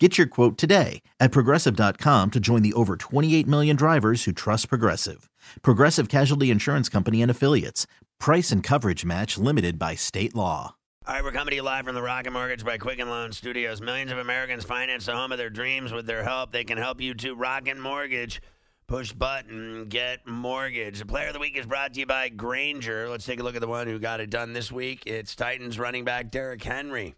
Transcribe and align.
Get 0.00 0.18
your 0.18 0.26
quote 0.26 0.58
today 0.58 1.02
at 1.20 1.30
progressive.com 1.30 2.32
to 2.32 2.40
join 2.40 2.62
the 2.62 2.72
over 2.72 2.96
28 2.96 3.46
million 3.46 3.76
drivers 3.76 4.24
who 4.24 4.32
trust 4.32 4.68
Progressive. 4.68 5.30
Progressive 5.62 6.08
Casualty 6.08 6.50
Insurance 6.50 6.88
Company 6.88 7.22
and 7.22 7.30
Affiliates. 7.30 7.86
Price 8.18 8.50
and 8.50 8.60
coverage 8.60 9.04
match 9.04 9.38
limited 9.38 9.78
by 9.78 9.94
state 9.94 10.34
law. 10.34 10.74
All 11.06 11.14
right, 11.14 11.22
we're 11.22 11.30
coming 11.30 11.50
to 11.50 11.56
you 11.56 11.62
live 11.62 11.84
from 11.84 11.94
the 11.94 12.02
Rocket 12.02 12.32
Mortgage 12.32 12.64
by 12.64 12.76
Quicken 12.76 13.08
Loan 13.08 13.30
Studios. 13.30 13.80
Millions 13.80 14.10
of 14.10 14.18
Americans 14.18 14.64
finance 14.64 15.06
the 15.06 15.12
home 15.12 15.30
of 15.30 15.38
their 15.38 15.50
dreams 15.50 15.92
with 15.92 16.06
their 16.06 16.24
help. 16.24 16.50
They 16.50 16.64
can 16.64 16.78
help 16.78 17.00
you 17.00 17.14
too. 17.14 17.36
Rocket 17.36 17.78
Mortgage. 17.78 18.42
Push 18.86 19.12
button, 19.12 19.84
get 19.86 20.26
mortgage. 20.26 20.98
The 20.98 21.06
player 21.06 21.28
of 21.28 21.34
the 21.34 21.38
week 21.38 21.56
is 21.56 21.66
brought 21.66 21.94
to 21.94 22.00
you 22.00 22.06
by 22.06 22.30
Grainger. 22.30 23.08
Let's 23.08 23.24
take 23.24 23.40
a 23.40 23.42
look 23.42 23.54
at 23.54 23.62
the 23.62 23.68
one 23.68 23.86
who 23.86 23.98
got 23.98 24.20
it 24.20 24.28
done 24.28 24.52
this 24.52 24.72
week. 24.72 25.04
It's 25.06 25.34
Titans 25.34 25.78
running 25.78 26.04
back 26.04 26.30
Derrick 26.30 26.62
Henry. 26.62 27.14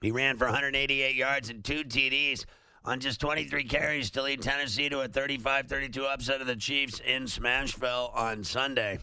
He 0.00 0.10
ran 0.10 0.36
for 0.36 0.44
188 0.44 1.14
yards 1.14 1.50
and 1.50 1.64
two 1.64 1.84
TDs 1.84 2.44
on 2.84 3.00
just 3.00 3.20
23 3.20 3.64
carries 3.64 4.10
to 4.12 4.22
lead 4.22 4.42
Tennessee 4.42 4.88
to 4.88 5.00
a 5.00 5.08
35 5.08 5.66
32 5.66 6.04
upset 6.04 6.40
of 6.40 6.46
the 6.46 6.56
Chiefs 6.56 7.00
in 7.00 7.24
Smashville 7.24 8.14
on 8.14 8.44
Sunday. 8.44 8.98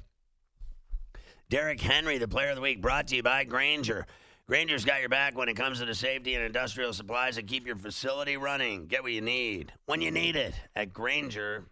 Derrick 1.50 1.82
Henry, 1.82 2.18
the 2.18 2.28
player 2.28 2.50
of 2.50 2.56
the 2.56 2.62
week, 2.62 2.82
brought 2.82 3.08
to 3.08 3.16
you 3.16 3.24
by 3.24 3.44
Grainger. 3.44 4.08
Grainger's 4.48 4.86
got 4.86 5.00
your 5.00 5.10
back 5.10 5.38
when 5.38 5.50
it 5.50 5.56
comes 5.56 5.80
to 5.80 5.86
the 5.86 5.96
safety 5.96 6.36
and 6.36 6.44
industrial 6.44 6.94
supplies 6.94 7.36
that 7.38 7.48
keep 7.48 7.66
your 7.66 7.76
facility 7.76 8.38
running. 8.38 8.88
Get 8.88 9.04
what 9.04 9.12
you 9.12 9.22
need 9.22 9.72
when 9.86 10.02
you 10.02 10.12
need 10.12 10.36
it 10.36 10.54
at 10.76 10.94
Grainger.com. 10.94 11.68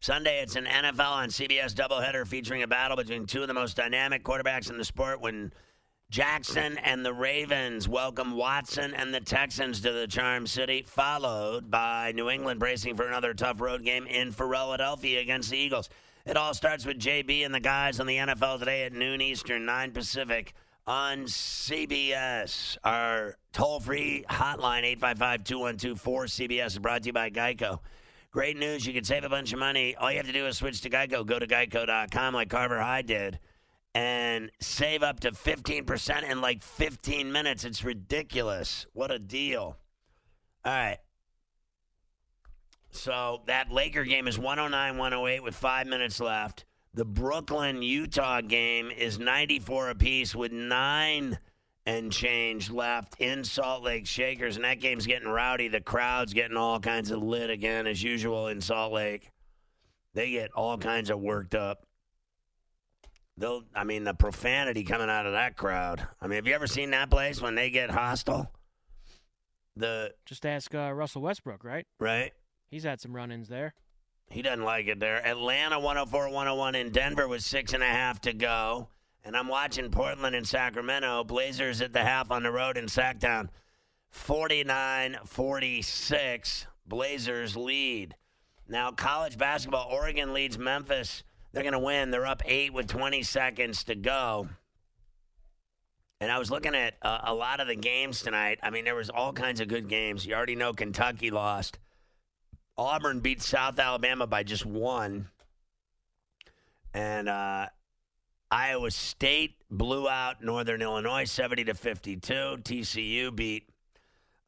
Sunday, 0.00 0.42
it's 0.42 0.56
an 0.56 0.66
NFL 0.66 1.10
on 1.10 1.28
CBS 1.30 1.74
doubleheader 1.74 2.26
featuring 2.26 2.62
a 2.62 2.66
battle 2.66 2.96
between 2.96 3.26
two 3.26 3.42
of 3.42 3.48
the 3.48 3.54
most 3.54 3.76
dynamic 3.76 4.22
quarterbacks 4.22 4.70
in 4.70 4.76
the 4.76 4.84
sport 4.84 5.20
when 5.20 5.52
Jackson 6.08 6.78
and 6.78 7.04
the 7.04 7.12
Ravens 7.12 7.88
welcome 7.88 8.36
Watson 8.36 8.94
and 8.94 9.12
the 9.12 9.20
Texans 9.20 9.80
to 9.80 9.90
the 9.90 10.06
Charm 10.06 10.46
City, 10.46 10.82
followed 10.86 11.68
by 11.68 12.12
New 12.12 12.30
England 12.30 12.60
bracing 12.60 12.94
for 12.94 13.08
another 13.08 13.34
tough 13.34 13.60
road 13.60 13.82
game 13.82 14.06
in 14.06 14.30
Philadelphia 14.30 15.20
against 15.20 15.50
the 15.50 15.58
Eagles. 15.58 15.88
It 16.24 16.36
all 16.36 16.54
starts 16.54 16.86
with 16.86 17.00
JB 17.00 17.44
and 17.44 17.52
the 17.52 17.58
guys 17.58 17.98
on 17.98 18.06
the 18.06 18.18
NFL 18.18 18.60
today 18.60 18.84
at 18.84 18.92
noon 18.92 19.20
Eastern, 19.20 19.66
9 19.66 19.90
Pacific 19.90 20.54
on 20.86 21.24
CBS. 21.24 22.78
Our 22.84 23.36
toll 23.52 23.80
free 23.80 24.24
hotline, 24.30 24.84
855 24.84 25.42
212 25.42 26.00
4CBS, 26.00 26.66
is 26.66 26.78
brought 26.78 27.02
to 27.02 27.06
you 27.08 27.12
by 27.14 27.30
Geico. 27.30 27.80
Great 28.30 28.56
news. 28.56 28.86
You 28.86 28.92
can 28.92 29.02
save 29.02 29.24
a 29.24 29.28
bunch 29.28 29.52
of 29.52 29.58
money. 29.58 29.96
All 29.96 30.10
you 30.12 30.18
have 30.18 30.26
to 30.26 30.32
do 30.32 30.46
is 30.46 30.56
switch 30.56 30.82
to 30.82 30.90
Geico. 30.90 31.26
Go 31.26 31.40
to 31.40 31.48
geico.com 31.48 32.32
like 32.32 32.48
Carver 32.48 32.80
High 32.80 33.02
did 33.02 33.40
and 33.96 34.50
save 34.60 35.02
up 35.02 35.20
to 35.20 35.30
15% 35.30 36.30
in 36.30 36.42
like 36.42 36.62
15 36.62 37.32
minutes. 37.32 37.64
It's 37.64 37.82
ridiculous. 37.82 38.84
What 38.92 39.10
a 39.10 39.18
deal. 39.18 39.78
All 40.66 40.72
right. 40.72 40.98
So 42.90 43.40
that 43.46 43.72
Laker 43.72 44.04
game 44.04 44.28
is 44.28 44.38
109 44.38 44.98
108 44.98 45.42
with 45.42 45.54
five 45.54 45.86
minutes 45.86 46.20
left. 46.20 46.66
The 46.92 47.06
Brooklyn 47.06 47.80
Utah 47.80 48.42
game 48.42 48.90
is 48.90 49.18
94 49.18 49.88
apiece 49.88 50.34
with 50.34 50.52
nine 50.52 51.38
and 51.86 52.12
change 52.12 52.70
left 52.70 53.18
in 53.18 53.44
Salt 53.44 53.82
Lake 53.82 54.06
Shakers. 54.06 54.56
And 54.56 54.66
that 54.66 54.78
game's 54.78 55.06
getting 55.06 55.28
rowdy. 55.28 55.68
The 55.68 55.80
crowd's 55.80 56.34
getting 56.34 56.58
all 56.58 56.80
kinds 56.80 57.10
of 57.10 57.22
lit 57.22 57.48
again, 57.48 57.86
as 57.86 58.02
usual 58.02 58.48
in 58.48 58.60
Salt 58.60 58.92
Lake. 58.92 59.30
They 60.12 60.32
get 60.32 60.50
all 60.52 60.76
kinds 60.76 61.08
of 61.08 61.18
worked 61.18 61.54
up. 61.54 61.85
They'll, 63.38 63.64
I 63.74 63.84
mean, 63.84 64.04
the 64.04 64.14
profanity 64.14 64.82
coming 64.82 65.10
out 65.10 65.26
of 65.26 65.32
that 65.32 65.56
crowd. 65.56 66.06
I 66.20 66.26
mean, 66.26 66.36
have 66.36 66.46
you 66.46 66.54
ever 66.54 66.66
seen 66.66 66.90
that 66.92 67.10
place 67.10 67.40
when 67.42 67.54
they 67.54 67.68
get 67.70 67.90
hostile? 67.90 68.50
The 69.76 70.14
Just 70.24 70.46
ask 70.46 70.74
uh, 70.74 70.92
Russell 70.92 71.22
Westbrook, 71.22 71.62
right? 71.62 71.86
right. 72.00 72.32
He's 72.70 72.84
had 72.84 73.00
some 73.00 73.14
run-ins 73.14 73.48
there. 73.48 73.74
He 74.30 74.42
doesn't 74.42 74.64
like 74.64 74.88
it 74.88 74.98
there. 74.98 75.24
Atlanta 75.24 75.78
104 75.78 76.30
101 76.30 76.74
in 76.74 76.90
Denver 76.90 77.28
with 77.28 77.42
six 77.42 77.74
and 77.74 77.82
a 77.82 77.86
half 77.86 78.20
to 78.22 78.32
go. 78.32 78.88
And 79.24 79.36
I'm 79.36 79.48
watching 79.48 79.90
Portland 79.90 80.34
and 80.34 80.46
Sacramento. 80.46 81.24
Blazers 81.24 81.80
at 81.80 81.92
the 81.92 82.02
half 82.02 82.30
on 82.30 82.42
the 82.42 82.50
road 82.50 82.76
in 82.76 82.86
Sacktown. 82.86 83.48
49 84.10 85.18
46. 85.24 86.66
Blazers 86.86 87.56
lead. 87.56 88.16
Now, 88.68 88.90
college 88.90 89.36
basketball, 89.36 89.88
Oregon 89.92 90.32
leads 90.32 90.58
Memphis. 90.58 91.22
They're 91.56 91.62
going 91.62 91.72
to 91.72 91.78
win. 91.78 92.10
They're 92.10 92.26
up 92.26 92.42
eight 92.44 92.74
with 92.74 92.86
20 92.86 93.22
seconds 93.22 93.84
to 93.84 93.94
go. 93.94 94.46
And 96.20 96.30
I 96.30 96.38
was 96.38 96.50
looking 96.50 96.74
at 96.74 96.96
uh, 97.00 97.20
a 97.24 97.32
lot 97.32 97.60
of 97.60 97.66
the 97.66 97.74
games 97.74 98.20
tonight. 98.20 98.58
I 98.62 98.68
mean, 98.68 98.84
there 98.84 98.94
was 98.94 99.08
all 99.08 99.32
kinds 99.32 99.62
of 99.62 99.68
good 99.68 99.88
games. 99.88 100.26
You 100.26 100.34
already 100.34 100.54
know 100.54 100.74
Kentucky 100.74 101.30
lost. 101.30 101.78
Auburn 102.76 103.20
beat 103.20 103.40
South 103.40 103.78
Alabama 103.78 104.26
by 104.26 104.42
just 104.42 104.66
one. 104.66 105.28
And 106.92 107.26
uh, 107.26 107.68
Iowa 108.50 108.90
State 108.90 109.54
blew 109.70 110.10
out 110.10 110.44
Northern 110.44 110.82
Illinois 110.82 111.24
70 111.24 111.64
to 111.64 111.74
52. 111.74 112.20
TCU 112.64 113.34
beat 113.34 113.66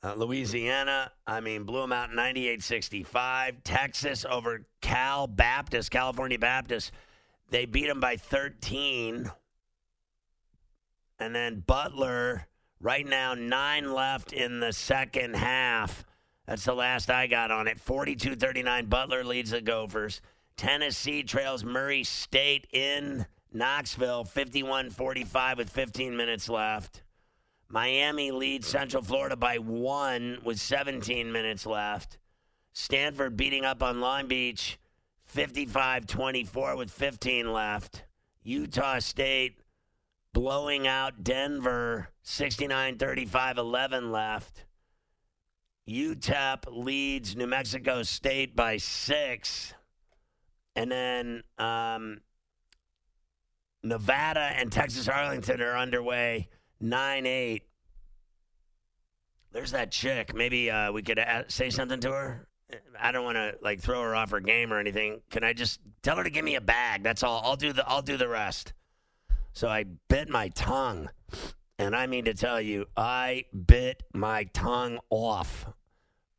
uh, 0.03 0.15
Louisiana. 0.15 1.11
I 1.27 1.41
mean, 1.41 1.65
blew 1.65 1.81
them 1.81 1.93
out 1.93 2.15
98 2.15 2.63
65. 2.63 3.63
Texas 3.65 4.25
over 4.29 4.65
Cal 4.81 5.27
Baptist, 5.27 5.91
California 5.91 6.39
Baptist. 6.39 6.93
They 7.51 7.65
beat 7.67 7.87
them 7.87 8.01
by 8.01 8.17
13. 8.17 9.31
And 11.21 11.35
then 11.35 11.65
Butler, 11.67 12.47
right 12.81 13.07
now, 13.07 13.35
nine 13.35 13.93
left 13.93 14.33
in 14.33 14.61
the 14.61 14.73
second 14.73 15.35
half. 15.35 16.05
That's 16.47 16.65
the 16.65 16.75
last 16.75 17.11
I 17.11 17.27
got 17.27 17.51
on 17.51 17.67
it. 17.67 17.79
42 17.79 18.37
39. 18.37 18.87
Butler 18.87 19.25
leads 19.25 19.51
the 19.51 19.61
Gophers. 19.61 20.21
Tennessee 20.57 21.23
trails 21.23 21.65
Murray 21.65 22.05
State 22.05 22.67
in 22.73 23.27
Knoxville 23.53 24.25
51 24.25 24.91
45 24.91 25.59
with 25.59 25.71
15 25.71 26.17
minutes 26.17 26.49
left. 26.49 27.03
Miami 27.71 28.31
leads 28.31 28.67
Central 28.67 29.03
Florida 29.03 29.37
by 29.37 29.59
one 29.59 30.39
with 30.43 30.59
17 30.59 31.31
minutes 31.31 31.67
left. 31.67 32.19
Stanford 32.73 33.37
beating 33.37 33.65
up 33.65 33.83
on 33.83 34.01
Long 34.01 34.27
Beach 34.27 34.79
55 35.27 36.07
24 36.07 36.77
with 36.77 36.91
15 36.91 37.53
left. 37.53 38.05
Utah 38.43 39.01
State 39.01 39.61
blowing 40.33 40.87
out 40.87 41.23
Denver 41.23 42.09
69 42.23 42.97
35 42.97 43.59
11 43.59 44.11
left. 44.11 44.65
UTEP 45.87 46.65
leads 46.69 47.37
New 47.37 47.47
Mexico 47.47 48.03
State 48.03 48.55
by 48.55 48.77
six. 48.79 49.75
And 50.77 50.93
then 50.93 51.43
um, 51.59 52.21
Nevada 53.83 54.53
and 54.55 54.71
Texas 54.71 55.09
Arlington 55.09 55.61
are 55.61 55.77
underway 55.77 56.49
9 56.81 57.27
8. 57.27 57.63
There's 59.53 59.71
that 59.73 59.91
chick. 59.91 60.35
Maybe 60.35 60.71
uh, 60.71 60.93
we 60.93 61.03
could 61.03 61.19
a- 61.19 61.47
say 61.49 61.71
something 61.71 62.01
to 62.01 62.13
her. 62.13 62.49
I 63.01 63.13
don't 63.13 63.25
want 63.25 63.37
to 63.37 63.55
like 63.63 63.81
throw 63.81 64.03
her 64.03 64.15
off 64.15 64.31
her 64.31 64.41
game 64.41 64.73
or 64.73 64.79
anything. 64.79 65.23
Can 65.31 65.43
I 65.43 65.55
just 65.55 65.81
tell 66.03 66.17
her 66.17 66.25
to 66.25 66.31
give 66.31 66.45
me 66.45 66.55
a 66.55 66.61
bag? 66.61 67.03
That's 67.03 67.23
all. 67.23 67.41
I'll 67.45 67.57
do 67.57 67.73
the 67.73 67.89
I'll 67.89 68.03
do 68.03 68.17
the 68.17 68.29
rest. 68.29 68.75
So 69.53 69.69
I 69.69 69.85
bit 70.09 70.29
my 70.29 70.49
tongue. 70.49 71.09
And 71.79 71.95
I 71.95 72.07
mean 72.07 72.25
to 72.25 72.35
tell 72.35 72.61
you, 72.61 72.87
I 72.97 73.45
bit 73.67 74.03
my 74.13 74.45
tongue 74.53 74.99
off. 75.11 75.67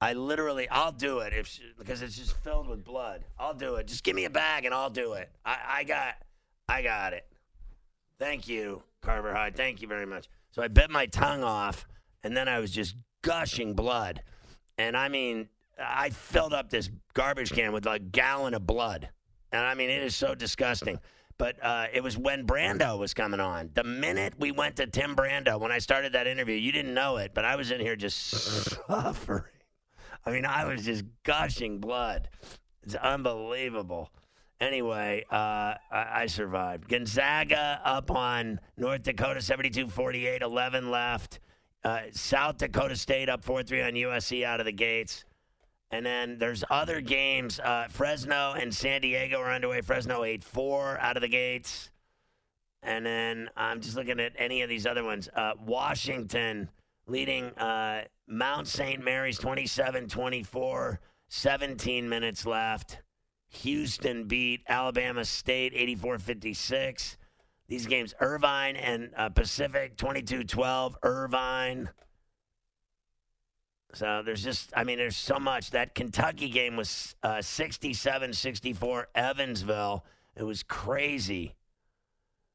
I 0.01 0.13
literally, 0.13 0.67
I'll 0.69 0.91
do 0.91 1.19
it 1.19 1.33
if 1.33 1.47
she, 1.47 1.63
because 1.77 2.01
it's 2.01 2.17
just 2.17 2.33
filled 2.43 2.67
with 2.67 2.83
blood. 2.83 3.23
I'll 3.37 3.53
do 3.53 3.75
it. 3.75 3.87
Just 3.87 4.03
give 4.03 4.15
me 4.15 4.25
a 4.25 4.29
bag 4.29 4.65
and 4.65 4.73
I'll 4.73 4.89
do 4.89 5.13
it. 5.13 5.29
I, 5.45 5.57
I 5.67 5.83
got, 5.83 6.15
I 6.67 6.81
got 6.81 7.13
it. 7.13 7.25
Thank 8.17 8.47
you, 8.47 8.83
Carver 9.01 9.33
Hyde. 9.33 9.55
Thank 9.55 9.81
you 9.81 9.87
very 9.87 10.05
much. 10.05 10.27
So 10.51 10.61
I 10.61 10.67
bit 10.67 10.89
my 10.89 11.05
tongue 11.05 11.43
off, 11.43 11.87
and 12.23 12.35
then 12.35 12.47
I 12.47 12.59
was 12.59 12.71
just 12.71 12.95
gushing 13.21 13.73
blood, 13.73 14.23
and 14.77 14.95
I 14.95 15.09
mean, 15.09 15.49
I 15.77 16.09
filled 16.09 16.53
up 16.53 16.69
this 16.69 16.89
garbage 17.13 17.51
can 17.51 17.71
with 17.71 17.85
like 17.85 18.01
a 18.01 18.03
gallon 18.05 18.53
of 18.53 18.65
blood, 18.65 19.09
and 19.51 19.61
I 19.61 19.73
mean, 19.73 19.89
it 19.89 20.03
is 20.03 20.15
so 20.15 20.35
disgusting. 20.35 20.99
But 21.37 21.55
uh, 21.63 21.87
it 21.93 22.03
was 22.03 22.17
when 22.17 22.45
Brando 22.45 22.99
was 22.99 23.13
coming 23.13 23.39
on. 23.39 23.69
The 23.73 23.85
minute 23.85 24.33
we 24.37 24.51
went 24.51 24.75
to 24.75 24.87
Tim 24.87 25.15
Brando, 25.15 25.57
when 25.57 25.71
I 25.71 25.79
started 25.79 26.11
that 26.11 26.27
interview, 26.27 26.55
you 26.55 26.73
didn't 26.73 26.93
know 26.93 27.15
it, 27.15 27.31
but 27.33 27.45
I 27.45 27.55
was 27.55 27.71
in 27.71 27.79
here 27.79 27.95
just 27.95 28.17
suffering. 28.17 29.45
I 30.25 30.31
mean, 30.31 30.45
I 30.45 30.65
was 30.65 30.83
just 30.83 31.05
gushing 31.23 31.79
blood. 31.79 32.27
It's 32.83 32.95
unbelievable. 32.95 34.11
Anyway, 34.61 35.23
uh, 35.31 35.35
I, 35.35 35.77
I 35.91 36.25
survived. 36.25 36.89
Gonzaga 36.89 37.79
up 37.83 38.11
on 38.11 38.59
North 38.77 39.03
Dakota 39.03 39.41
72 39.41 39.87
48, 39.87 40.41
11 40.41 40.91
left. 40.91 41.39
Uh, 41.83 42.01
South 42.11 42.57
Dakota 42.57 42.95
State 42.95 43.29
up 43.29 43.43
4 43.43 43.63
3 43.63 43.81
on 43.83 43.93
USC 43.93 44.43
out 44.43 44.59
of 44.59 44.65
the 44.65 44.73
gates. 44.73 45.23
And 45.91 46.05
then 46.05 46.37
there's 46.37 46.63
other 46.69 47.01
games. 47.01 47.59
Uh, 47.59 47.87
Fresno 47.89 48.53
and 48.53 48.73
San 48.73 49.01
Diego 49.01 49.39
are 49.39 49.51
underway. 49.51 49.81
Fresno 49.81 50.23
8 50.23 50.43
4 50.43 50.99
out 50.99 51.15
of 51.15 51.21
the 51.21 51.29
gates. 51.29 51.89
And 52.83 53.05
then 53.05 53.49
I'm 53.55 53.81
just 53.81 53.95
looking 53.95 54.19
at 54.19 54.33
any 54.37 54.61
of 54.61 54.69
these 54.69 54.85
other 54.85 55.03
ones. 55.03 55.29
Uh, 55.33 55.53
Washington 55.65 56.69
leading 57.07 57.45
uh, 57.57 58.03
Mount 58.27 58.67
St. 58.67 59.03
Mary's 59.03 59.37
27 59.39 60.07
24, 60.07 60.99
17 61.29 62.09
minutes 62.09 62.45
left. 62.45 62.99
Houston 63.49 64.25
beat 64.25 64.61
Alabama 64.67 65.25
State 65.25 65.73
84 65.75 66.19
56. 66.19 67.17
These 67.67 67.85
games, 67.85 68.15
Irvine 68.19 68.75
and 68.75 69.11
uh, 69.15 69.29
Pacific 69.29 69.97
22 69.97 70.43
12. 70.43 70.97
Irvine. 71.03 71.89
So 73.93 74.21
there's 74.23 74.43
just, 74.43 74.71
I 74.75 74.83
mean, 74.83 74.97
there's 74.97 75.15
so 75.15 75.39
much. 75.39 75.71
That 75.71 75.95
Kentucky 75.95 76.49
game 76.49 76.75
was 76.75 77.15
67 77.41 78.29
uh, 78.29 78.33
64, 78.33 79.07
Evansville. 79.15 80.05
It 80.35 80.43
was 80.43 80.63
crazy. 80.63 81.55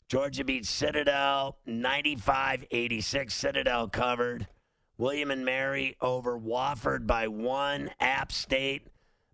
Georgia 0.09 0.45
beat 0.45 0.67
Citadel 0.67 1.59
95 1.67 2.67
86. 2.71 3.35
Citadel 3.35 3.89
covered. 3.89 4.47
William 4.97 5.33
and 5.33 5.45
Mary 5.45 5.97
over 6.01 6.39
Wofford 6.39 7.07
by 7.07 7.27
one. 7.27 7.91
App 7.99 8.31
State 8.31 8.87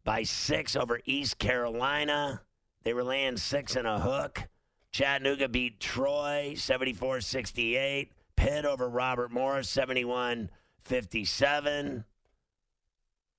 by 0.04 0.22
six 0.22 0.76
over 0.76 1.00
East 1.04 1.38
Carolina. 1.38 2.42
They 2.82 2.94
were 2.94 3.04
laying 3.04 3.36
six 3.36 3.76
and 3.76 3.86
a 3.86 3.98
hook. 3.98 4.48
Chattanooga 4.92 5.48
beat 5.48 5.80
Troy 5.80 6.54
74 6.56 7.20
68. 7.20 8.12
Pitt 8.36 8.64
over 8.64 8.88
Robert 8.88 9.30
Morris 9.30 9.68
71 9.68 10.50
57. 10.82 12.04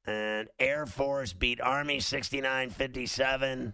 And 0.05 0.47
Air 0.59 0.85
Force 0.85 1.33
beat 1.33 1.61
Army 1.61 1.99
69 1.99 2.69
57. 2.69 3.73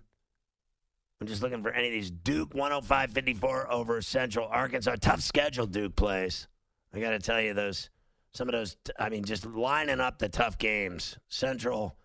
I'm 1.19 1.28
just 1.28 1.42
looking 1.42 1.63
for 1.63 1.72
any 1.72 1.88
of 1.88 1.94
these. 1.94 2.12
Duke 2.12 2.54
105 2.54 3.12
54 3.12 3.72
over 3.72 4.01
Central 4.01 4.48
Arkansas. 4.48 4.95
Tough 5.01 5.22
schedule 5.22 5.66
Duke 5.66 5.95
plays. 5.95 6.48
I 6.94 7.00
got 7.00 7.12
to 7.12 7.19
tell 7.19 7.42
you, 7.42 7.54
those, 7.54 7.90
some 8.33 8.48
of 8.48 8.54
those, 8.54 8.78
I 9.00 9.10
mean, 9.10 9.24
just 9.24 9.45
lining 9.45 10.00
up 10.00 10.19
the 10.19 10.30
tough 10.30 10.57
games. 10.57 11.18
Central, 11.28 11.98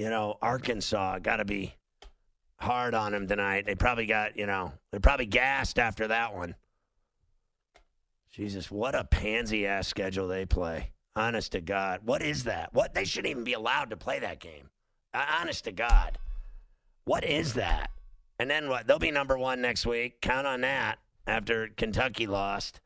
you 0.00 0.08
know, 0.08 0.38
Arkansas 0.40 1.18
got 1.18 1.36
to 1.36 1.44
be 1.44 1.74
hard 2.56 2.94
on 2.94 3.12
them 3.12 3.28
tonight. 3.28 3.66
They 3.66 3.74
probably 3.74 4.06
got, 4.06 4.34
you 4.34 4.46
know, 4.46 4.72
they're 4.90 4.98
probably 4.98 5.26
gassed 5.26 5.78
after 5.78 6.08
that 6.08 6.34
one. 6.34 6.54
Jesus, 8.32 8.70
what 8.70 8.94
a 8.94 9.04
pansy 9.04 9.66
ass 9.66 9.88
schedule 9.88 10.26
they 10.26 10.46
play. 10.46 10.92
Honest 11.14 11.52
to 11.52 11.60
God. 11.60 12.00
What 12.02 12.22
is 12.22 12.44
that? 12.44 12.72
What 12.72 12.94
they 12.94 13.04
shouldn't 13.04 13.30
even 13.30 13.44
be 13.44 13.52
allowed 13.52 13.90
to 13.90 13.98
play 13.98 14.18
that 14.20 14.40
game. 14.40 14.70
Honest 15.12 15.64
to 15.64 15.72
God. 15.72 16.16
What 17.04 17.22
is 17.22 17.52
that? 17.52 17.90
And 18.38 18.48
then 18.48 18.70
what? 18.70 18.86
They'll 18.86 18.98
be 18.98 19.10
number 19.10 19.36
one 19.36 19.60
next 19.60 19.84
week. 19.84 20.22
Count 20.22 20.46
on 20.46 20.62
that 20.62 20.98
after 21.26 21.68
Kentucky 21.76 22.26
lost. 22.26 22.80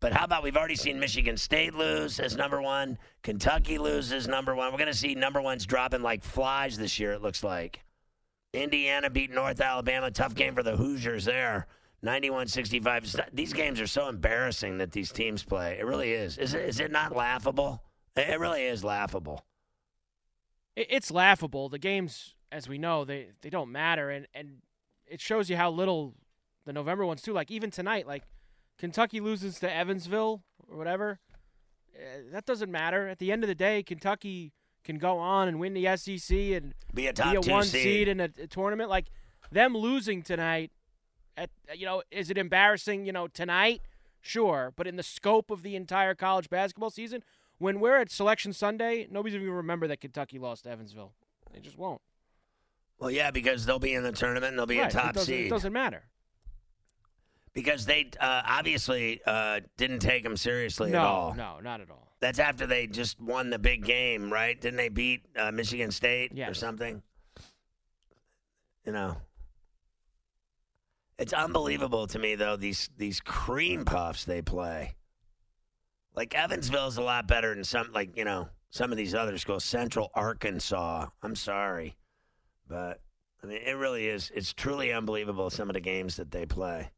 But 0.00 0.14
how 0.14 0.24
about 0.24 0.42
we've 0.42 0.56
already 0.56 0.76
seen 0.76 0.98
Michigan 0.98 1.36
State 1.36 1.74
lose 1.74 2.18
as 2.20 2.34
number 2.34 2.62
one, 2.62 2.98
Kentucky 3.22 3.76
loses 3.76 4.26
number 4.26 4.54
one. 4.54 4.72
We're 4.72 4.78
going 4.78 4.90
to 4.90 4.96
see 4.96 5.14
number 5.14 5.42
ones 5.42 5.66
dropping 5.66 6.02
like 6.02 6.24
flies 6.24 6.78
this 6.78 6.98
year, 6.98 7.12
it 7.12 7.22
looks 7.22 7.44
like. 7.44 7.84
Indiana 8.54 9.10
beat 9.10 9.30
North 9.30 9.60
Alabama. 9.60 10.10
Tough 10.10 10.34
game 10.34 10.54
for 10.54 10.62
the 10.62 10.76
Hoosiers 10.76 11.26
there. 11.26 11.66
91 12.02 12.48
65. 12.48 13.14
These 13.32 13.52
games 13.52 13.78
are 13.78 13.86
so 13.86 14.08
embarrassing 14.08 14.78
that 14.78 14.92
these 14.92 15.12
teams 15.12 15.44
play. 15.44 15.76
It 15.78 15.84
really 15.84 16.12
is. 16.12 16.38
Is 16.38 16.54
it, 16.54 16.62
is 16.62 16.80
it 16.80 16.90
not 16.90 17.14
laughable? 17.14 17.84
It 18.16 18.40
really 18.40 18.64
is 18.64 18.82
laughable. 18.82 19.44
It's 20.76 21.10
laughable. 21.10 21.68
The 21.68 21.78
games, 21.78 22.34
as 22.50 22.68
we 22.68 22.78
know, 22.78 23.04
they, 23.04 23.28
they 23.42 23.50
don't 23.50 23.70
matter. 23.70 24.08
And, 24.10 24.26
and 24.34 24.62
it 25.06 25.20
shows 25.20 25.50
you 25.50 25.56
how 25.56 25.70
little 25.70 26.14
the 26.64 26.72
November 26.72 27.04
ones, 27.04 27.20
too. 27.20 27.34
Like, 27.34 27.50
even 27.50 27.70
tonight, 27.70 28.06
like, 28.06 28.22
Kentucky 28.80 29.20
loses 29.20 29.58
to 29.60 29.70
Evansville 29.70 30.42
or 30.66 30.78
whatever. 30.78 31.20
Eh, 31.94 32.22
that 32.32 32.46
doesn't 32.46 32.72
matter. 32.72 33.08
At 33.08 33.18
the 33.18 33.30
end 33.30 33.44
of 33.44 33.48
the 33.48 33.54
day, 33.54 33.82
Kentucky 33.82 34.54
can 34.84 34.96
go 34.96 35.18
on 35.18 35.48
and 35.48 35.60
win 35.60 35.74
the 35.74 35.96
SEC 35.98 36.34
and 36.34 36.74
be 36.94 37.06
a, 37.06 37.12
top 37.12 37.32
be 37.32 37.48
a 37.48 37.52
one 37.52 37.64
seed. 37.64 37.82
seed 37.82 38.08
in 38.08 38.20
a, 38.20 38.30
a 38.42 38.46
tournament. 38.46 38.88
Like, 38.88 39.10
them 39.52 39.76
losing 39.76 40.22
tonight 40.22 40.70
at 41.36 41.50
you 41.74 41.84
know, 41.84 42.02
is 42.10 42.30
it 42.30 42.38
embarrassing, 42.38 43.04
you 43.04 43.12
know, 43.12 43.28
tonight? 43.28 43.82
Sure, 44.22 44.72
but 44.76 44.86
in 44.86 44.96
the 44.96 45.02
scope 45.02 45.50
of 45.50 45.62
the 45.62 45.76
entire 45.76 46.14
college 46.14 46.48
basketball 46.48 46.90
season, 46.90 47.22
when 47.58 47.80
we're 47.80 47.98
at 47.98 48.10
Selection 48.10 48.54
Sunday, 48.54 49.06
nobody's 49.10 49.34
even 49.34 49.50
remember 49.50 49.86
that 49.88 50.00
Kentucky 50.00 50.38
lost 50.38 50.64
to 50.64 50.70
Evansville. 50.70 51.12
They 51.52 51.60
just 51.60 51.76
won't. 51.76 52.00
Well, 52.98 53.10
yeah, 53.10 53.30
because 53.30 53.66
they'll 53.66 53.78
be 53.78 53.94
in 53.94 54.02
the 54.02 54.12
tournament 54.12 54.50
and 54.50 54.58
they'll 54.58 54.66
be 54.66 54.78
right. 54.78 54.92
a 54.92 54.96
top 54.96 55.16
it 55.16 55.20
seed. 55.20 55.46
It 55.46 55.50
doesn't 55.50 55.72
matter. 55.72 56.04
Because 57.52 57.84
they 57.84 58.10
uh, 58.20 58.42
obviously 58.46 59.20
uh, 59.26 59.60
didn't 59.76 59.98
take 59.98 60.22
them 60.22 60.36
seriously 60.36 60.90
no, 60.92 60.98
at 60.98 61.04
all. 61.04 61.34
No, 61.34 61.58
not 61.60 61.80
at 61.80 61.90
all. 61.90 62.08
That's 62.20 62.38
after 62.38 62.66
they 62.66 62.86
just 62.86 63.20
won 63.20 63.50
the 63.50 63.58
big 63.58 63.84
game, 63.84 64.32
right? 64.32 64.60
Didn't 64.60 64.76
they 64.76 64.88
beat 64.88 65.22
uh, 65.36 65.50
Michigan 65.50 65.90
State 65.90 66.32
yes. 66.34 66.50
or 66.50 66.54
something? 66.54 67.02
You 68.84 68.92
know, 68.92 69.16
it's 71.20 71.34
unbelievable 71.34 72.06
to 72.08 72.18
me 72.18 72.34
though 72.34 72.56
these 72.56 72.88
these 72.96 73.20
cream 73.20 73.84
puffs 73.84 74.24
they 74.24 74.40
play. 74.40 74.96
Like 76.16 76.34
Evansville's 76.34 76.96
a 76.96 77.02
lot 77.02 77.28
better 77.28 77.54
than 77.54 77.62
some 77.62 77.92
like, 77.92 78.16
you 78.16 78.24
know, 78.24 78.48
some 78.70 78.90
of 78.90 78.96
these 78.96 79.14
other 79.14 79.36
schools. 79.36 79.62
Central 79.62 80.10
Arkansas. 80.14 81.06
I'm 81.22 81.36
sorry. 81.36 81.96
But 82.66 83.00
I 83.42 83.46
mean 83.46 83.60
it 83.64 83.72
really 83.76 84.08
is 84.08 84.32
it's 84.34 84.54
truly 84.54 84.92
unbelievable 84.92 85.50
some 85.50 85.68
of 85.68 85.74
the 85.74 85.80
games 85.80 86.16
that 86.16 86.30
they 86.30 86.46
play. 86.46 86.90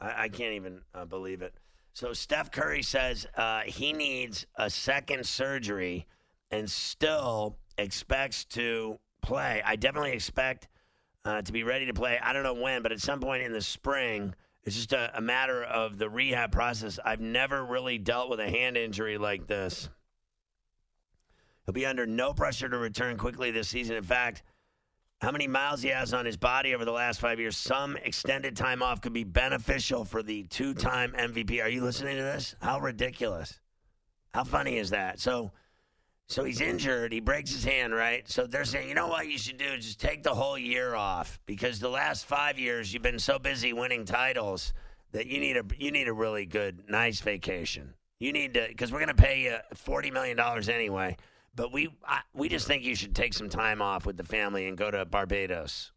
I, 0.00 0.24
I 0.24 0.28
can't 0.28 0.54
even 0.54 0.80
uh, 0.94 1.04
believe 1.04 1.42
it. 1.42 1.54
So 1.92 2.12
Steph 2.12 2.50
Curry 2.50 2.82
says 2.82 3.26
uh, 3.36 3.62
he 3.62 3.92
needs 3.92 4.46
a 4.56 4.68
second 4.68 5.26
surgery 5.26 6.06
and 6.50 6.70
still 6.70 7.56
expects 7.78 8.44
to 8.44 8.98
play. 9.22 9.62
I 9.64 9.76
definitely 9.76 10.12
expect 10.12 10.68
uh, 11.24 11.42
to 11.42 11.52
be 11.52 11.64
ready 11.64 11.86
to 11.86 11.94
play. 11.94 12.18
I 12.22 12.32
don't 12.32 12.42
know 12.42 12.54
when, 12.54 12.82
but 12.82 12.92
at 12.92 13.00
some 13.00 13.20
point 13.20 13.42
in 13.42 13.52
the 13.52 13.62
spring. 13.62 14.34
It's 14.64 14.76
just 14.76 14.92
a, 14.92 15.16
a 15.16 15.20
matter 15.20 15.62
of 15.62 15.96
the 15.96 16.10
rehab 16.10 16.52
process. 16.52 16.98
I've 17.04 17.20
never 17.20 17.64
really 17.64 17.98
dealt 17.98 18.28
with 18.28 18.40
a 18.40 18.50
hand 18.50 18.76
injury 18.76 19.16
like 19.16 19.46
this. 19.46 19.88
He'll 21.64 21.72
be 21.72 21.86
under 21.86 22.06
no 22.06 22.32
pressure 22.32 22.68
to 22.68 22.76
return 22.76 23.16
quickly 23.16 23.50
this 23.50 23.68
season. 23.68 23.96
In 23.96 24.04
fact, 24.04 24.42
how 25.20 25.30
many 25.30 25.46
miles 25.46 25.82
he 25.82 25.88
has 25.88 26.12
on 26.12 26.26
his 26.26 26.36
body 26.36 26.74
over 26.74 26.84
the 26.84 26.92
last 26.92 27.20
five 27.20 27.40
years, 27.40 27.56
some 27.56 27.96
extended 27.96 28.56
time 28.56 28.82
off 28.82 29.00
could 29.00 29.14
be 29.14 29.24
beneficial 29.24 30.04
for 30.04 30.22
the 30.22 30.44
two 30.44 30.74
time 30.74 31.14
MVP. 31.18 31.62
Are 31.62 31.68
you 31.68 31.82
listening 31.82 32.16
to 32.16 32.22
this? 32.22 32.54
How 32.60 32.78
ridiculous. 32.80 33.58
How 34.34 34.44
funny 34.44 34.76
is 34.76 34.90
that? 34.90 35.18
So, 35.18 35.52
so 36.28 36.44
he's 36.44 36.60
injured. 36.60 37.12
He 37.12 37.20
breaks 37.20 37.50
his 37.50 37.64
hand, 37.64 37.94
right? 37.94 38.28
So 38.28 38.46
they're 38.46 38.66
saying, 38.66 38.88
you 38.88 38.94
know 38.94 39.08
what 39.08 39.26
you 39.26 39.38
should 39.38 39.56
do? 39.56 39.78
Just 39.78 39.98
take 39.98 40.22
the 40.22 40.34
whole 40.34 40.58
year 40.58 40.94
off 40.94 41.40
because 41.46 41.80
the 41.80 41.88
last 41.88 42.26
five 42.26 42.58
years 42.58 42.92
you've 42.92 43.02
been 43.02 43.18
so 43.18 43.38
busy 43.38 43.72
winning 43.72 44.04
titles 44.04 44.74
that 45.12 45.26
you 45.26 45.40
need 45.40 45.56
a 45.56 45.62
you 45.78 45.90
need 45.90 46.08
a 46.08 46.12
really 46.12 46.44
good, 46.44 46.90
nice 46.90 47.20
vacation. 47.20 47.94
You 48.20 48.32
need 48.32 48.52
to 48.54 48.66
because 48.68 48.92
we're 48.92 48.98
going 48.98 49.16
to 49.16 49.22
pay 49.22 49.44
you 49.44 49.56
forty 49.74 50.10
million 50.10 50.36
dollars 50.36 50.68
anyway. 50.68 51.16
But 51.56 51.72
we 51.72 51.88
I, 52.06 52.20
we 52.34 52.48
just 52.48 52.66
think 52.66 52.84
you 52.84 52.94
should 52.94 53.16
take 53.16 53.32
some 53.34 53.48
time 53.48 53.80
off 53.82 54.06
with 54.06 54.16
the 54.16 54.24
family 54.24 54.68
and 54.68 54.76
go 54.76 54.90
to 54.90 55.04
Barbados 55.06 55.92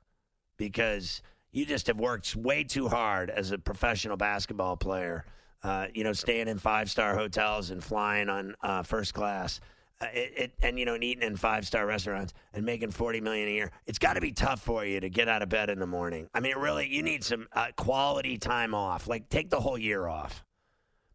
because 0.57 1.21
you 1.51 1.65
just 1.65 1.87
have 1.87 1.99
worked 1.99 2.35
way 2.35 2.63
too 2.63 2.87
hard 2.87 3.29
as 3.29 3.51
a 3.51 3.57
professional 3.57 4.17
basketball 4.17 4.77
player. 4.77 5.25
Uh, 5.61 5.87
you 5.93 6.05
know, 6.05 6.13
staying 6.13 6.47
in 6.47 6.57
five 6.57 6.89
star 6.89 7.17
hotels 7.17 7.69
and 7.69 7.83
flying 7.83 8.29
on 8.29 8.55
uh, 8.63 8.81
first 8.81 9.13
class. 9.13 9.59
Uh, 10.01 10.05
it, 10.13 10.33
it, 10.37 10.53
and 10.61 10.79
you 10.79 10.85
know, 10.85 10.93
and 10.93 11.03
eating 11.03 11.23
in 11.23 11.35
five 11.35 11.67
star 11.67 11.85
restaurants 11.85 12.33
and 12.53 12.65
making 12.65 12.89
forty 12.89 13.19
million 13.19 13.49
a 13.49 13.51
year. 13.51 13.71
It's 13.85 13.99
got 13.99 14.13
to 14.13 14.21
be 14.21 14.31
tough 14.31 14.61
for 14.61 14.85
you 14.85 15.01
to 15.01 15.09
get 15.09 15.27
out 15.27 15.41
of 15.41 15.49
bed 15.49 15.69
in 15.69 15.77
the 15.77 15.87
morning. 15.87 16.29
I 16.33 16.39
mean, 16.39 16.55
really, 16.55 16.87
you 16.87 17.03
need 17.03 17.25
some 17.25 17.47
uh, 17.51 17.67
quality 17.75 18.37
time 18.37 18.73
off. 18.73 19.09
Like, 19.09 19.27
take 19.27 19.49
the 19.49 19.59
whole 19.59 19.77
year 19.77 20.07
off 20.07 20.45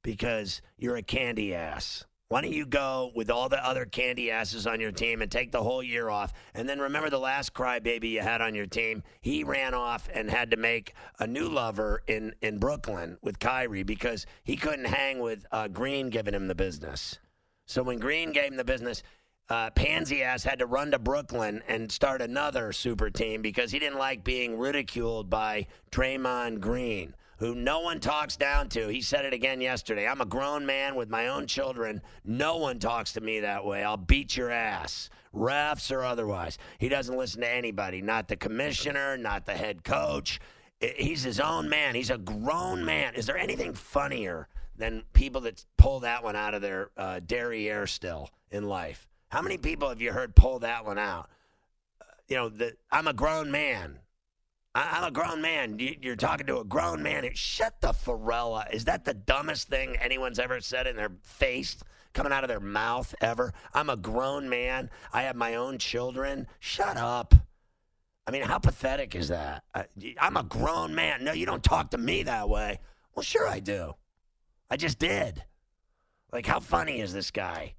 because 0.03 0.61
you're 0.77 0.97
a 0.97 1.03
candy 1.03 1.55
ass. 1.55 2.05
Why 2.35 2.41
don't 2.41 2.53
you 2.53 2.67
go 2.67 3.13
with 3.15 3.31
all 3.31 3.49
the 3.49 3.65
other 3.65 3.85
candy 3.85 4.33
asses 4.33 4.67
on 4.67 4.81
your 4.81 4.91
team 4.91 5.23
and 5.23 5.31
take 5.31 5.53
the 5.53 5.63
whole 5.63 5.85
year 5.85 6.09
off? 6.09 6.33
And 6.53 6.69
then 6.69 6.81
remember 6.81 7.09
the 7.09 7.21
last 7.21 7.55
crybaby 7.55 8.11
you 8.11 8.23
had 8.23 8.41
on 8.41 8.57
your 8.57 8.67
team? 8.67 9.05
He 9.21 9.45
ran 9.45 9.73
off 9.73 10.09
and 10.13 10.29
had 10.29 10.51
to 10.51 10.57
make 10.57 10.95
a 11.21 11.29
new 11.29 11.49
lover 11.49 12.03
in, 12.09 12.35
in 12.43 12.59
Brooklyn 12.59 13.19
with 13.23 13.39
Kyrie 13.39 13.85
because 13.85 14.27
he 14.43 14.57
couldn't 14.57 14.87
hang 14.87 15.21
with 15.21 15.47
uh, 15.53 15.69
Green 15.69 16.11
giving 16.11 16.35
him 16.35 16.49
the 16.49 16.57
business. 16.57 17.21
So 17.67 17.85
when 17.85 18.01
Green 18.01 18.33
gave 18.33 18.51
him 18.51 18.57
the 18.57 18.65
business, 18.65 19.05
uh, 19.49 19.71
pansy 19.71 20.25
ass 20.25 20.43
had 20.43 20.59
to 20.59 20.67
run 20.67 20.91
to 20.91 20.99
Brooklyn 20.99 21.63
and 21.69 21.93
start 21.93 22.21
another 22.21 22.73
super 22.73 23.11
team 23.11 23.43
because 23.43 23.71
he 23.71 23.79
didn't 23.79 24.01
like 24.01 24.25
being 24.25 24.59
ridiculed 24.59 25.31
by 25.31 25.69
Draymond 25.93 26.59
Green, 26.59 27.15
who 27.39 27.55
no 27.55 27.81
one 27.81 28.01
talks 28.01 28.37
down 28.37 28.69
to. 28.71 28.89
He 28.89 29.01
said 29.01 29.25
it 29.25 29.33
again 29.33 29.61
yesterday. 29.61 30.07
I'm 30.07 30.21
a 30.21 30.27
grown 30.27 30.65
man 30.67 30.95
with 30.95 31.11
my 31.11 31.29
own 31.29 31.47
children. 31.47 32.01
No 32.25 32.57
one 32.57 32.79
talks 32.79 33.13
to 33.15 33.21
me 33.21 33.41
that 33.41 33.65
way. 33.65 33.83
I'll 33.83 33.97
beat 33.97 34.37
your 34.37 34.51
ass, 34.51 35.11
refs 35.35 35.91
or 35.91 36.05
otherwise. 36.05 36.59
He 36.79 36.89
doesn't 36.89 37.17
listen 37.17 37.41
to 37.41 37.51
anybody, 37.51 38.03
not 38.03 38.29
the 38.29 38.37
commissioner, 38.37 39.17
not 39.17 39.47
the 39.47 39.55
head 39.55 39.85
coach. 39.85 40.41
He's 40.81 41.23
his 41.23 41.41
own 41.41 41.69
man. 41.69 41.95
He's 41.95 42.11
a 42.11 42.19
grown 42.19 42.85
man. 42.85 43.15
Is 43.15 43.27
there 43.27 43.39
anything 43.39 43.75
funnier 43.75 44.49
than 44.77 45.05
people 45.13 45.41
that 45.43 45.65
pull 45.77 46.01
that 46.01 46.23
one 46.23 46.37
out 46.37 46.55
of 46.55 46.63
their 46.63 46.91
uh, 46.97 47.21
derriere 47.21 47.87
still 47.87 48.31
in 48.51 48.69
life? 48.69 49.09
How 49.29 49.41
many 49.43 49.57
people 49.57 49.89
have 49.89 50.01
you 50.01 50.13
heard 50.13 50.35
pull 50.35 50.61
that 50.61 50.85
one 50.85 50.99
out? 50.99 51.29
Uh, 52.01 52.05
you 52.29 52.37
know, 52.37 52.49
the, 52.49 52.77
I'm 52.91 53.09
a 53.09 53.13
grown 53.13 53.51
man. 53.51 53.99
I, 54.75 54.99
I'm 54.99 55.05
a 55.05 55.11
grown 55.11 55.41
man. 55.41 55.79
You, 55.79 55.97
you're 56.01 56.17
talking 56.17 56.47
to 56.47 56.59
a 56.59 56.65
grown 56.65 57.03
man. 57.03 57.29
Shut 57.35 57.81
the 57.81 57.89
Pharrella. 57.89 58.73
Is 58.73 58.85
that 58.87 59.05
the 59.05 59.15
dumbest 59.15 59.69
thing 59.69 59.97
anyone's 59.97 60.39
ever 60.39 60.61
said 60.61 60.87
in 60.87 60.97
their 60.97 61.13
face, 61.23 61.77
coming 62.13 62.33
out 62.33 62.45
of 62.45 62.49
their 62.49 62.61
mouth 62.61 63.15
ever? 63.21 63.53
I'm 63.73 63.91
a 63.91 63.97
grown 63.97 64.49
man. 64.49 64.91
I 65.13 65.23
have 65.23 65.37
my 65.37 65.55
own 65.55 65.79
children. 65.79 66.47
Shut 66.61 66.97
up. 66.97 67.35
I 68.27 68.31
mean, 68.31 68.43
how 68.43 68.59
pathetic 68.59 69.15
is 69.15 69.29
that? 69.29 69.65
I'm 70.19 70.37
a 70.37 70.43
grown 70.43 70.95
man. 70.95 71.25
No, 71.25 71.33
you 71.33 71.45
don't 71.45 71.63
talk 71.63 71.91
to 71.91 71.99
me 71.99 72.23
that 72.23 72.49
way. 72.49 72.81
Well, 73.15 73.23
sure 73.23 73.47
I 73.47 73.61
do. 73.61 73.95
I 74.71 74.77
just 74.77 74.99
did. 74.99 75.45
Like, 76.33 76.47
how 76.47 76.59
funny 76.59 77.01
is 77.01 77.13
this 77.13 77.31
guy? 77.31 77.75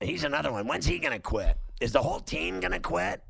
He's 0.00 0.24
another 0.24 0.52
one. 0.52 0.68
When's 0.68 0.86
he 0.86 0.98
going 0.98 1.14
to 1.14 1.18
quit? 1.18 1.56
Is 1.80 1.90
the 1.92 2.02
whole 2.02 2.20
team 2.20 2.60
going 2.60 2.72
to 2.72 2.80
quit? 2.80 3.22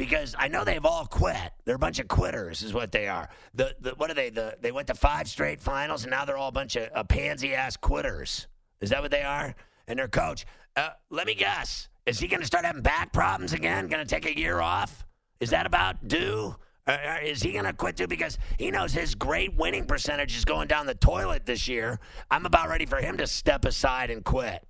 Because 0.00 0.34
I 0.38 0.48
know 0.48 0.64
they've 0.64 0.86
all 0.86 1.04
quit. 1.04 1.52
They're 1.66 1.76
a 1.76 1.78
bunch 1.78 1.98
of 1.98 2.08
quitters, 2.08 2.62
is 2.62 2.72
what 2.72 2.90
they 2.90 3.06
are. 3.06 3.28
The, 3.52 3.76
the 3.80 3.90
what 3.90 4.10
are 4.10 4.14
they? 4.14 4.30
The 4.30 4.56
they 4.58 4.72
went 4.72 4.86
to 4.86 4.94
five 4.94 5.28
straight 5.28 5.60
finals, 5.60 6.04
and 6.04 6.10
now 6.10 6.24
they're 6.24 6.38
all 6.38 6.48
a 6.48 6.52
bunch 6.52 6.74
of 6.76 6.88
uh, 6.94 7.04
pansy 7.04 7.54
ass 7.54 7.76
quitters. 7.76 8.46
Is 8.80 8.88
that 8.88 9.02
what 9.02 9.10
they 9.10 9.20
are? 9.20 9.54
And 9.88 9.98
their 9.98 10.08
coach. 10.08 10.46
Uh, 10.74 10.92
let 11.10 11.26
me 11.26 11.34
guess. 11.34 11.90
Is 12.06 12.18
he 12.18 12.28
going 12.28 12.40
to 12.40 12.46
start 12.46 12.64
having 12.64 12.80
back 12.80 13.12
problems 13.12 13.52
again? 13.52 13.88
Going 13.88 14.02
to 14.02 14.08
take 14.08 14.24
a 14.24 14.34
year 14.34 14.62
off? 14.62 15.04
Is 15.38 15.50
that 15.50 15.66
about 15.66 16.08
due? 16.08 16.56
Uh, 16.86 16.92
uh, 16.92 17.16
is 17.22 17.42
he 17.42 17.52
going 17.52 17.66
to 17.66 17.74
quit 17.74 17.98
too? 17.98 18.06
Because 18.06 18.38
he 18.58 18.70
knows 18.70 18.94
his 18.94 19.14
great 19.14 19.54
winning 19.54 19.84
percentage 19.84 20.34
is 20.34 20.46
going 20.46 20.66
down 20.66 20.86
the 20.86 20.94
toilet 20.94 21.44
this 21.44 21.68
year. 21.68 22.00
I'm 22.30 22.46
about 22.46 22.70
ready 22.70 22.86
for 22.86 23.02
him 23.02 23.18
to 23.18 23.26
step 23.26 23.66
aside 23.66 24.10
and 24.10 24.24
quit. 24.24 24.66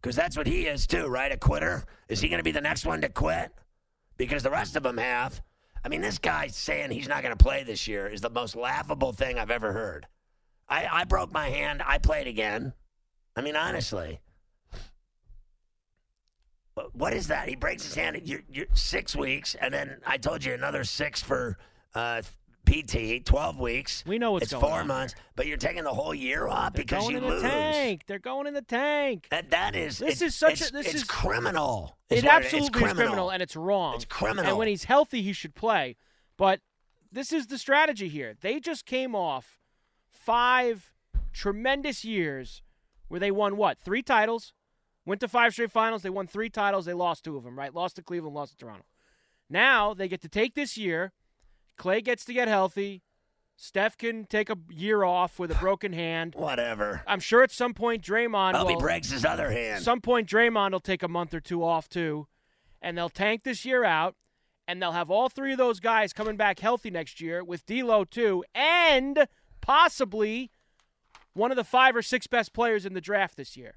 Because 0.00 0.16
that's 0.16 0.36
what 0.36 0.48
he 0.48 0.66
is 0.66 0.88
too, 0.88 1.06
right? 1.06 1.30
A 1.30 1.36
quitter. 1.36 1.84
Is 2.08 2.20
he 2.20 2.28
going 2.28 2.40
to 2.40 2.44
be 2.44 2.50
the 2.50 2.60
next 2.60 2.84
one 2.84 3.00
to 3.02 3.08
quit? 3.08 3.52
Because 4.16 4.42
the 4.42 4.50
rest 4.50 4.76
of 4.76 4.82
them 4.82 4.98
have. 4.98 5.42
I 5.84 5.88
mean, 5.88 6.00
this 6.00 6.18
guy 6.18 6.46
saying 6.46 6.90
he's 6.92 7.08
not 7.08 7.22
going 7.22 7.36
to 7.36 7.42
play 7.42 7.64
this 7.64 7.88
year 7.88 8.06
is 8.06 8.20
the 8.20 8.30
most 8.30 8.54
laughable 8.54 9.12
thing 9.12 9.38
I've 9.38 9.50
ever 9.50 9.72
heard. 9.72 10.06
I, 10.68 10.86
I 10.90 11.04
broke 11.04 11.32
my 11.32 11.48
hand. 11.48 11.82
I 11.84 11.98
played 11.98 12.26
again. 12.26 12.72
I 13.36 13.40
mean, 13.40 13.56
honestly. 13.56 14.20
What- 16.92 17.12
is 17.12 17.28
that? 17.28 17.48
He 17.48 17.56
breaks 17.56 17.84
his 17.84 17.94
hand. 17.94 18.20
You're, 18.24 18.42
you're 18.50 18.66
six 18.74 19.14
weeks, 19.14 19.54
and 19.54 19.74
then 19.74 19.98
I 20.06 20.16
told 20.18 20.44
you 20.44 20.54
another 20.54 20.84
six 20.84 21.20
for 21.22 21.58
uh, 21.94 22.22
PT. 22.64 23.24
Twelve 23.24 23.58
weeks. 23.58 24.04
We 24.06 24.18
know 24.18 24.32
what's 24.32 24.44
it's 24.44 24.52
going 24.52 24.60
four 24.64 24.80
on. 24.80 24.86
months, 24.86 25.14
but 25.36 25.46
you're 25.46 25.56
taking 25.56 25.84
the 25.84 25.92
whole 25.92 26.14
year 26.14 26.46
off 26.48 26.72
They're 26.72 26.84
because 26.84 27.02
going 27.04 27.16
you 27.16 27.22
in 27.22 27.28
lose. 27.28 27.42
the 27.42 27.48
tank. 27.48 28.04
They're 28.06 28.18
going 28.18 28.46
in 28.46 28.54
the 28.54 28.62
tank. 28.62 29.26
That 29.30 29.50
that 29.50 29.74
is 29.76 29.98
This 29.98 30.22
is 30.22 30.34
such 30.34 30.60
a- 30.60 30.72
this 30.72 30.86
it's 30.86 30.94
is- 30.96 31.04
criminal. 31.04 31.96
It 32.08 32.24
absolutely 32.24 32.58
it's 32.58 32.64
is 32.66 32.70
criminal. 32.70 32.94
criminal, 32.96 33.30
and 33.30 33.42
it's 33.42 33.56
wrong. 33.56 33.94
It's 33.96 34.04
criminal. 34.04 34.48
And 34.50 34.58
when 34.58 34.68
he's 34.68 34.84
healthy, 34.84 35.22
he 35.22 35.32
should 35.32 35.54
play. 35.54 35.96
But 36.36 36.60
this 37.10 37.32
is 37.32 37.46
the 37.48 37.58
strategy 37.58 38.08
here. 38.08 38.34
They 38.40 38.60
just 38.60 38.86
came 38.86 39.14
off 39.14 39.58
five 40.10 40.92
tremendous 41.32 42.04
years 42.04 42.62
where 43.08 43.20
they 43.20 43.30
won 43.30 43.56
what? 43.56 43.78
Three 43.78 44.02
titles. 44.02 44.52
Went 45.04 45.20
to 45.20 45.28
five 45.28 45.52
straight 45.52 45.72
finals. 45.72 46.02
They 46.02 46.10
won 46.10 46.26
three 46.28 46.48
titles. 46.48 46.84
They 46.84 46.92
lost 46.94 47.24
two 47.24 47.36
of 47.36 47.42
them, 47.44 47.58
right? 47.58 47.74
Lost 47.74 47.96
to 47.96 48.02
Cleveland, 48.02 48.34
lost 48.36 48.52
to 48.52 48.56
Toronto. 48.58 48.84
Now 49.50 49.94
they 49.94 50.06
get 50.08 50.20
to 50.22 50.28
take 50.28 50.54
this 50.54 50.78
year. 50.78 51.12
Clay 51.82 52.00
gets 52.00 52.24
to 52.26 52.32
get 52.32 52.46
healthy. 52.46 53.02
Steph 53.56 53.98
can 53.98 54.24
take 54.24 54.48
a 54.48 54.56
year 54.70 55.02
off 55.02 55.40
with 55.40 55.50
a 55.50 55.56
broken 55.56 55.92
hand. 55.92 56.32
Whatever. 56.38 57.02
I'm 57.08 57.18
sure 57.18 57.42
at 57.42 57.50
some 57.50 57.74
point 57.74 58.04
Draymond 58.04 58.54
I 58.54 58.58
hope 58.58 58.68
he 58.68 58.74
will. 58.76 58.80
breaks 58.80 59.10
his 59.10 59.24
other 59.24 59.50
hand. 59.50 59.82
Some 59.82 60.00
point 60.00 60.28
Draymond 60.28 60.70
will 60.70 60.78
take 60.78 61.02
a 61.02 61.08
month 61.08 61.34
or 61.34 61.40
two 61.40 61.64
off 61.64 61.88
too, 61.88 62.28
and 62.80 62.96
they'll 62.96 63.08
tank 63.08 63.42
this 63.42 63.64
year 63.64 63.82
out, 63.82 64.14
and 64.68 64.80
they'll 64.80 64.92
have 64.92 65.10
all 65.10 65.28
three 65.28 65.50
of 65.50 65.58
those 65.58 65.80
guys 65.80 66.12
coming 66.12 66.36
back 66.36 66.60
healthy 66.60 66.88
next 66.88 67.20
year 67.20 67.42
with 67.42 67.66
D'Lo 67.66 68.04
too, 68.04 68.44
and 68.54 69.26
possibly 69.60 70.52
one 71.34 71.50
of 71.50 71.56
the 71.56 71.64
five 71.64 71.96
or 71.96 72.02
six 72.02 72.28
best 72.28 72.52
players 72.52 72.86
in 72.86 72.94
the 72.94 73.00
draft 73.00 73.36
this 73.36 73.56
year. 73.56 73.74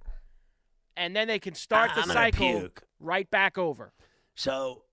And 0.95 1.15
then 1.15 1.27
they 1.27 1.39
can 1.39 1.55
start 1.55 1.89
I- 1.91 1.95
the 1.95 2.01
I'm 2.01 2.07
cycle 2.09 2.69
right 2.99 3.29
back 3.31 3.57
over. 3.57 3.93
So 4.35 4.83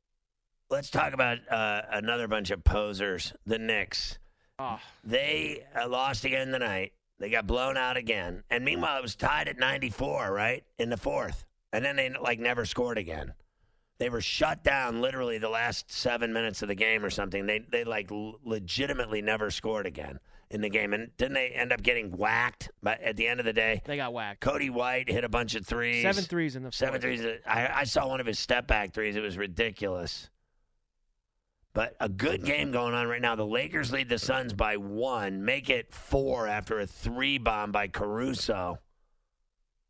let's 0.73 0.91
talk 0.91 1.13
about 1.13 1.39
uh, 1.51 1.83
another 1.91 2.27
bunch 2.27 2.51
of 2.51 2.65
posers. 2.65 3.33
The 3.47 3.59
Knicks. 3.59 4.19
Oh, 4.59 4.79
They 5.05 5.65
uh, 5.81 5.89
lost 5.89 6.25
again 6.25 6.49
tonight. 6.49 6.93
They 7.19 7.31
got 7.31 7.47
blown 7.47 7.77
out 7.77 7.97
again. 7.97 8.43
And 8.51 8.65
meanwhile, 8.65 8.99
it 8.99 9.03
was 9.03 9.15
tied 9.15 9.49
at 9.49 9.59
94, 9.59 10.33
right? 10.33 10.65
In 10.79 10.91
the 10.91 10.97
fourth. 10.97 11.45
And 11.73 11.85
then 11.85 11.97
they, 11.97 12.11
like, 12.11 12.41
never 12.41 12.65
scored 12.65 12.99
again. 12.99 13.35
They 13.99 14.09
were 14.09 14.21
shut 14.21 14.65
down 14.65 15.01
literally 15.01 15.39
the 15.39 15.49
last 15.49 15.93
seven 15.93 16.33
minutes 16.33 16.63
of 16.63 16.69
the 16.69 16.75
game 16.75 17.05
or 17.05 17.11
something. 17.11 17.47
They, 17.47 17.61
they 17.61 17.85
like, 17.85 18.11
l- 18.11 18.41
legitimately 18.45 19.23
never 19.23 19.51
scored 19.51 19.87
again 19.87 20.19
in 20.51 20.61
the 20.61 20.69
game. 20.69 20.93
And 20.93 21.17
didn't 21.17 21.35
they 21.35 21.49
end 21.49 21.73
up 21.73 21.83
getting 21.83 22.11
whacked 22.17 22.71
but 22.83 23.01
at 23.01 23.17
the 23.17 23.29
end 23.29 23.39
of 23.39 23.47
the 23.47 23.53
day? 23.53 23.81
they 23.85 23.97
got 23.97 24.13
whacked. 24.13 24.41
Coby 24.43 24.71
White 24.71 25.09
hit 25.09 25.23
a 25.23 25.29
bunch 25.29 25.55
of 25.55 25.65
threes. 25.65 26.03
Seven 26.03 26.25
threes 26.25 26.57
in 26.57 26.65
the 26.65 26.73
Seven 26.73 27.01
fourth. 27.01 27.21
threes. 27.21 27.39
I, 27.47 27.69
I 27.73 27.85
saw 27.85 28.09
one 28.09 28.21
of 28.21 28.27
his 28.27 28.39
step 28.41 28.67
back 28.67 28.93
threes. 28.93 29.15
It 29.15 29.23
was 29.23 29.39
ridiculous. 29.39 30.29
But 31.75 31.97
a 32.01 32.09
good 32.09 32.45
game 32.45 32.71
going 32.71 32.95
on 32.95 33.09
right 33.09 33.23
now. 33.23 33.35
The 33.35 33.47
Lakers 33.47 33.93
lead 33.93 34.09
the 34.09 34.19
Suns 34.19 34.53
by 34.53 34.77
one, 34.77 35.45
make 35.45 35.71
it 35.71 35.93
four 35.93 36.47
after 36.47 36.81
a 36.81 36.87
three 36.87 37.39
bomb 37.39 37.73
by 37.73 37.89
Caruso. 37.89 38.79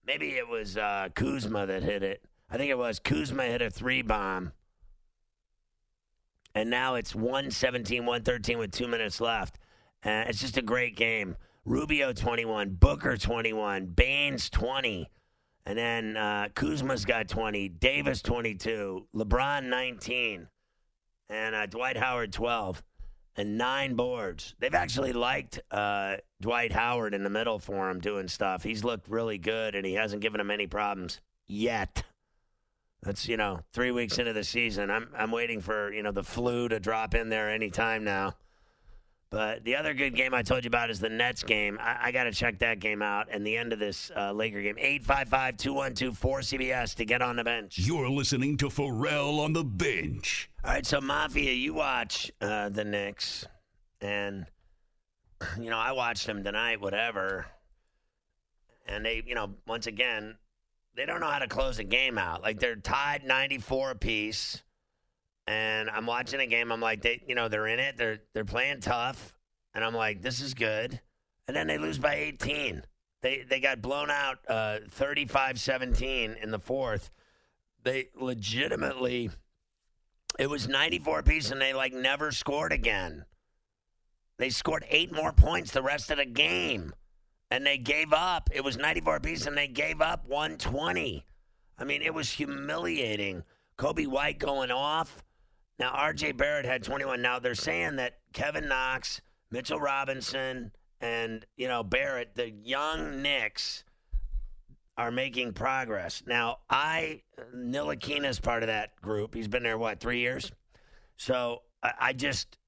Maybe 0.07 0.31
it 0.31 0.49
was 0.49 0.77
uh, 0.77 1.09
Kuzma 1.15 1.67
that 1.67 1.83
hit 1.83 2.03
it. 2.03 2.23
I 2.49 2.57
think 2.57 2.71
it 2.71 2.79
was 2.79 2.99
Kuzma 2.99 3.45
hit 3.45 3.63
a 3.63 3.71
three 3.71 4.03
bomb. 4.03 4.53
And 6.55 6.71
now 6.71 6.95
it's 6.97 7.15
117, 7.15 8.01
113 8.05 8.59
with 8.59 8.73
two 8.73 8.87
minutes 8.87 9.21
left. 9.21 9.59
Uh, 10.05 10.25
it's 10.27 10.41
just 10.41 10.59
a 10.59 10.63
great 10.63 10.97
game. 10.97 11.37
Rubio 11.65 12.13
21, 12.13 12.75
Booker 12.75 13.17
21, 13.17 13.87
Baynes 13.87 14.51
20. 14.51 15.09
And 15.65 15.79
then 15.79 16.17
uh, 16.17 16.49
Kuzma's 16.55 17.05
got 17.05 17.29
20, 17.29 17.69
Davis 17.69 18.21
22, 18.21 19.07
LeBron 19.15 19.65
19, 19.65 20.49
and 21.33 21.55
uh, 21.55 21.67
Dwight 21.67 21.97
Howard 21.97 22.33
12, 22.33 22.83
and 23.37 23.57
nine 23.57 23.95
boards. 23.95 24.55
They've 24.59 24.75
actually 24.75 25.13
liked 25.13 25.61
uh, 25.71 26.17
Dwight 26.41 26.73
Howard 26.73 27.15
in 27.15 27.25
the 27.25 27.31
middle 27.31 27.59
for 27.59 27.91
him 27.91 28.01
doing 28.01 28.29
stuff. 28.29 28.63
He's 28.63 28.85
looked 28.85 29.09
really 29.09 29.39
good, 29.39 29.75
and 29.75 29.87
he 29.87 29.95
hasn't 29.95 30.21
given 30.21 30.41
him 30.41 30.51
any 30.51 30.67
problems 30.67 31.21
yet. 31.47 32.05
That's 33.03 33.27
you 33.27 33.37
know 33.37 33.61
three 33.73 33.91
weeks 33.91 34.19
into 34.19 34.33
the 34.33 34.45
season. 34.45 34.91
I'm 34.91 35.09
I'm 35.17 35.33
waiting 35.33 35.61
for 35.61 35.93
you 35.93 36.03
know 36.03 36.13
the 36.13 36.23
flu 36.23 36.69
to 36.69 36.79
drop 36.79 37.15
in 37.15 37.31
there 37.31 37.51
any 37.51 37.71
time 37.71 38.05
now. 38.05 38.35
But 39.33 39.65
the 39.65 39.77
other 39.77 39.95
good 39.95 40.15
game 40.15 40.35
I 40.35 40.43
told 40.43 40.63
you 40.63 40.69
about 40.69 40.91
is 40.91 41.01
the 41.01 41.09
Nets 41.09 41.43
game. 41.43 41.79
I, 41.81 41.97
I 42.03 42.13
got 42.13 42.25
to 42.25 42.33
check 42.33 42.59
that 42.59 42.81
game 42.81 43.01
out. 43.01 43.29
And 43.31 43.47
the 43.47 43.57
end 43.57 43.73
of 43.73 43.79
this 43.79 44.11
uh, 44.15 44.31
Laker 44.31 44.61
game, 44.61 44.77
855 44.79 45.57
212 45.57 46.21
4CBS 46.21 46.95
to 46.97 47.07
get 47.07 47.23
on 47.23 47.37
the 47.37 47.43
bench. 47.43 47.79
You're 47.79 48.11
listening 48.11 48.59
to 48.59 48.69
Ferrall 48.69 49.41
on 49.41 49.55
the 49.55 49.65
bench. 49.65 50.51
All 50.63 50.73
right, 50.73 50.85
so 50.85 51.01
Mafia, 51.01 51.53
you 51.53 51.73
watch 51.73 52.31
uh, 52.43 52.69
the 52.69 52.85
Knicks. 52.85 53.47
And, 54.03 54.45
you 55.59 55.71
know, 55.71 55.79
I 55.79 55.93
watched 55.93 56.27
them 56.27 56.45
tonight, 56.45 56.83
whatever. 56.83 57.47
And 58.87 59.03
they, 59.03 59.23
you 59.27 59.35
know, 59.35 59.55
once 59.67 59.87
again, 59.87 60.37
they 60.95 61.07
don't 61.07 61.21
know 61.21 61.31
how 61.31 61.39
to 61.39 61.49
close 61.49 61.79
a 61.79 61.85
game 61.85 62.19
out. 62.19 62.43
Like 62.43 62.61
they're 62.61 62.77
tied 62.77 63.25
94 63.25 63.93
apiece. 63.93 64.63
And 65.53 65.91
I'm 65.91 66.07
watching 66.07 66.41
a 66.41 66.47
game. 66.47 66.73
I'm 66.73 66.81
like, 66.81 67.03
they, 67.03 67.23
you 67.27 67.35
know, 67.35 67.49
they're 67.49 67.67
in 67.67 67.79
it. 67.79 67.99
They're 67.99 68.21
they're 68.33 68.45
playing 68.45 68.81
tough, 68.81 69.37
and 69.75 69.85
I'm 69.85 69.95
like, 69.95 70.23
this 70.23 70.41
is 70.41 70.55
good. 70.55 71.01
And 71.47 71.55
then 71.55 71.67
they 71.67 71.77
lose 71.77 71.99
by 71.99 72.15
18. 72.15 72.83
They 73.21 73.45
they 73.49 73.61
got 73.61 73.83
blown 73.83 74.11
out 74.11 74.39
uh, 74.49 74.79
35-17 74.99 76.43
in 76.43 76.51
the 76.51 76.59
fourth. 76.59 77.11
They 77.85 78.09
legitimately, 78.19 79.31
it 80.39 80.49
was 80.49 80.69
94 80.69 81.19
apiece, 81.19 81.51
and 81.51 81.61
they 81.61 81.75
like 81.75 81.93
never 81.93 82.33
scored 82.33 82.73
again. 82.73 83.27
They 84.39 84.49
scored 84.49 84.87
eight 84.89 85.13
more 85.13 85.33
points 85.33 85.73
the 85.73 85.83
rest 85.83 86.11
of 86.11 86.17
the 86.17 86.25
game, 86.25 86.95
and 87.51 87.67
they 87.67 87.77
gave 87.77 88.13
up. 88.15 88.49
It 88.53 88.65
was 88.65 88.79
94 88.79 89.17
apiece, 89.17 89.47
and 89.47 89.57
they 89.57 89.69
gave 89.69 90.01
up 90.01 90.27
120. 90.27 91.27
I 91.79 91.85
mean, 91.85 92.01
it 92.01 92.15
was 92.15 92.31
humiliating. 92.31 93.45
Coby 93.77 94.07
White 94.07 94.39
going 94.39 94.71
off. 94.71 95.23
Now, 95.83 95.91
RJ 95.95 96.37
Barrett 96.37 96.65
had 96.65 96.85
21. 96.85 97.21
Now, 97.21 97.41
they're 97.41 97.57
saying 97.57 97.97
that 97.97 98.19
Kevin 98.33 98.69
Knox, 98.69 99.21
Mitchell 99.51 99.81
Robinson, 99.81 100.71
and, 101.01 101.45
you 101.57 101.67
know, 101.67 101.83
Barrett, 101.83 102.37
the 102.37 102.49
young 102.49 103.21
Knicks, 103.21 103.83
are 104.97 105.11
making 105.11 105.55
progress. 105.55 106.23
Now, 106.25 106.59
I, 106.71 107.23
Ntilikina 107.53 108.29
is 108.29 108.39
part 108.39 108.63
of 108.63 108.69
that 108.69 108.95
group. 109.03 109.35
He's 109.35 109.49
been 109.49 109.65
there, 109.65 109.77
what, 109.77 109.99
three 109.99 110.21
years? 110.21 110.53
So 111.17 111.63
I, 111.83 111.93
I 111.99 112.13
just, 112.13 112.59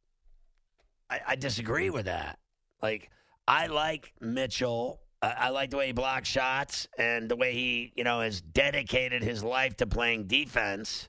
I, 1.08 1.20
I 1.24 1.36
disagree 1.36 1.90
with 1.90 2.06
that. 2.06 2.40
Like, 2.82 3.10
I 3.46 3.68
like 3.68 4.12
Mitchell. 4.20 4.98
I, 5.22 5.34
I 5.38 5.48
like 5.50 5.70
the 5.70 5.76
way 5.76 5.86
he 5.86 5.92
blocks 5.92 6.28
shots 6.28 6.88
and 6.98 7.30
the 7.30 7.36
way 7.36 7.52
he, 7.52 7.92
you 7.94 8.02
know, 8.02 8.22
has 8.22 8.40
dedicated 8.40 9.22
his 9.22 9.44
life 9.44 9.76
to 9.76 9.86
playing 9.86 10.26
defense. 10.26 11.08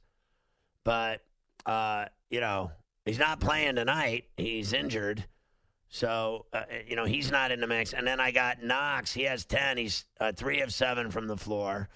But, 0.84 1.22
uh, 1.66 2.06
you 2.30 2.40
know, 2.40 2.72
he's 3.06 3.20
not 3.20 3.40
playing 3.40 3.76
tonight. 3.76 4.26
He's 4.38 4.74
injured. 4.74 5.26
So, 5.90 6.46
uh, 6.52 6.64
you 6.88 6.96
know, 6.96 7.06
he's 7.06 7.32
not 7.32 7.52
in 7.52 7.60
the 7.60 7.68
mix. 7.68 7.94
And 7.94 8.06
then 8.06 8.20
I 8.20 8.32
got 8.32 8.64
Knox. 8.64 9.14
He 9.14 9.24
has 9.24 9.46
10. 9.46 9.78
He's 9.78 10.06
uh, 10.20 10.32
three 10.34 10.62
of 10.62 10.74
seven 10.74 11.10
from 11.10 11.28
the 11.28 11.38
floor. 11.38 11.90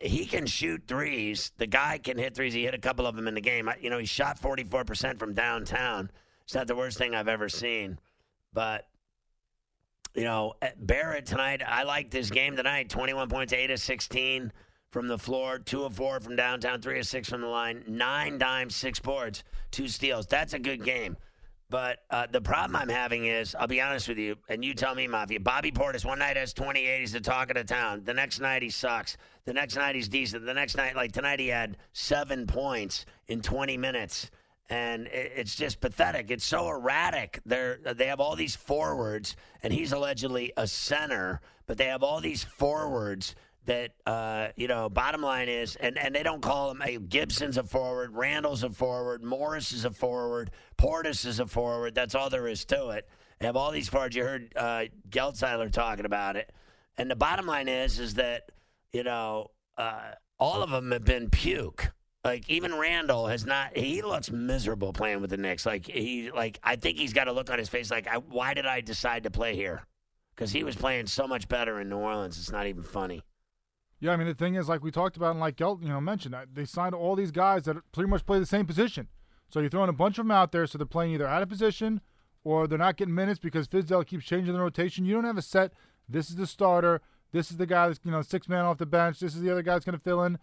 He 0.00 0.26
can 0.26 0.46
shoot 0.46 0.82
threes. 0.88 1.52
The 1.58 1.66
guy 1.66 1.98
can 1.98 2.18
hit 2.18 2.34
threes. 2.34 2.54
He 2.54 2.64
hit 2.64 2.74
a 2.74 2.78
couple 2.78 3.06
of 3.06 3.14
them 3.14 3.28
in 3.28 3.34
the 3.34 3.40
game. 3.40 3.70
You 3.80 3.90
know, 3.90 3.98
he 3.98 4.06
shot 4.06 4.40
44% 4.40 5.18
from 5.18 5.34
downtown. 5.34 6.10
It's 6.44 6.54
not 6.54 6.66
the 6.66 6.74
worst 6.74 6.98
thing 6.98 7.14
I've 7.14 7.28
ever 7.28 7.48
seen. 7.48 7.98
But, 8.52 8.88
you 10.14 10.24
know, 10.24 10.54
Barrett 10.76 11.26
tonight, 11.26 11.62
I 11.64 11.84
like 11.84 12.10
this 12.10 12.30
game 12.30 12.56
tonight 12.56 12.88
21 12.88 13.28
points, 13.28 13.52
8 13.52 13.70
of 13.70 13.78
16 13.78 14.52
from 14.92 15.08
the 15.08 15.18
floor, 15.18 15.58
2 15.58 15.84
of 15.84 15.96
4 15.96 16.20
from 16.20 16.36
downtown, 16.36 16.80
3 16.80 17.00
of 17.00 17.06
6 17.06 17.28
from 17.28 17.40
the 17.40 17.46
line, 17.46 17.82
9 17.88 18.38
dimes, 18.38 18.76
6 18.76 19.00
boards, 19.00 19.42
2 19.72 19.88
steals. 19.88 20.26
That's 20.26 20.52
a 20.52 20.58
good 20.58 20.84
game. 20.84 21.16
But 21.70 22.00
uh, 22.10 22.26
the 22.30 22.42
problem 22.42 22.76
I'm 22.76 22.90
having 22.90 23.24
is, 23.24 23.54
I'll 23.54 23.66
be 23.66 23.80
honest 23.80 24.06
with 24.06 24.18
you, 24.18 24.36
and 24.50 24.62
you 24.62 24.74
tell 24.74 24.94
me, 24.94 25.08
Mafia. 25.08 25.40
Bobby 25.40 25.72
Portis 25.72 26.04
one 26.04 26.18
night 26.18 26.36
has 26.36 26.52
28. 26.52 27.00
He's 27.00 27.12
the 27.12 27.20
talk 27.20 27.48
of 27.48 27.56
the 27.56 27.64
town. 27.64 28.02
The 28.04 28.12
next 28.12 28.40
night 28.40 28.60
he 28.60 28.68
sucks. 28.68 29.16
The 29.46 29.54
next 29.54 29.76
night 29.76 29.94
he's 29.94 30.10
decent. 30.10 30.44
The 30.44 30.52
next 30.52 30.76
night, 30.76 30.94
like 30.94 31.12
tonight, 31.12 31.40
he 31.40 31.48
had 31.48 31.78
seven 31.94 32.46
points 32.46 33.06
in 33.26 33.40
20 33.40 33.78
minutes, 33.78 34.30
and 34.68 35.08
it's 35.10 35.56
just 35.56 35.80
pathetic. 35.80 36.30
It's 36.30 36.44
so 36.44 36.68
erratic. 36.68 37.40
They're 37.46 37.78
they 37.94 38.06
have 38.08 38.20
all 38.20 38.36
these 38.36 38.54
forwards, 38.54 39.34
and 39.62 39.72
he's 39.72 39.92
allegedly 39.92 40.52
a 40.58 40.66
center, 40.66 41.40
but 41.66 41.78
they 41.78 41.86
have 41.86 42.02
all 42.02 42.20
these 42.20 42.44
forwards 42.44 43.34
that 43.66 43.92
uh, 44.06 44.48
you 44.56 44.68
know. 44.68 44.88
Bottom 44.88 45.22
line 45.22 45.48
is, 45.48 45.76
and 45.76 45.98
and 45.98 46.14
they 46.14 46.22
don't 46.22 46.42
call 46.42 46.70
him. 46.70 46.80
Hey, 46.80 46.98
Gibson's 46.98 47.56
a 47.56 47.62
forward, 47.62 48.14
Randle's 48.14 48.62
a 48.62 48.70
forward, 48.70 49.22
Morris 49.22 49.72
is 49.72 49.84
a 49.84 49.90
forward, 49.90 50.50
Portis 50.76 51.24
is 51.24 51.40
a 51.40 51.46
forward. 51.46 51.94
That's 51.94 52.14
all 52.14 52.30
there 52.30 52.48
is 52.48 52.64
to 52.66 52.90
it. 52.90 53.08
They 53.38 53.46
have 53.46 53.56
all 53.56 53.70
these 53.70 53.88
forwards. 53.88 54.14
You 54.14 54.24
heard 54.24 54.52
uh, 54.56 54.84
talking 55.10 56.04
about 56.04 56.36
it, 56.36 56.52
and 56.96 57.10
the 57.10 57.16
bottom 57.16 57.46
line 57.46 57.68
is, 57.68 57.98
is 57.98 58.14
that 58.14 58.50
you 58.92 59.02
know 59.02 59.50
uh, 59.78 60.12
all 60.38 60.62
of 60.62 60.70
them 60.70 60.90
have 60.92 61.04
been 61.04 61.30
puke. 61.30 61.92
Like 62.24 62.48
even 62.48 62.74
Randle 62.74 63.26
has 63.26 63.44
not. 63.44 63.76
He 63.76 64.00
looks 64.02 64.30
miserable 64.30 64.92
playing 64.92 65.20
with 65.20 65.30
the 65.30 65.36
Knicks. 65.36 65.66
Like 65.66 65.86
he, 65.86 66.30
like 66.30 66.60
I 66.62 66.76
think 66.76 66.98
he's 66.98 67.12
got 67.12 67.26
a 67.26 67.32
look 67.32 67.50
on 67.50 67.58
his 67.58 67.68
face. 67.68 67.90
Like, 67.90 68.06
I, 68.06 68.18
why 68.18 68.54
did 68.54 68.66
I 68.66 68.80
decide 68.80 69.24
to 69.24 69.30
play 69.30 69.56
here? 69.56 69.82
Because 70.34 70.52
he 70.52 70.62
was 70.62 70.76
playing 70.76 71.08
so 71.08 71.26
much 71.26 71.48
better 71.48 71.80
in 71.80 71.88
New 71.88 71.98
Orleans. 71.98 72.38
It's 72.38 72.52
not 72.52 72.66
even 72.66 72.84
funny. 72.84 73.22
Yeah, 74.02 74.10
I 74.10 74.16
mean 74.16 74.26
the 74.26 74.34
thing 74.34 74.56
is, 74.56 74.68
like 74.68 74.82
we 74.82 74.90
talked 74.90 75.16
about, 75.16 75.30
and 75.30 75.38
like 75.38 75.54
Gelt, 75.54 75.80
you 75.80 75.88
know, 75.88 76.00
mentioned, 76.00 76.34
uh, 76.34 76.44
they 76.52 76.64
signed 76.64 76.92
all 76.92 77.14
these 77.14 77.30
guys 77.30 77.66
that 77.66 77.76
pretty 77.92 78.10
much 78.10 78.26
play 78.26 78.40
the 78.40 78.44
same 78.44 78.66
position. 78.66 79.06
So 79.48 79.60
you're 79.60 79.70
throwing 79.70 79.88
a 79.88 79.92
bunch 79.92 80.18
of 80.18 80.24
them 80.24 80.32
out 80.32 80.50
there, 80.50 80.66
so 80.66 80.76
they're 80.76 80.86
playing 80.86 81.12
either 81.14 81.28
out 81.28 81.40
of 81.40 81.48
position 81.48 82.00
or 82.42 82.66
they're 82.66 82.78
not 82.78 82.96
getting 82.96 83.14
minutes 83.14 83.38
because 83.38 83.68
Fizdale 83.68 84.04
keeps 84.04 84.24
changing 84.24 84.54
the 84.54 84.60
rotation. 84.60 85.04
You 85.04 85.14
don't 85.14 85.22
have 85.22 85.38
a 85.38 85.42
set. 85.42 85.72
This 86.08 86.30
is 86.30 86.34
the 86.34 86.48
starter. 86.48 87.00
This 87.30 87.52
is 87.52 87.58
the 87.58 87.66
guy 87.66 87.86
that's 87.86 88.00
you 88.02 88.10
know 88.10 88.22
six 88.22 88.48
man 88.48 88.64
off 88.64 88.78
the 88.78 88.86
bench. 88.86 89.20
This 89.20 89.36
is 89.36 89.40
the 89.40 89.52
other 89.52 89.62
guy 89.62 89.74
that's 89.74 89.84
going 89.84 89.96
to 89.96 90.02
fill 90.02 90.24
in. 90.24 90.40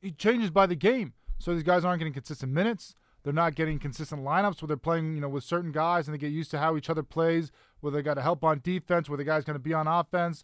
He 0.00 0.10
changes 0.10 0.48
by 0.48 0.64
the 0.64 0.74
game, 0.74 1.12
so 1.38 1.52
these 1.52 1.62
guys 1.62 1.84
aren't 1.84 1.98
getting 1.98 2.14
consistent 2.14 2.52
minutes. 2.52 2.94
They're 3.22 3.34
not 3.34 3.54
getting 3.54 3.78
consistent 3.78 4.22
lineups 4.24 4.62
where 4.62 4.68
they're 4.68 4.76
playing, 4.78 5.14
you 5.14 5.20
know, 5.20 5.28
with 5.28 5.44
certain 5.44 5.72
guys 5.72 6.08
and 6.08 6.14
they 6.14 6.18
get 6.18 6.32
used 6.32 6.50
to 6.52 6.58
how 6.58 6.74
each 6.78 6.88
other 6.88 7.02
plays. 7.02 7.52
Where 7.80 7.92
they 7.92 8.00
got 8.00 8.14
to 8.14 8.22
help 8.22 8.42
on 8.44 8.62
defense, 8.64 9.10
where 9.10 9.18
the 9.18 9.24
guy's 9.24 9.44
going 9.44 9.56
to 9.56 9.62
be 9.62 9.74
on 9.74 9.86
offense 9.86 10.42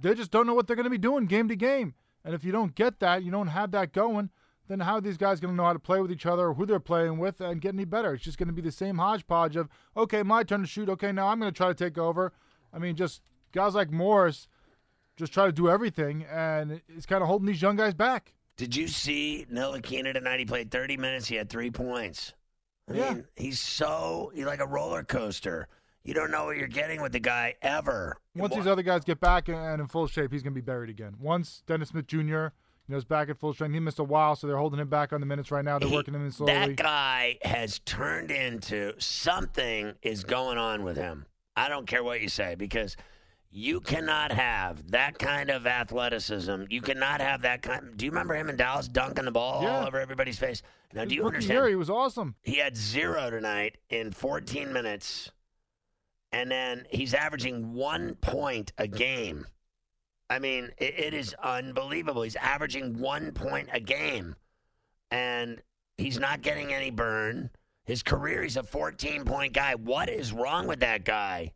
they 0.00 0.14
just 0.14 0.30
don't 0.30 0.46
know 0.46 0.54
what 0.54 0.66
they're 0.66 0.76
going 0.76 0.84
to 0.84 0.90
be 0.90 0.98
doing 0.98 1.26
game 1.26 1.48
to 1.48 1.56
game. 1.56 1.94
And 2.24 2.34
if 2.34 2.44
you 2.44 2.52
don't 2.52 2.74
get 2.74 3.00
that, 3.00 3.22
you 3.22 3.30
don't 3.30 3.48
have 3.48 3.70
that 3.72 3.92
going, 3.92 4.30
then 4.68 4.80
how 4.80 4.96
are 4.96 5.00
these 5.00 5.16
guys 5.16 5.40
going 5.40 5.52
to 5.52 5.56
know 5.56 5.64
how 5.64 5.72
to 5.72 5.78
play 5.78 6.00
with 6.00 6.12
each 6.12 6.26
other 6.26 6.48
or 6.48 6.54
who 6.54 6.66
they're 6.66 6.78
playing 6.78 7.18
with 7.18 7.40
and 7.40 7.60
get 7.60 7.74
any 7.74 7.84
better? 7.84 8.14
It's 8.14 8.24
just 8.24 8.38
going 8.38 8.48
to 8.48 8.54
be 8.54 8.62
the 8.62 8.70
same 8.70 8.98
hodgepodge 8.98 9.56
of, 9.56 9.68
okay, 9.96 10.22
my 10.22 10.42
turn 10.42 10.60
to 10.60 10.66
shoot. 10.66 10.88
Okay, 10.88 11.12
now 11.12 11.28
I'm 11.28 11.40
going 11.40 11.52
to 11.52 11.56
try 11.56 11.68
to 11.68 11.74
take 11.74 11.98
over. 11.98 12.32
I 12.72 12.78
mean, 12.78 12.94
just 12.94 13.22
guys 13.52 13.74
like 13.74 13.90
Morris 13.90 14.46
just 15.16 15.32
try 15.32 15.46
to 15.46 15.52
do 15.52 15.68
everything, 15.68 16.24
and 16.30 16.80
it's 16.88 17.06
kind 17.06 17.22
of 17.22 17.28
holding 17.28 17.46
these 17.46 17.60
young 17.60 17.76
guys 17.76 17.94
back. 17.94 18.34
Did 18.56 18.76
you 18.76 18.88
see 18.88 19.46
Ntilikina 19.52 20.14
tonight? 20.14 20.38
He 20.38 20.46
played 20.46 20.70
30 20.70 20.96
minutes. 20.96 21.28
He 21.28 21.36
had 21.36 21.48
three 21.48 21.70
points. 21.70 22.34
I 22.88 22.94
yeah. 22.94 23.14
mean, 23.14 23.24
he's 23.36 23.60
so 23.60 24.32
he's 24.34 24.46
like 24.46 24.60
a 24.60 24.66
roller 24.66 25.02
coaster. 25.02 25.68
You 26.02 26.14
don't 26.14 26.30
know 26.30 26.46
what 26.46 26.56
you're 26.56 26.66
getting 26.68 27.02
with 27.02 27.12
the 27.12 27.20
guy 27.20 27.54
ever. 27.62 28.16
Once 28.34 28.54
these 28.54 28.66
other 28.66 28.82
guys 28.82 29.04
get 29.04 29.20
back 29.20 29.48
and 29.48 29.80
in 29.80 29.86
full 29.86 30.06
shape, 30.06 30.32
he's 30.32 30.42
going 30.42 30.54
to 30.54 30.60
be 30.60 30.64
buried 30.64 30.88
again. 30.90 31.14
Once 31.20 31.62
Dennis 31.66 31.90
Smith 31.90 32.06
Jr. 32.06 32.18
You 32.20 32.50
know, 32.88 32.96
is 32.96 33.04
back 33.04 33.28
at 33.28 33.38
full 33.38 33.52
strength. 33.52 33.74
He 33.74 33.80
missed 33.80 33.98
a 34.00 34.04
while, 34.04 34.34
so 34.34 34.46
they're 34.46 34.56
holding 34.56 34.80
him 34.80 34.88
back 34.88 35.12
on 35.12 35.20
the 35.20 35.26
minutes 35.26 35.50
right 35.50 35.64
now. 35.64 35.78
They're 35.78 35.88
He- 35.88 35.94
working 35.94 36.14
him 36.14 36.24
in 36.24 36.32
slowly. 36.32 36.52
That 36.54 36.76
guy 36.76 37.38
has 37.42 37.78
turned 37.80 38.30
into 38.30 38.94
something 38.98 39.94
is 40.02 40.24
going 40.24 40.58
on 40.58 40.82
with 40.82 40.96
him. 40.96 41.26
I 41.56 41.68
don't 41.68 41.86
care 41.86 42.02
what 42.02 42.20
you 42.20 42.28
say 42.28 42.54
because 42.56 42.96
you 43.50 43.80
cannot 43.80 44.32
have 44.32 44.90
that 44.92 45.18
kind 45.18 45.50
of 45.50 45.66
athleticism. 45.66 46.62
You 46.70 46.80
cannot 46.80 47.20
have 47.20 47.42
that 47.42 47.62
kind. 47.62 47.96
Do 47.96 48.04
you 48.06 48.10
remember 48.10 48.34
him 48.34 48.48
in 48.48 48.56
Dallas 48.56 48.88
dunking 48.88 49.24
the 49.26 49.30
ball 49.32 49.62
Yeah. 49.62 49.80
all 49.80 49.86
over 49.86 50.00
everybody's 50.00 50.38
face? 50.38 50.62
Now, 50.94 51.04
do 51.04 51.14
you 51.14 51.26
understand? 51.26 51.58
year, 51.58 51.68
he 51.68 51.76
was 51.76 51.90
awesome. 51.90 52.34
He 52.42 52.56
had 52.56 52.76
zero 52.76 53.30
tonight 53.30 53.76
in 53.90 54.10
14 54.12 54.72
minutes, 54.72 55.30
and 56.32 56.50
then 56.50 56.86
he's 56.90 57.14
averaging 57.14 57.74
one 57.74 58.14
point 58.16 58.72
a 58.78 58.86
game. 58.86 59.46
I 60.28 60.38
mean, 60.38 60.70
it, 60.78 60.98
it 60.98 61.14
is 61.14 61.34
unbelievable. 61.42 62.22
He's 62.22 62.36
averaging 62.36 62.98
one 63.00 63.32
point 63.32 63.68
a 63.72 63.80
game, 63.80 64.36
and 65.10 65.60
he's 65.98 66.18
not 66.18 66.42
getting 66.42 66.72
any 66.72 66.90
burn. 66.90 67.50
His 67.84 68.02
career, 68.02 68.42
he's 68.42 68.56
a 68.56 68.62
14 68.62 69.24
point 69.24 69.52
guy. 69.52 69.74
What 69.74 70.08
is 70.08 70.32
wrong 70.32 70.68
with 70.68 70.80
that 70.80 71.04
guy? 71.04 71.52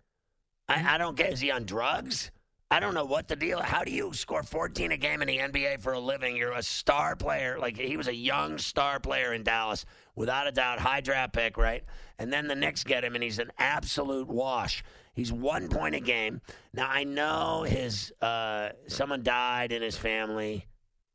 I, 0.69 0.95
I 0.95 0.99
don't 0.99 1.17
get. 1.17 1.33
Is 1.33 1.41
he 1.41 1.51
on 1.51 1.65
drugs? 1.65 2.33
I 2.71 2.81
don't 2.81 2.95
know 2.95 3.05
what 3.05 3.29
the 3.29 3.37
deal. 3.37 3.61
How 3.61 3.85
do 3.85 3.93
you 3.93 4.13
score 4.15 4.43
14 4.43 4.91
a 4.91 4.97
game 4.97 5.23
in 5.23 5.29
the 5.29 5.39
NBA 5.39 5.81
for 5.81 5.93
a 5.93 6.01
living? 6.01 6.37
You're 6.37 6.53
a 6.53 6.63
star 6.63 7.15
player. 7.15 7.57
Like 7.59 7.77
he 7.77 7.97
was 7.97 8.09
a 8.09 8.15
young 8.15 8.59
star 8.59 8.99
player 8.99 9.33
in 9.33 9.45
Dallas, 9.45 9.85
without 10.17 10.47
a 10.47 10.53
doubt, 10.53 10.79
high 10.79 11.01
draft 11.01 11.33
pick, 11.33 11.57
right? 11.57 11.85
And 12.19 12.33
then 12.33 12.47
the 12.47 12.55
Knicks 12.55 12.85
get 12.85 13.05
him, 13.05 13.15
and 13.15 13.25
he's 13.25 13.39
an 13.39 13.53
absolute 13.59 14.29
wash. 14.29 14.85
He's 15.15 15.33
one 15.33 15.69
point 15.69 15.95
a 15.95 16.01
game. 16.01 16.41
Now 16.73 16.89
I 16.89 17.05
know 17.05 17.63
his 17.63 18.13
uh, 18.21 18.71
someone 18.89 19.23
died 19.23 19.73
in 19.73 19.83
his 19.83 19.97
family, 19.97 20.67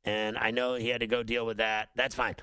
and 0.06 0.38
I 0.38 0.52
know 0.52 0.76
he 0.76 0.90
had 0.90 1.02
to 1.02 1.08
go 1.08 1.24
deal 1.24 1.46
with 1.46 1.58
that. 1.58 1.90
That's 1.96 2.16
fine. 2.16 2.36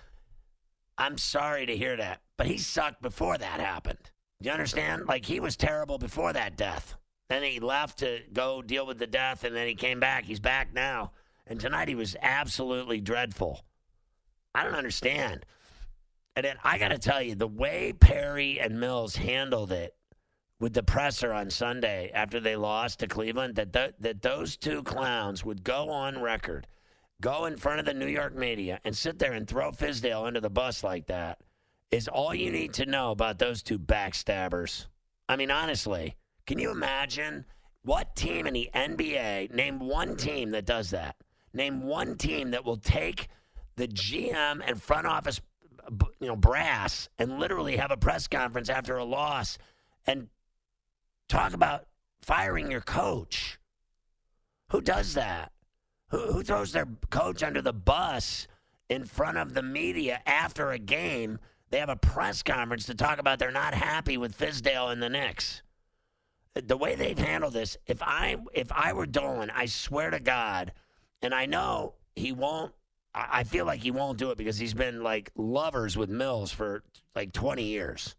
I'm 0.99 1.19
sorry 1.19 1.67
to 1.67 1.77
hear 1.77 1.97
that, 1.97 2.21
but 2.37 2.47
he 2.47 2.59
sucked 2.59 3.03
before 3.03 3.37
that 3.39 3.61
happened. 3.61 4.11
You 4.41 4.51
understand? 4.51 5.07
Like 5.07 5.25
he 5.25 5.41
was 5.41 5.57
terrible 5.57 5.99
before 5.99 6.33
that 6.33 6.57
death. 6.57 6.97
Then 7.29 7.43
he 7.43 7.59
left 7.59 7.99
to 7.99 8.21
go 8.33 8.63
deal 8.63 8.87
with 8.87 8.99
the 8.99 9.07
death, 9.07 9.45
and 9.45 9.57
then 9.57 9.67
he 9.67 9.75
came 9.75 9.99
back. 9.99 10.25
He's 10.25 10.41
back 10.41 10.73
now. 10.73 11.13
And 11.47 11.61
tonight 11.61 11.89
he 11.89 11.95
was 11.95 12.17
absolutely 12.21 13.01
dreadful. 13.01 13.65
I 14.55 14.65
don't 14.65 14.75
understand. 14.75 15.45
And 16.37 16.47
I 16.63 16.77
got 16.79 16.89
to 16.89 16.99
tell 16.99 17.23
you, 17.23 17.35
the 17.35 17.49
way 17.49 17.95
Perry 17.99 18.61
and 18.61 18.79
Mills 18.79 19.17
handled 19.17 19.73
it 19.73 19.95
with 20.61 20.75
the 20.75 20.83
presser 20.83 21.33
on 21.33 21.49
Sunday 21.49 22.11
after 22.13 22.41
they 22.41 22.57
lost 22.57 23.01
to 23.01 23.07
Cleveland, 23.07 23.57
that 23.57 23.73
th- 23.73 23.95
that 24.01 24.23
those 24.23 24.57
two 24.57 24.83
clowns 24.83 25.45
would 25.45 25.65
go 25.65 25.89
on 25.89 26.21
record, 26.21 26.67
go 27.23 27.47
in 27.47 27.57
front 27.57 27.81
of 27.81 27.87
the 27.87 27.95
New 27.95 28.07
York 28.07 28.37
media, 28.37 28.81
and 28.85 28.95
sit 28.95 29.19
there 29.19 29.33
and 29.33 29.49
throw 29.49 29.71
Fizdale 29.71 30.27
under 30.27 30.41
the 30.41 30.51
bus 30.51 30.85
like 30.85 31.07
that, 31.07 31.41
is 31.91 32.07
all 32.07 32.35
you 32.35 32.51
need 32.53 32.75
to 32.75 32.85
know 32.85 33.11
about 33.13 33.39
those 33.39 33.63
two 33.63 33.79
backstabbers. 33.79 34.87
I 35.29 35.37
mean, 35.37 35.51
honestly. 35.51 36.17
Can 36.47 36.61
you 36.61 36.71
imagine 36.71 37.45
what 37.83 38.15
team 38.15 38.47
in 38.47 38.55
the 38.55 38.71
NBA, 38.73 39.53
name 39.53 39.81
one 39.81 40.17
team 40.17 40.51
that 40.53 40.65
does 40.65 40.91
that? 40.91 41.17
Name 41.53 41.83
one 41.83 42.17
team 42.17 42.53
that 42.53 42.65
will 42.65 42.77
take 42.77 43.27
the 43.75 43.89
GM 43.89 44.63
and 44.65 44.81
front 44.81 45.09
office 45.09 45.41
you 46.21 46.27
know 46.27 46.37
brass 46.37 47.09
and 47.19 47.39
literally 47.39 47.77
have 47.77 47.91
a 47.91 47.97
press 47.97 48.29
conference 48.29 48.69
after 48.69 48.97
a 48.97 49.05
loss 49.05 49.59
and 50.07 50.29
talk 51.29 51.53
about 51.53 51.87
firing 52.21 52.71
your 52.71 52.81
coach. 52.81 53.59
Who 54.71 54.81
does 54.81 55.15
that? 55.15 55.53
Who, 56.11 56.33
who 56.33 56.43
throws 56.43 56.73
their 56.73 56.89
coach 57.11 57.43
under 57.43 57.63
the 57.63 57.73
bus 57.73 58.47
in 58.89 59.05
front 59.05 59.39
of 59.39 59.55
the 59.55 59.63
media 59.63 60.21
after 60.27 60.71
a 60.71 60.79
game? 60.79 61.39
They 61.71 61.79
have 61.79 61.89
a 61.89 61.97
press 61.97 62.43
conference 62.43 62.87
to 62.87 62.95
talk 62.95 63.19
about 63.19 63.39
they're 63.39 63.51
not 63.51 63.75
happy 63.75 64.17
with 64.17 64.39
Fizdale 64.39 64.93
and 64.93 65.03
the 65.03 65.09
Knicks. 65.09 65.63
The 66.55 66.77
way 66.77 66.95
they've 66.95 67.19
handled 67.19 67.53
this, 67.53 67.77
if 67.87 68.03
I 68.03 68.37
if 68.55 68.73
I 68.73 68.93
were 68.93 69.05
Dolan, 69.05 69.51
I 69.51 69.67
swear 69.67 70.11
to 70.11 70.21
God, 70.21 70.73
and 71.21 71.35
I 71.35 71.45
know 71.45 71.95
he 72.15 72.33
won't. 72.33 72.73
I 73.17 73.41
I 73.41 73.45
feel 73.45 73.65
like 73.67 73.81
he 73.81 73.91
won't 73.91 74.19
do 74.19 74.31
it 74.31 74.39
because 74.39 74.59
he's 74.59 74.75
been 74.75 75.03
like 75.03 75.31
lovers 75.35 75.97
with 75.97 76.09
Mills 76.11 76.53
for 76.53 76.83
like 77.15 77.33
20 77.33 77.63
years. 77.65 78.15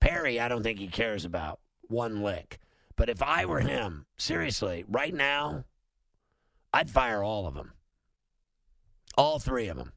Perry, 0.00 0.38
I 0.40 0.48
don't 0.48 0.62
think 0.62 0.78
he 0.78 0.88
cares 0.88 1.24
about 1.24 1.58
one 1.88 2.22
lick. 2.22 2.58
But 2.96 3.08
if 3.10 3.22
I 3.22 3.44
were 3.44 3.60
him, 3.60 4.06
seriously, 4.16 4.84
right 4.88 5.12
now, 5.12 5.64
I'd 6.72 6.88
fire 6.88 7.22
all 7.22 7.46
of 7.46 7.54
them. 7.54 7.72
All 9.18 9.38
three 9.38 9.68
of 9.68 9.76
them. 9.76 9.92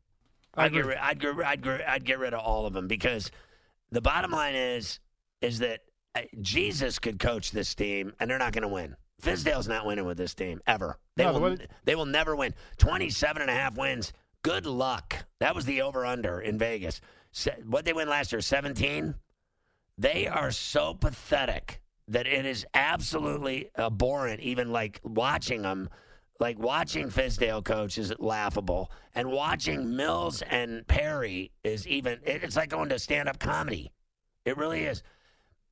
I'd 0.55 0.73
get, 0.73 0.85
rid, 0.85 0.97
I'd, 0.97 1.19
get, 1.19 1.35
I'd, 1.45 1.61
get, 1.61 1.87
I'd 1.89 2.05
get 2.05 2.19
rid 2.19 2.33
of 2.33 2.39
all 2.41 2.65
of 2.65 2.73
them 2.73 2.87
because 2.87 3.31
the 3.91 4.01
bottom 4.01 4.31
line 4.31 4.55
is 4.55 4.99
is 5.41 5.59
that 5.59 5.81
uh, 6.15 6.21
Jesus 6.41 6.99
could 6.99 7.19
coach 7.19 7.51
this 7.51 7.73
team 7.75 8.13
and 8.19 8.29
they're 8.29 8.39
not 8.39 8.51
going 8.51 8.63
to 8.63 8.67
win. 8.67 8.95
Fizdale's 9.21 9.67
not 9.67 9.85
winning 9.85 10.05
with 10.05 10.17
this 10.17 10.33
team 10.33 10.59
ever. 10.67 10.97
They 11.15 11.23
No, 11.23 11.33
the 11.33 11.39
will 11.39 11.49
way- 11.51 11.67
they 11.85 11.95
will 11.95 12.05
never 12.05 12.35
win. 12.35 12.53
27 12.77 13.41
and 13.41 13.51
a 13.51 13.53
half 13.53 13.77
wins. 13.77 14.11
Good 14.43 14.65
luck. 14.65 15.25
That 15.39 15.55
was 15.55 15.65
the 15.65 15.81
over 15.81 16.05
under 16.05 16.39
in 16.39 16.57
Vegas. 16.57 17.01
What 17.65 17.85
they 17.85 17.93
win 17.93 18.09
last 18.09 18.31
year 18.31 18.41
17. 18.41 19.15
They 19.97 20.27
are 20.27 20.51
so 20.51 20.93
pathetic 20.93 21.81
that 22.07 22.25
it 22.25 22.45
is 22.45 22.65
absolutely 22.73 23.69
abhorrent 23.77 24.39
even 24.41 24.71
like 24.71 24.99
watching 25.03 25.61
them 25.63 25.89
like 26.39 26.57
watching 26.57 27.09
Fizdale 27.09 27.63
coach 27.63 27.97
is 27.97 28.13
laughable, 28.17 28.91
and 29.13 29.29
watching 29.29 29.95
Mills 29.95 30.41
and 30.49 30.87
Perry 30.87 31.51
is 31.63 31.85
even. 31.87 32.19
It's 32.23 32.55
like 32.55 32.69
going 32.69 32.89
to 32.89 32.99
stand-up 32.99 33.39
comedy. 33.39 33.91
It 34.45 34.57
really 34.57 34.85
is. 34.85 35.03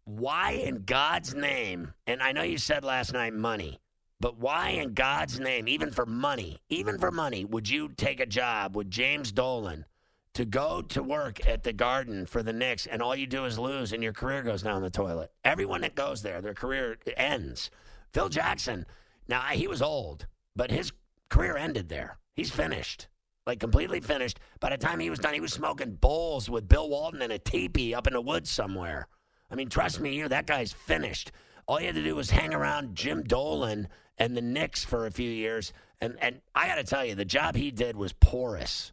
Why 0.04 0.52
in 0.52 0.84
God's 0.84 1.34
name? 1.34 1.94
And 2.06 2.22
I 2.22 2.34
know 2.34 2.44
you 2.44 2.58
said 2.58 2.84
last 2.84 3.14
night 3.14 3.34
money, 3.34 3.80
but 4.20 4.40
why 4.40 4.70
in 4.70 4.94
God's 4.94 5.40
name, 5.40 5.68
even 5.68 5.92
for 5.92 6.06
money, 6.06 6.60
even 6.70 6.98
for 6.98 7.12
money, 7.12 7.46
would 7.46 7.70
you 7.70 7.90
take 7.90 8.20
a 8.20 8.26
job 8.26 8.76
with 8.76 8.90
James 8.90 9.32
Dolan 9.32 9.86
to 10.34 10.46
go 10.46 10.82
to 10.82 11.04
work 11.04 11.46
at 11.48 11.64
the 11.64 11.74
Garden 11.74 12.26
for 12.26 12.42
the 12.42 12.54
Knicks, 12.54 12.88
and 12.88 13.02
all 13.02 13.16
you 13.16 13.28
do 13.28 13.46
is 13.46 13.60
lose, 13.60 13.94
and 13.94 14.02
your 14.02 14.14
career 14.14 14.42
goes 14.42 14.64
down 14.64 14.82
the 14.82 14.90
toilet? 14.90 15.32
Everyone 15.44 15.82
that 15.82 15.96
goes 15.96 16.24
there, 16.24 16.42
their 16.42 16.56
career 16.56 16.98
ends. 17.16 17.70
Phil 18.12 18.30
Jackson, 18.30 18.86
now 19.28 19.42
he 19.42 19.68
was 19.68 19.82
old, 19.82 20.26
but 20.56 20.72
his 20.72 20.92
career 21.30 21.56
ended 21.56 21.90
there. 21.90 22.18
He's 22.36 22.52
finished, 22.52 23.08
like 23.46 23.60
completely 23.60 24.00
finished. 24.00 24.40
By 24.60 24.72
the 24.72 24.78
time 24.78 25.00
he 25.00 25.12
was 25.12 25.20
done, 25.20 25.36
he 25.36 25.40
was 25.40 25.54
smoking 25.54 25.94
bowls 25.94 26.50
with 26.50 26.68
Bill 26.68 26.90
Walton 26.90 27.22
in 27.22 27.32
a 27.32 27.40
teepee 27.40 27.94
up 27.94 28.08
in 28.08 28.14
the 28.14 28.22
woods 28.22 28.50
somewhere. 28.50 29.08
I 29.52 29.56
mean, 29.56 29.70
trust 29.70 30.00
me, 30.00 30.16
you 30.16 30.28
that 30.28 30.48
guy's 30.48 30.74
finished. 30.74 31.32
All 31.68 31.80
you 31.80 31.88
had 31.88 31.96
to 31.96 32.04
do 32.04 32.16
was 32.16 32.30
hang 32.30 32.54
around 32.54 32.96
Jim 32.96 33.24
Dolan 33.24 33.88
and 34.18 34.36
the 34.36 34.42
Knicks 34.42 34.84
for 34.84 35.06
a 35.06 35.12
few 35.12 35.30
years, 35.30 35.74
and 36.02 36.18
and 36.22 36.42
I 36.56 36.68
got 36.68 36.76
to 36.76 36.84
tell 36.84 37.06
you, 37.06 37.16
the 37.16 37.26
job 37.26 37.56
he 37.56 37.72
did 37.72 37.96
was 37.96 38.14
porous. 38.14 38.92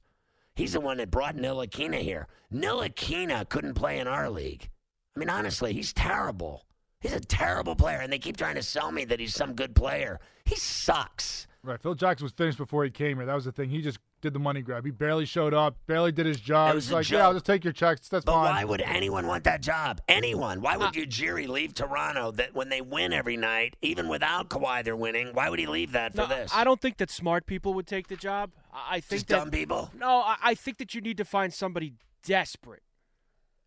He's 0.55 0.73
the 0.73 0.81
one 0.81 0.99
that 0.99 1.11
brought 1.11 1.37
Ntilikina 1.37 2.01
here. 2.01 2.29
Ntilikina 2.53 3.49
couldn't 3.49 3.75
play 3.75 3.99
in 3.99 4.07
our 4.07 4.31
league. 4.31 4.71
I 5.17 5.19
mean, 5.19 5.31
honestly, 5.31 5.73
he's 5.73 5.93
terrible. 5.93 6.65
He's 7.01 7.13
a 7.13 7.21
terrible 7.21 7.75
player, 7.77 7.99
and 7.99 8.13
they 8.13 8.19
keep 8.19 8.37
trying 8.37 8.55
to 8.55 8.63
sell 8.63 8.91
me 8.91 9.05
that 9.07 9.21
he's 9.21 9.35
some 9.35 9.55
good 9.55 9.75
player. 9.75 10.21
He 10.45 10.57
sucks. 10.57 11.47
Right. 11.63 11.81
Phil 11.81 11.95
Jackson 11.95 12.25
was 12.25 12.33
finished 12.33 12.59
before 12.59 12.85
he 12.85 12.91
came 12.91 13.17
here. 13.17 13.27
That 13.27 13.35
was 13.35 13.45
the 13.45 13.53
thing. 13.53 13.71
He 13.71 13.81
just 13.83 13.99
did 14.25 14.33
the 14.33 14.39
money 14.41 14.63
grab. 14.63 14.85
He 14.85 14.91
barely 14.91 15.27
showed 15.27 15.55
up, 15.55 15.77
barely 15.87 16.11
did 16.11 16.25
his 16.27 16.41
job. 16.41 16.73
It 16.73 16.75
was 16.77 16.87
He's 16.87 16.93
a 16.93 16.95
like, 16.97 17.07
joke. 17.07 17.19
yeah, 17.19 17.25
I'll 17.27 17.33
just 17.35 17.45
take 17.45 17.63
your 17.63 17.73
checks. 17.73 18.09
That's 18.09 18.25
But 18.25 18.33
fine. 18.33 18.55
why 18.55 18.65
would 18.65 18.81
anyone 18.81 19.27
want 19.27 19.45
that 19.45 19.61
job? 19.61 20.01
Anyone? 20.09 20.61
Why 20.63 20.77
would 20.79 20.89
uh, 20.89 20.93
Ujiri 20.93 21.47
leave 21.47 21.75
Toronto 21.75 22.31
that 22.33 22.55
when 22.55 22.71
they 22.71 22.81
win 22.81 23.13
every 23.13 23.37
night, 23.37 23.77
even 23.83 24.09
without 24.09 24.49
Kawhi, 24.49 24.83
they're 24.83 24.97
winning? 24.97 25.29
Why 25.35 25.51
would 25.51 25.59
he 25.59 25.67
leave 25.67 25.93
that 25.93 26.13
for 26.13 26.23
No, 26.23 26.27
this? 26.27 26.51
I 26.55 26.65
don't 26.65 26.81
think 26.81 26.97
that 26.97 27.11
smart 27.11 27.47
people 27.47 27.75
would 27.75 27.87
take 27.87 28.09
the 28.09 28.17
job. 28.17 28.51
I 28.73 28.97
I 28.97 29.01
think 29.01 29.21
Just 29.21 29.29
that 29.29 29.37
dumb 29.41 29.51
people. 29.51 29.91
No, 29.95 30.09
I, 30.21 30.37
I 30.43 30.55
think 30.55 30.79
that 30.79 30.95
you 30.95 31.01
need 31.03 31.19
to 31.19 31.25
find 31.25 31.53
somebody 31.53 31.93
desperate. 32.25 32.83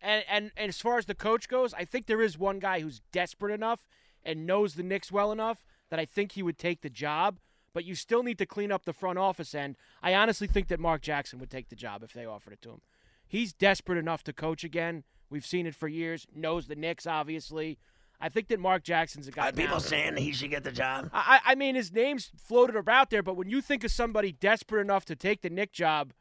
And, 0.00 0.24
and 0.28 0.50
and 0.56 0.68
as 0.68 0.80
far 0.80 0.98
as 0.98 1.06
the 1.06 1.14
coach 1.14 1.48
goes, 1.48 1.72
I 1.74 1.84
think 1.84 2.06
there 2.06 2.20
is 2.22 2.36
one 2.38 2.58
guy 2.58 2.80
who's 2.80 3.00
desperate 3.12 3.52
enough 3.54 3.86
and 4.24 4.46
knows 4.46 4.74
the 4.74 4.82
Knicks 4.82 5.10
well 5.12 5.32
enough 5.32 5.64
that 5.90 5.98
I 5.98 6.04
think 6.04 6.32
he 6.32 6.42
would 6.42 6.58
take 6.58 6.82
the 6.82 6.90
job. 6.90 7.38
But 7.78 7.84
you 7.84 7.94
still 7.94 8.24
need 8.24 8.38
to 8.38 8.44
clean 8.44 8.72
up 8.72 8.86
the 8.86 8.92
front 8.92 9.20
office 9.20 9.54
end. 9.54 9.76
I 10.02 10.12
honestly 10.12 10.48
think 10.48 10.66
that 10.66 10.80
Mark 10.80 11.00
Jackson 11.00 11.38
would 11.38 11.48
take 11.48 11.68
the 11.68 11.76
job 11.76 12.02
if 12.02 12.12
they 12.12 12.26
offered 12.26 12.52
it 12.54 12.62
to 12.62 12.70
him. 12.70 12.80
He's 13.24 13.52
desperate 13.52 13.98
enough 14.00 14.24
to 14.24 14.32
coach 14.32 14.64
again. 14.64 15.04
We've 15.30 15.46
seen 15.46 15.64
it 15.64 15.76
for 15.76 15.86
years. 15.86 16.26
Knows 16.34 16.66
the 16.66 16.74
Knicks, 16.74 17.06
obviously. 17.06 17.78
I 18.20 18.30
think 18.30 18.48
that 18.48 18.58
Mark 18.58 18.82
Jackson's 18.82 19.28
a 19.28 19.30
guy. 19.30 19.50
Are 19.50 19.52
people 19.52 19.74
now- 19.76 19.78
saying 19.78 20.16
he 20.16 20.32
should 20.32 20.50
get 20.50 20.64
the 20.64 20.72
job? 20.72 21.08
I, 21.12 21.38
I 21.46 21.54
mean, 21.54 21.76
his 21.76 21.92
name's 21.92 22.32
floated 22.36 22.74
about 22.74 23.10
there, 23.10 23.22
but 23.22 23.36
when 23.36 23.48
you 23.48 23.60
think 23.60 23.84
of 23.84 23.92
somebody 23.92 24.32
desperate 24.32 24.80
enough 24.80 25.04
to 25.04 25.14
take 25.14 25.42
the 25.42 25.50
Knick 25.50 25.70
job, 25.72 26.14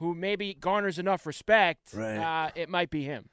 who 0.00 0.16
maybe 0.16 0.52
garners 0.52 0.98
enough 0.98 1.26
respect, 1.26 1.90
Right. 1.94 2.16
uh, 2.18 2.50
it 2.56 2.68
might 2.68 2.90
be 2.90 3.04
him. 3.04 3.28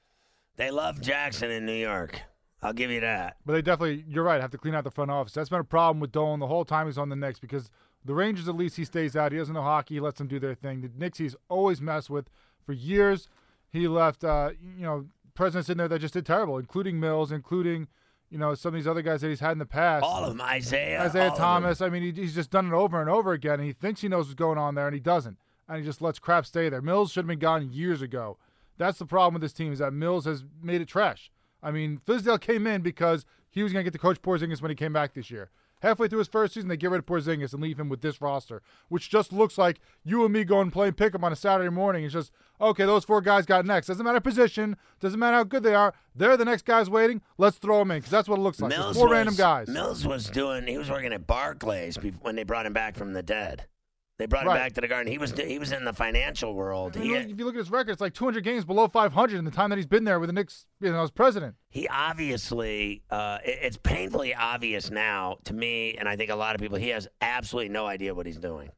They 0.56 0.70
love 0.70 1.02
Jackson 1.02 1.50
in 1.50 1.66
New 1.66 1.74
York. 1.74 2.22
I'll 2.66 2.74
give 2.74 2.90
you 2.90 3.02
that. 3.02 3.38
But 3.46 3.54
they 3.54 3.62
definitely, 3.62 4.04
you're 4.08 4.24
right, 4.24 4.42
have 4.42 4.52
to 4.52 4.58
clean 4.58 4.74
out 4.74 4.84
the 4.84 4.92
front 4.92 5.12
office. 5.12 5.34
That's 5.34 5.50
been 5.50 5.60
a 5.60 5.64
problem 5.64 6.00
with 6.00 6.12
Dolan 6.12 6.40
the 6.40 6.48
whole 6.48 6.66
time 6.66 6.88
he's 6.88 6.98
on 6.98 7.10
the 7.10 7.16
Knicks 7.16 7.40
because 7.40 7.70
the 8.04 8.14
Rangers, 8.14 8.48
at 8.48 8.56
least 8.56 8.78
he 8.78 8.86
stays 8.86 9.16
out. 9.16 9.32
He 9.32 9.38
doesn't 9.38 9.54
know 9.54 9.62
hockey. 9.62 9.96
He 9.96 10.00
lets 10.00 10.18
them 10.18 10.28
do 10.28 10.40
their 10.40 10.56
thing. 10.56 10.82
The 10.82 10.90
Knicks, 10.98 11.20
he's 11.20 11.36
always 11.50 11.80
messed 11.80 12.10
with. 12.10 12.30
For 12.66 12.74
years, 12.74 13.30
he 13.70 13.88
left, 13.88 14.24
uh, 14.24 14.52
you 14.78 14.84
know, 14.84 15.06
presidents 15.36 15.70
in 15.70 15.78
there 15.78 15.88
that 15.88 16.00
just 16.00 16.14
did 16.16 16.26
terrible, 16.26 16.58
including 16.58 17.00
Mills, 17.00 17.32
including, 17.32 17.88
you 18.30 18.40
know, 18.40 18.56
some 18.56 18.70
of 18.70 18.74
these 18.74 18.88
other 18.88 19.04
guys 19.04 19.22
that 19.22 19.30
he's 19.30 19.40
had 19.40 19.52
in 19.52 19.60
the 19.60 19.66
past. 19.66 20.04
All 20.04 20.24
of 20.24 20.36
them. 20.36 20.48
Isiah. 20.56 21.06
Isiah. 21.06 21.34
Thomas. 21.36 21.82
I 21.82 21.90
mean, 21.90 22.02
he, 22.02 22.12
he's 22.12 22.34
just 22.34 22.50
done 22.50 22.68
it 22.68 22.74
over 22.74 23.00
and 23.00 23.10
over 23.10 23.34
again. 23.34 23.60
And 23.60 23.66
he 23.66 23.74
thinks 23.74 24.02
he 24.02 24.08
knows 24.08 24.26
what's 24.26 24.34
going 24.34 24.58
on 24.58 24.74
there, 24.74 24.88
and 24.88 24.96
he 24.96 25.00
doesn't. 25.00 25.38
And 25.68 25.78
he 25.78 25.84
just 25.84 26.02
lets 26.02 26.20
crap 26.20 26.46
stay 26.46 26.70
there. 26.70 26.82
Mills 26.82 27.12
should 27.12 27.22
have 27.22 27.28
been 27.28 27.40
gone 27.40 27.72
years 27.72 28.02
ago. 28.02 28.38
That's 28.78 29.00
the 29.00 29.06
problem 29.06 29.36
with 29.36 29.42
this 29.42 29.54
team 29.54 29.72
is 29.72 29.80
that 29.80 29.94
Mills 29.94 30.26
has 30.26 30.44
made 30.62 30.82
it 30.82 30.88
trash. 30.88 31.32
I 31.66 31.72
mean, 31.72 32.00
Fizdale 32.06 32.40
came 32.40 32.68
in 32.68 32.82
because 32.82 33.26
he 33.50 33.64
was 33.64 33.74
going 33.74 33.84
to 33.84 33.90
get 33.90 33.94
to 33.94 34.00
coach 34.00 34.22
Porzingis 34.22 34.62
when 34.62 34.70
he 34.70 34.76
came 34.76 34.94
back 34.94 35.16
this 35.16 35.32
year. 35.32 35.50
Halfway 35.82 36.08
through 36.08 36.20
his 36.20 36.28
first 36.28 36.54
season, 36.54 36.70
they 36.70 36.78
get 36.78 36.92
rid 36.92 37.00
of 37.00 37.06
Porzingis 37.06 37.54
and 37.54 37.62
leave 37.62 37.80
him 37.80 37.90
with 37.90 38.02
this 38.02 38.22
roster, 38.22 38.62
which 38.88 39.10
just 39.10 39.34
looks 39.34 39.58
like 39.58 39.80
you 40.04 40.24
and 40.24 40.32
me 40.32 40.44
going 40.44 40.64
and 40.64 40.74
playing 40.74 40.94
pickup 40.94 41.24
on 41.24 41.34
a 41.34 41.36
Saturday 41.36 41.70
morning. 41.70 42.06
It's 42.06 42.14
just 42.14 42.32
okay. 42.62 42.86
Those 42.86 43.04
four 43.04 43.20
guys 43.20 43.46
got 43.46 43.66
next. 43.66 43.88
Doesn't 43.88 44.06
matter 44.06 44.20
position. 44.20 44.78
Doesn't 45.00 45.20
matter 45.20 45.38
how 45.38 45.44
good 45.44 45.64
they 45.64 45.74
are. 45.74 45.94
They're 46.16 46.38
the 46.38 46.46
next 46.46 46.66
guys 46.66 46.90
waiting. 46.90 47.22
Let's 47.38 47.58
throw 47.58 47.80
them 47.80 47.92
in 47.92 47.98
because 47.98 48.12
that's 48.12 48.30
what 48.30 48.38
it 48.38 48.42
looks 48.44 48.62
like. 48.62 48.70
Mills 48.70 48.96
four 48.96 49.08
was, 49.08 49.12
random 49.12 49.36
guys. 49.36 49.68
Mills 49.68 50.06
was 50.06 50.30
doing. 50.30 50.68
He 50.68 50.78
was 50.78 50.90
working 50.90 51.14
at 51.14 51.28
Barclays 51.28 51.98
when 52.22 52.36
they 52.36 52.44
brought 52.44 52.66
him 52.68 52.74
back 52.74 52.96
from 52.96 53.14
the 53.14 53.24
dead. 53.24 53.66
They 54.18 54.28
brought 54.28 54.44
him 54.44 54.54
back 54.54 54.72
to 54.74 54.82
the 54.82 54.88
Garden. 54.88 55.12
He 55.12 55.18
was 55.18 55.32
he 55.38 55.60
was 55.60 55.74
in 55.74 55.84
the 55.84 55.92
financial 55.92 56.54
world. 56.54 56.96
I 56.96 57.02
mean, 57.02 57.12
look- 57.12 57.30
if 57.30 57.38
you 57.40 57.44
look 57.46 57.56
at 57.56 57.60
his 57.60 57.70
record, 57.70 57.92
it's 57.92 58.00
like 58.02 58.14
200 58.14 58.44
games 58.46 58.64
below 58.64 58.88
500 58.88 59.38
in 59.38 59.44
the 59.44 59.52
time 59.52 59.70
that 59.72 59.76
he's 59.76 59.86
been 59.88 60.06
there 60.06 60.20
with 60.22 60.28
the 60.30 60.34
Knicks, 60.34 60.66
you 60.80 60.92
know, 60.92 61.04
as 61.04 61.12
president. 61.12 61.56
he 61.70 61.86
obviously 61.90 63.04
uh, 63.10 63.40
it- 63.44 63.60
it's 63.62 63.78
painfully 63.78 64.34
obvious 64.34 64.90
now 64.90 65.38
to 65.44 65.54
me, 65.54 65.96
and 65.98 66.08
I 66.08 66.16
think 66.16 66.30
a 66.32 66.36
lot 66.36 66.56
of 66.56 66.62
people. 66.62 66.78
He 66.78 66.90
has 66.90 67.08
absolutely 67.22 67.70
no 67.70 67.86
idea 67.86 68.14
what 68.16 68.26
he's 68.26 68.38
doing. 68.40 68.70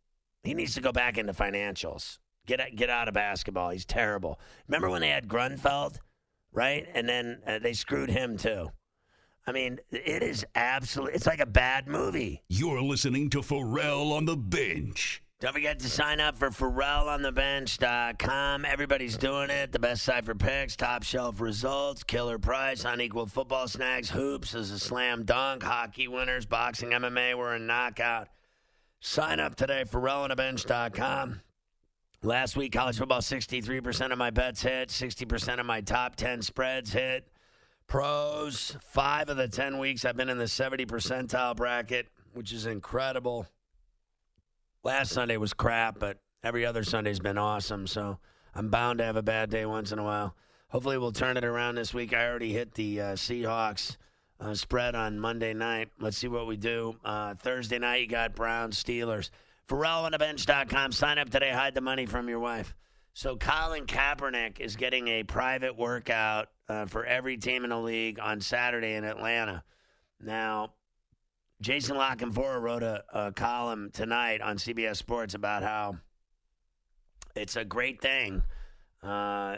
He 0.43 0.54
needs 0.54 0.73
to 0.76 0.82
go 0.82 0.91
back 0.91 1.17
into 1.17 1.34
financials. 1.34 2.17
Get 2.47 2.60
out- 2.60 2.76
get 2.76 2.89
out 2.89 3.08
of 3.08 3.13
basketball. 3.13 3.69
He's 3.69 3.86
terrible. 3.86 4.39
Remember 4.67 4.89
when 4.89 5.02
they 5.02 5.10
had 5.10 5.28
Grunfeld, 5.28 5.97
right? 6.52 6.88
And 6.95 7.08
then 7.08 7.41
uh, 7.45 7.60
they 7.60 7.73
screwed 7.73 8.10
him 8.10 8.38
too. 8.38 8.71
I 9.45 9.52
mean, 9.52 9.80
it 9.91 10.23
is 10.23 10.45
absolutely. 10.56 11.13
It's 11.15 11.26
like 11.28 11.39
a 11.39 11.45
bad 11.45 11.88
movie. 11.88 12.43
You're 12.50 12.82
listening 12.82 13.30
to 13.32 13.41
Ferrall 13.41 14.13
on 14.13 14.26
the 14.26 14.36
bench. 14.36 15.21
Don't 15.39 15.54
forget 15.54 15.78
to 15.82 15.88
sign 15.88 16.19
up 16.19 16.36
for 16.36 16.50
FerrallOnTheBench.com. 16.50 18.65
Everybody's 18.65 19.17
doing 19.17 19.52
it. 19.52 19.71
The 19.71 19.78
best 19.78 20.02
site 20.02 20.26
for 20.26 20.34
picks, 20.34 20.76
top 20.76 21.04
shelf 21.04 21.39
results, 21.39 22.04
killer 22.04 22.39
price, 22.39 22.86
unequal 22.86 23.28
football 23.28 23.67
snacks, 23.67 24.10
hoops 24.10 24.56
is 24.56 24.71
a 24.71 24.80
slam 24.80 25.26
dunk, 25.26 25.62
hockey 25.62 26.08
winners, 26.08 26.47
boxing, 26.47 26.89
MMA, 26.89 27.38
we're 27.38 27.54
a 27.54 27.60
knockout. 27.60 28.30
Sign 29.00 29.39
up 29.39 29.54
today, 29.54 29.84
FerrallOnTheBench.com. 29.88 31.41
Last 32.23 32.58
week, 32.58 32.71
college 32.71 32.97
football, 32.97 33.21
63% 33.21 34.12
of 34.12 34.17
my 34.17 34.32
bets 34.32 34.63
hit, 34.63 34.89
60% 34.89 35.60
of 35.60 35.67
my 35.67 35.82
top 35.82 36.15
10 36.15 36.41
spreads 36.41 36.93
hit. 36.93 37.28
Pros, 37.86 38.76
five 38.82 39.30
of 39.30 39.38
the 39.38 39.47
10 39.47 39.78
weeks, 39.78 40.04
I've 40.04 40.17
been 40.17 40.30
in 40.30 40.39
the 40.39 40.47
70 40.47 40.88
percentile 40.88 41.56
bracket, 41.56 42.08
which 42.34 42.52
is 42.52 42.65
incredible. 42.65 43.45
Last 44.88 45.12
Sunday 45.12 45.36
was 45.36 45.54
crap, 45.54 46.00
but 46.00 46.17
every 46.45 46.65
other 46.65 46.82
Sunday's 46.82 47.19
been 47.19 47.38
awesome. 47.38 47.88
So 47.88 48.19
I'm 48.56 48.69
bound 48.69 49.00
to 49.00 49.04
have 49.04 49.17
a 49.17 49.21
bad 49.21 49.50
day 49.50 49.65
once 49.65 49.91
in 49.91 50.00
a 50.00 50.04
while. 50.04 50.34
Hopefully, 50.69 50.97
we'll 50.97 51.12
turn 51.12 51.36
it 51.36 51.43
around 51.43 51.76
this 51.76 51.93
week. 51.93 52.13
I 52.13 52.26
already 52.26 52.54
hit 52.54 52.73
the 52.73 53.02
uh, 53.02 53.06
Seahawks 53.15 53.97
uh, 54.39 54.54
spread 54.54 54.95
on 54.95 55.19
Monday 55.19 55.54
night. 55.54 55.89
Let's 56.00 56.17
see 56.17 56.30
what 56.30 56.47
we 56.47 56.56
do. 56.56 56.95
Uh, 57.04 57.34
Thursday 57.36 57.80
night, 57.80 58.00
you 58.00 58.08
got 58.08 58.34
Browns, 58.34 58.82
Steelers. 58.82 59.30
FerrallOnTheBench.com. 59.67 60.93
Sign 60.93 61.17
up 61.17 61.30
today. 61.30 61.52
Hide 61.52 61.76
the 61.76 61.82
money 61.82 62.06
from 62.06 62.30
your 62.30 62.39
wife. 62.39 62.73
So 63.12 63.36
Colin 63.36 63.88
Kaepernick 63.88 64.62
is 64.62 64.78
getting 64.78 65.10
a 65.10 65.23
private 65.23 65.78
workout 65.78 66.47
uh, 66.69 66.86
for 66.86 67.06
every 67.06 67.36
team 67.36 67.65
in 67.65 67.71
the 67.71 67.78
league 67.78 68.21
on 68.21 68.39
Saturday 68.39 68.93
in 68.93 69.04
Atlanta. 69.04 69.65
Now, 70.21 70.71
Jason 71.62 71.98
La 71.98 72.15
Canfora 72.15 72.62
wrote 72.62 72.84
a, 72.84 73.04
a 73.13 73.32
column 73.32 73.89
tonight 73.91 74.41
on 74.41 74.58
CBS 74.58 74.98
Sports 74.98 75.34
about 75.34 75.63
how 75.63 75.98
it's 77.36 77.56
a 77.56 77.65
great 77.65 78.02
thing 78.02 78.43
uh, 79.04 79.58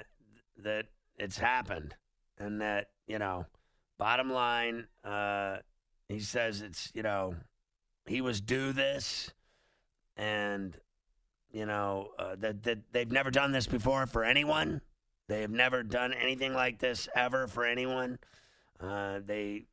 that 0.57 0.85
it's 1.17 1.37
happened, 1.37 1.95
and 2.37 2.61
that 2.61 2.87
you 3.07 3.19
know, 3.19 3.45
bottom 3.97 4.31
line, 4.31 4.87
uh, 5.03 5.57
he 6.07 6.19
says 6.19 6.61
it's 6.61 6.91
you 6.93 7.03
know, 7.03 7.35
he 8.05 8.21
was 8.21 8.39
due 8.39 8.71
this, 8.71 9.31
and 10.15 10.75
you 11.51 11.65
know 11.65 12.09
uh, 12.17 12.35
that 12.37 12.63
that 12.63 12.79
they've 12.93 13.11
never 13.11 13.31
done 13.31 13.51
this 13.51 13.67
before 13.67 14.05
for 14.05 14.23
anyone. 14.23 14.81
They 15.27 15.41
have 15.41 15.51
never 15.51 15.83
done 15.83 16.13
anything 16.13 16.53
like 16.53 16.79
this 16.79 17.07
ever 17.13 17.47
for 17.47 17.63
anyone. 17.63 18.17
Uh, 18.79 19.19
they 19.23 19.65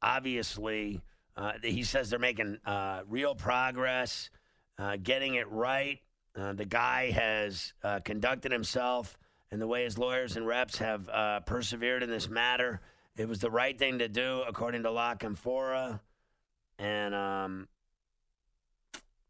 obviously, 0.00 1.02
uh, 1.36 1.52
he 1.62 1.82
says 1.82 2.10
they're 2.10 2.18
making 2.18 2.58
uh, 2.64 3.00
real 3.08 3.34
progress, 3.34 4.30
uh, 4.78 4.96
getting 5.02 5.34
it 5.34 5.50
right. 5.50 5.98
Uh, 6.36 6.52
the 6.52 6.64
guy 6.64 7.10
has 7.10 7.74
uh, 7.82 8.00
conducted 8.00 8.52
himself 8.52 9.18
and 9.50 9.60
the 9.60 9.66
way 9.66 9.84
his 9.84 9.98
lawyers 9.98 10.36
and 10.36 10.46
reps 10.46 10.78
have 10.78 11.08
uh, 11.08 11.40
persevered 11.40 12.02
in 12.02 12.10
this 12.10 12.28
matter. 12.28 12.80
It 13.16 13.28
was 13.28 13.38
the 13.38 13.50
right 13.50 13.78
thing 13.78 13.98
to 13.98 14.08
do, 14.08 14.42
according 14.46 14.82
to 14.82 14.90
La 14.90 15.14
Canfora. 15.14 16.00
And, 16.78 17.14
um, 17.14 17.68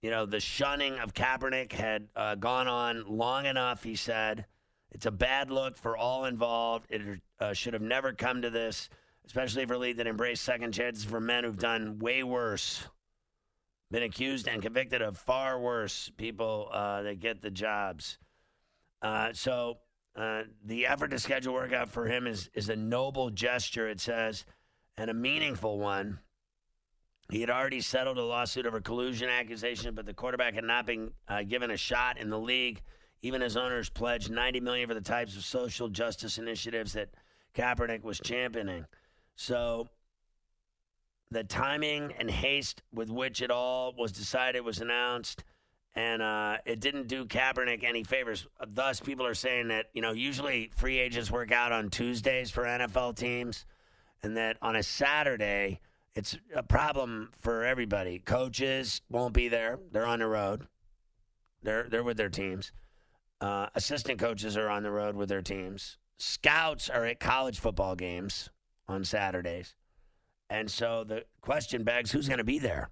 you 0.00 0.10
know, 0.10 0.24
the 0.24 0.40
shunning 0.40 0.98
of 0.98 1.12
Kaepernick 1.12 1.72
had 1.72 2.08
gone 2.40 2.68
on 2.68 3.04
long 3.06 3.44
enough, 3.44 3.82
he 3.82 3.96
said. 3.96 4.46
It's 4.92 5.04
a 5.04 5.10
bad 5.10 5.50
look 5.50 5.76
for 5.76 5.96
all 5.96 6.24
involved. 6.24 6.86
It 6.88 7.20
should 7.54 7.74
have 7.74 7.82
never 7.82 8.14
come 8.14 8.40
to 8.40 8.48
this, 8.48 8.88
especially 9.26 9.64
for 9.66 9.74
a 9.74 9.78
league 9.78 9.96
that 9.96 10.06
embraced 10.06 10.44
second 10.44 10.72
chances 10.72 11.04
for 11.04 11.20
men 11.20 11.44
who've 11.44 11.58
done 11.58 11.98
way 11.98 12.22
worse, 12.22 12.86
been 13.90 14.02
accused 14.02 14.48
and 14.48 14.62
convicted 14.62 15.02
of 15.02 15.16
far 15.16 15.58
worse 15.58 16.10
people 16.16 16.68
uh, 16.72 17.02
that 17.02 17.20
get 17.20 17.40
the 17.40 17.50
jobs. 17.50 18.18
Uh, 19.02 19.32
so 19.32 19.78
uh, 20.16 20.42
the 20.64 20.86
effort 20.86 21.08
to 21.08 21.18
schedule 21.18 21.54
workout 21.54 21.88
for 21.88 22.06
him 22.06 22.26
is 22.26 22.48
is 22.54 22.68
a 22.68 22.76
noble 22.76 23.30
gesture, 23.30 23.88
it 23.88 24.00
says, 24.00 24.44
and 24.96 25.10
a 25.10 25.14
meaningful 25.14 25.78
one. 25.78 26.18
He 27.30 27.40
had 27.40 27.50
already 27.50 27.80
settled 27.80 28.18
a 28.18 28.24
lawsuit 28.24 28.66
over 28.66 28.80
collusion 28.80 29.28
accusation, 29.28 29.94
but 29.94 30.06
the 30.06 30.14
quarterback 30.14 30.54
had 30.54 30.64
not 30.64 30.86
been 30.86 31.12
uh, 31.26 31.42
given 31.42 31.70
a 31.70 31.76
shot 31.76 32.18
in 32.18 32.28
the 32.28 32.38
league. 32.38 32.82
Even 33.22 33.40
as 33.40 33.56
owners 33.56 33.88
pledged 33.88 34.30
90 34.30 34.60
million 34.60 34.86
for 34.86 34.92
the 34.92 35.00
types 35.00 35.34
of 35.34 35.42
social 35.42 35.88
justice 35.88 36.36
initiatives 36.36 36.92
that 36.92 37.08
Kaepernick 37.54 38.02
was 38.02 38.20
championing. 38.20 38.84
So 39.36 39.88
the 41.30 41.44
timing 41.44 42.12
and 42.18 42.30
haste 42.30 42.82
with 42.92 43.10
which 43.10 43.42
it 43.42 43.50
all 43.50 43.92
was 43.96 44.12
decided 44.12 44.60
was 44.60 44.80
announced, 44.80 45.44
and 45.94 46.22
uh, 46.22 46.58
it 46.64 46.80
didn't 46.80 47.08
do 47.08 47.24
Kaepernick 47.24 47.84
any 47.84 48.04
favors. 48.04 48.46
Thus, 48.66 49.00
people 49.00 49.26
are 49.26 49.34
saying 49.34 49.68
that 49.68 49.86
you 49.92 50.02
know 50.02 50.12
usually 50.12 50.70
free 50.76 50.98
agents 50.98 51.30
work 51.30 51.52
out 51.52 51.72
on 51.72 51.90
Tuesdays 51.90 52.50
for 52.50 52.64
NFL 52.64 53.16
teams, 53.16 53.66
and 54.22 54.36
that 54.36 54.56
on 54.62 54.76
a 54.76 54.82
Saturday 54.82 55.80
it's 56.14 56.38
a 56.54 56.62
problem 56.62 57.30
for 57.40 57.64
everybody. 57.64 58.20
Coaches 58.20 59.02
won't 59.10 59.34
be 59.34 59.48
there; 59.48 59.78
they're 59.90 60.06
on 60.06 60.20
the 60.20 60.26
road. 60.26 60.66
They're 61.62 61.88
they're 61.88 62.04
with 62.04 62.16
their 62.16 62.30
teams. 62.30 62.72
Uh, 63.40 63.66
assistant 63.74 64.18
coaches 64.18 64.56
are 64.56 64.70
on 64.70 64.84
the 64.84 64.90
road 64.90 65.16
with 65.16 65.28
their 65.28 65.42
teams. 65.42 65.98
Scouts 66.16 66.88
are 66.88 67.04
at 67.04 67.18
college 67.18 67.58
football 67.58 67.96
games 67.96 68.50
on 68.88 69.04
Saturdays. 69.04 69.74
And 70.50 70.70
so 70.70 71.04
the 71.04 71.24
question 71.40 71.84
begs 71.84 72.12
who's 72.12 72.28
going 72.28 72.38
to 72.38 72.44
be 72.44 72.58
there? 72.58 72.90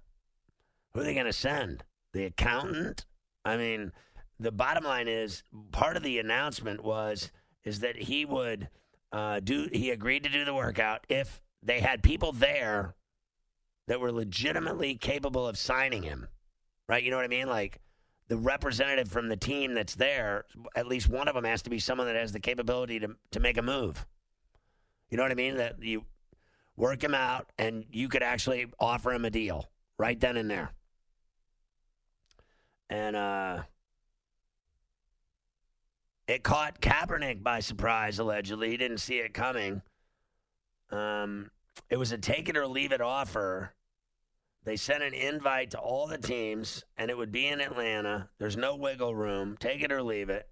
Who 0.93 1.01
are 1.01 1.03
they 1.03 1.13
going 1.13 1.25
to 1.25 1.33
send? 1.33 1.83
The 2.13 2.25
accountant? 2.25 3.05
I 3.45 3.57
mean, 3.57 3.91
the 4.39 4.51
bottom 4.51 4.83
line 4.83 5.07
is 5.07 5.43
part 5.71 5.97
of 5.97 6.03
the 6.03 6.19
announcement 6.19 6.83
was 6.83 7.31
is 7.63 7.79
that 7.79 7.95
he 7.95 8.25
would 8.25 8.69
uh, 9.11 9.39
do 9.39 9.69
he 9.71 9.91
agreed 9.91 10.23
to 10.23 10.29
do 10.29 10.43
the 10.43 10.53
workout 10.53 11.05
if 11.09 11.41
they 11.61 11.79
had 11.79 12.03
people 12.03 12.31
there 12.31 12.95
that 13.87 13.99
were 13.99 14.11
legitimately 14.11 14.95
capable 14.95 15.47
of 15.47 15.57
signing 15.57 16.03
him. 16.03 16.27
Right? 16.89 17.03
You 17.03 17.11
know 17.11 17.17
what 17.17 17.25
I 17.25 17.29
mean? 17.29 17.47
Like 17.47 17.79
the 18.27 18.37
representative 18.37 19.09
from 19.09 19.29
the 19.29 19.37
team 19.37 19.73
that's 19.73 19.95
there, 19.95 20.45
at 20.75 20.87
least 20.87 21.09
one 21.09 21.27
of 21.27 21.35
them 21.35 21.43
has 21.45 21.61
to 21.63 21.69
be 21.69 21.79
someone 21.79 22.07
that 22.07 22.15
has 22.15 22.31
the 22.31 22.39
capability 22.39 22.99
to 22.99 23.15
to 23.31 23.39
make 23.39 23.57
a 23.57 23.61
move. 23.61 24.05
You 25.13 25.17
know 25.17 25.25
what 25.25 25.31
I 25.31 25.35
mean? 25.35 25.57
That 25.57 25.75
you 25.79 26.05
work 26.75 27.03
him 27.03 27.13
out 27.13 27.45
and 27.59 27.85
you 27.91 28.09
could 28.09 28.23
actually 28.23 28.65
offer 28.79 29.11
him 29.11 29.25
a 29.25 29.29
deal 29.29 29.69
right 29.99 30.19
then 30.19 30.37
and 30.37 30.49
there. 30.49 30.71
And 32.89 33.15
uh 33.15 33.61
it 36.27 36.41
caught 36.41 36.81
Kaepernick 36.81 37.43
by 37.43 37.59
surprise, 37.59 38.17
allegedly. 38.17 38.71
He 38.71 38.77
didn't 38.77 38.97
see 38.97 39.17
it 39.19 39.35
coming. 39.35 39.83
Um, 40.89 41.51
it 41.91 41.97
was 41.97 42.11
a 42.11 42.17
take 42.17 42.49
it 42.49 42.57
or 42.57 42.65
leave 42.65 42.91
it 42.91 43.01
offer. 43.01 43.75
They 44.63 44.77
sent 44.77 45.03
an 45.03 45.13
invite 45.13 45.69
to 45.71 45.77
all 45.77 46.07
the 46.07 46.17
teams, 46.17 46.85
and 46.97 47.11
it 47.11 47.17
would 47.17 47.31
be 47.31 47.45
in 47.45 47.61
Atlanta. 47.61 48.29
There's 48.39 48.57
no 48.57 48.75
wiggle 48.75 49.13
room. 49.13 49.57
Take 49.59 49.83
it 49.83 49.91
or 49.91 50.01
leave 50.01 50.29
it. 50.31 50.47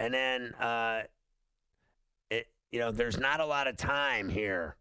And 0.00 0.14
then, 0.14 0.54
uh, 0.54 1.02
you 2.70 2.78
know, 2.78 2.90
there's 2.90 3.18
not 3.18 3.40
a 3.40 3.46
lot 3.46 3.66
of 3.66 3.76
time 3.76 4.28
here, 4.28 4.76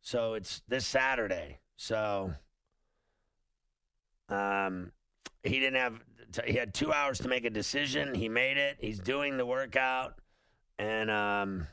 so 0.00 0.34
it's 0.34 0.62
this 0.68 0.86
Saturday. 0.86 1.58
So, 1.76 2.32
um, 4.28 4.92
he 5.42 5.60
didn't 5.60 5.76
have. 5.76 6.00
He 6.46 6.54
had 6.54 6.74
two 6.74 6.92
hours 6.92 7.18
to 7.20 7.28
make 7.28 7.44
a 7.44 7.50
decision. 7.50 8.14
He 8.14 8.28
made 8.28 8.58
it. 8.58 8.76
He's 8.80 8.98
doing 8.98 9.36
the 9.36 9.46
workout, 9.46 10.14
and 10.78 11.10
um, 11.10 11.66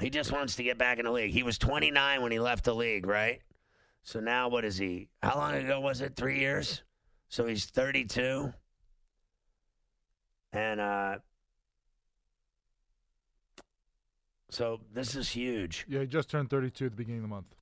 he 0.00 0.10
just 0.10 0.32
wants 0.32 0.56
to 0.56 0.62
get 0.62 0.78
back 0.78 0.98
in 0.98 1.04
the 1.04 1.12
league. 1.12 1.32
He 1.32 1.42
was 1.42 1.58
29 1.58 2.22
when 2.22 2.32
he 2.32 2.38
left 2.38 2.64
the 2.64 2.74
league, 2.74 3.06
right? 3.06 3.40
So 4.02 4.20
now 4.20 4.48
what 4.48 4.64
is 4.64 4.78
he? 4.78 5.08
How 5.22 5.36
long 5.36 5.54
ago 5.54 5.80
was 5.80 6.00
it? 6.00 6.16
Three 6.16 6.38
years? 6.38 6.82
So 7.28 7.46
he's 7.46 7.66
32. 7.66 8.52
And 10.52 10.80
uh, 10.80 11.18
so 14.50 14.80
this 14.92 15.14
is 15.14 15.28
huge. 15.28 15.84
Yeah, 15.88 16.00
he 16.00 16.06
just 16.06 16.30
turned 16.30 16.50
32 16.50 16.86
at 16.86 16.90
the 16.92 16.96
beginning 16.96 17.20
of 17.20 17.22
the 17.22 17.28
month. 17.28 17.54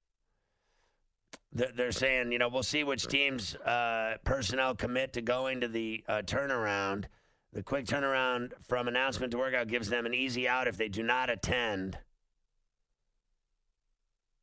They're 1.52 1.72
they're 1.74 1.92
saying, 1.92 2.32
you 2.32 2.38
know, 2.38 2.48
we'll 2.48 2.62
see 2.62 2.84
which 2.84 3.06
teams 3.06 3.54
uh, 3.56 4.16
personnel 4.24 4.74
commit 4.74 5.14
to 5.14 5.22
going 5.22 5.60
to 5.60 5.68
the 5.68 6.04
uh, 6.08 6.22
turnaround. 6.24 7.04
The 7.52 7.62
quick 7.62 7.86
turnaround 7.86 8.52
from 8.68 8.88
announcement 8.88 9.30
to 9.30 9.38
workout 9.38 9.68
gives 9.68 9.88
them 9.88 10.04
an 10.04 10.12
easy 10.12 10.46
out 10.46 10.68
if 10.68 10.76
they 10.76 10.88
do 10.88 11.02
not 11.02 11.30
attend. 11.30 11.98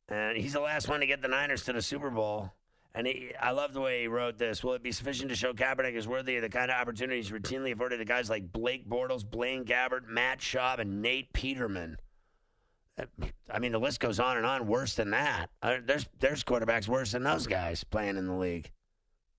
And 0.08 0.36
he's 0.36 0.52
the 0.52 0.60
last 0.60 0.88
one 0.88 1.00
to 1.00 1.06
get 1.06 1.22
the 1.22 1.28
Niners 1.28 1.64
to 1.64 1.72
the 1.72 1.80
Super 1.80 2.10
Bowl. 2.10 2.52
And 2.94 3.06
he, 3.06 3.32
I 3.40 3.50
love 3.50 3.72
the 3.72 3.80
way 3.80 4.02
he 4.02 4.08
wrote 4.08 4.38
this. 4.38 4.62
Will 4.62 4.74
it 4.74 4.82
be 4.82 4.92
sufficient 4.92 5.28
to 5.30 5.36
show 5.36 5.52
Kaepernick 5.52 5.94
is 5.94 6.06
worthy 6.06 6.36
of 6.36 6.42
the 6.42 6.48
kind 6.48 6.70
of 6.70 6.76
opportunities 6.76 7.30
routinely 7.30 7.72
afforded 7.72 7.98
to 7.98 8.04
guys 8.04 8.30
like 8.30 8.52
Blake 8.52 8.88
Bortles, 8.88 9.28
Blaine 9.28 9.64
Gabbert, 9.64 10.06
Matt 10.06 10.38
Schaub, 10.38 10.78
and 10.78 11.02
Nate 11.02 11.32
Peterman? 11.32 11.96
I 13.50 13.58
mean, 13.58 13.72
the 13.72 13.78
list 13.78 14.00
goes 14.00 14.20
on 14.20 14.36
and 14.36 14.46
on. 14.46 14.66
Worse 14.66 14.94
than 14.94 15.10
that, 15.10 15.50
uh, 15.62 15.78
there's 15.84 16.06
there's 16.20 16.44
quarterbacks 16.44 16.88
worse 16.88 17.12
than 17.12 17.24
those 17.24 17.46
guys 17.46 17.82
playing 17.84 18.16
in 18.16 18.26
the 18.26 18.34
league. 18.34 18.70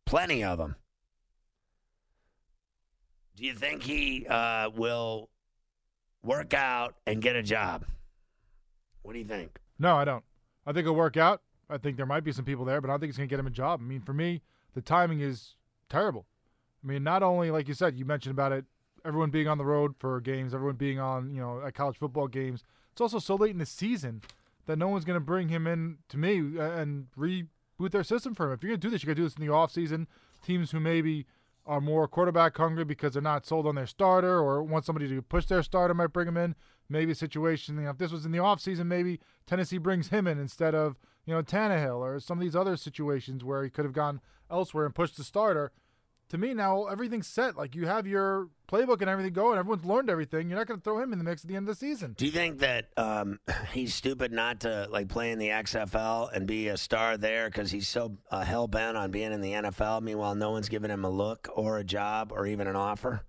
Plenty 0.06 0.44
of 0.44 0.58
them. 0.58 0.76
Do 3.36 3.46
you 3.46 3.54
think 3.54 3.84
he 3.84 4.26
uh, 4.28 4.70
will 4.70 5.30
work 6.24 6.54
out 6.54 6.96
and 7.06 7.22
get 7.22 7.36
a 7.36 7.44
job? 7.44 7.86
What 9.04 9.14
do 9.14 9.20
you 9.20 9.26
think? 9.26 9.60
No, 9.78 9.96
I 9.96 10.06
don't. 10.06 10.24
I 10.66 10.72
think 10.72 10.86
it'll 10.86 10.96
work 10.96 11.18
out. 11.18 11.42
I 11.70 11.78
think 11.78 11.98
there 11.98 12.06
might 12.06 12.24
be 12.24 12.32
some 12.32 12.46
people 12.46 12.66
there, 12.66 12.82
but 12.82 12.90
I 12.90 12.94
don't 12.94 13.00
think 13.02 13.10
it's 13.10 13.18
going 13.18 13.28
to 13.28 13.34
get 13.34 13.40
him 13.40 13.48
a 13.48 13.52
job. 13.52 13.80
I 13.82 13.86
mean, 13.86 14.02
for 14.02 14.14
me, 14.14 14.42
the 14.74 14.82
timing 14.82 15.20
is 15.20 15.56
terrible. 15.90 16.26
I 16.84 16.88
mean, 16.88 17.04
not 17.04 17.24
only 17.24 17.52
like 17.52 17.68
you 17.68 17.74
said, 17.74 17.98
you 17.98 18.06
mentioned 18.06 18.32
about 18.32 18.52
it, 18.52 18.66
everyone 19.04 19.32
being 19.32 19.48
on 19.48 19.58
the 19.58 19.66
road 19.66 19.96
for 20.00 20.20
games, 20.22 20.54
everyone 20.54 20.76
being 20.76 21.00
on, 21.00 21.34
you 21.34 21.42
know, 21.42 21.62
at 21.66 21.74
college 21.74 21.98
football 21.98 22.28
games. 22.28 22.64
It's 22.96 23.02
also 23.02 23.20
so 23.20 23.36
late 23.36 23.52
in 23.52 23.58
the 23.58 23.66
season 23.66 24.22
that 24.68 24.78
no 24.78 24.88
one's 24.88 25.04
going 25.04 25.18
to 25.18 25.26
bring 25.26 25.50
him 25.50 25.68
in 25.68 25.98
to 26.08 26.18
me 26.18 26.58
uh, 26.58 26.62
and 26.62 27.08
reboot 27.18 27.92
their 27.92 28.06
system 28.06 28.34
for 28.34 28.46
him. 28.46 28.54
If 28.54 28.64
you're 28.64 28.70
going 28.70 28.80
to 28.80 28.88
do 28.88 28.90
this, 28.90 29.04
you 29.04 29.08
got 29.08 29.12
to 29.12 29.16
do 29.16 29.24
this 29.26 29.36
in 29.36 29.46
the 29.46 29.52
off 29.52 29.74
season. 29.74 30.08
Teams 30.42 30.72
who 30.72 30.80
maybe 30.80 31.26
are 31.66 31.82
more 31.82 32.08
quarterback 32.08 32.56
hungry 32.56 32.86
because 32.86 33.12
they're 33.12 33.22
not 33.22 33.46
sold 33.46 33.68
on 33.68 33.76
their 33.76 33.86
starter 33.86 34.40
or 34.40 34.64
want 34.64 34.86
somebody 34.86 35.10
to 35.10 35.22
push 35.22 35.46
their 35.46 35.62
starter 35.62 35.94
might 35.94 36.14
bring 36.14 36.30
him 36.30 36.38
in. 36.38 36.56
Maybe 36.88 37.12
a 37.12 37.16
situation, 37.16 37.76
you 37.76 37.82
know, 37.82 37.90
if 37.90 37.98
this 37.98 38.14
was 38.14 38.26
in 38.26 38.32
the 38.32 38.38
offseason, 38.38 38.86
maybe 38.86 39.20
Tennessee 39.46 39.78
brings 39.78 40.08
him 40.08 40.26
in 40.26 40.40
instead 40.40 40.74
of, 40.74 40.98
you 41.26 41.34
know, 41.34 41.44
Tannehill 41.44 41.98
or 41.98 42.22
some 42.22 42.38
of 42.38 42.42
these 42.42 42.56
other 42.56 42.78
situations 42.78 43.44
where 43.44 43.62
he 43.62 43.70
could 43.70 43.84
have 43.84 43.94
gone 43.94 44.22
elsewhere 44.50 44.86
and 44.86 44.96
pushed 44.96 45.18
the 45.18 45.26
starter. 45.26 45.74
To 46.30 46.38
me 46.38 46.54
now 46.54 46.86
everything's 46.86 47.28
set. 47.28 47.56
Like 47.56 47.76
you 47.76 47.86
have 47.88 48.08
your 48.08 48.50
playbook 48.68 49.02
and 49.02 49.10
everything 49.10 49.34
going. 49.34 49.58
Everyone's 49.60 49.86
learned 49.86 50.10
everything. 50.10 50.50
You're 50.50 50.58
not 50.58 50.68
going 50.68 50.80
to 50.80 50.84
throw 50.84 51.00
him 51.00 51.14
in 51.14 51.20
the 51.20 51.26
mix 51.26 51.44
at 51.44 51.50
the 51.50 51.56
end 51.56 51.70
of 51.70 51.78
the 51.78 51.80
season. 51.80 52.14
Do 52.18 52.26
you 52.26 52.32
think 52.32 52.60
that 52.60 52.90
um, 52.98 53.40
he's 53.72 53.94
stupid 53.94 54.32
not 54.32 54.62
to 54.62 54.88
like 54.90 55.08
play 55.08 55.32
in 55.32 55.40
the 55.40 55.50
XFL 55.50 56.30
and 56.34 56.48
be 56.48 56.68
a 56.70 56.78
star 56.78 57.18
there 57.18 57.50
because 57.50 57.72
he's 57.72 57.88
so 57.88 58.18
uh, 58.32 58.42
hell 58.44 58.68
bent 58.68 58.98
on 58.98 59.12
being 59.12 59.32
in 59.32 59.42
the 59.42 59.52
NFL? 59.52 60.02
Meanwhile, 60.02 60.36
no 60.36 60.52
one's 60.52 60.70
giving 60.70 60.92
him 60.92 61.06
a 61.06 61.10
look 61.10 61.48
or 61.54 61.78
a 61.78 61.84
job 61.84 62.32
or 62.32 62.48
even 62.48 62.68
an 62.68 62.76
offer. 62.76 63.24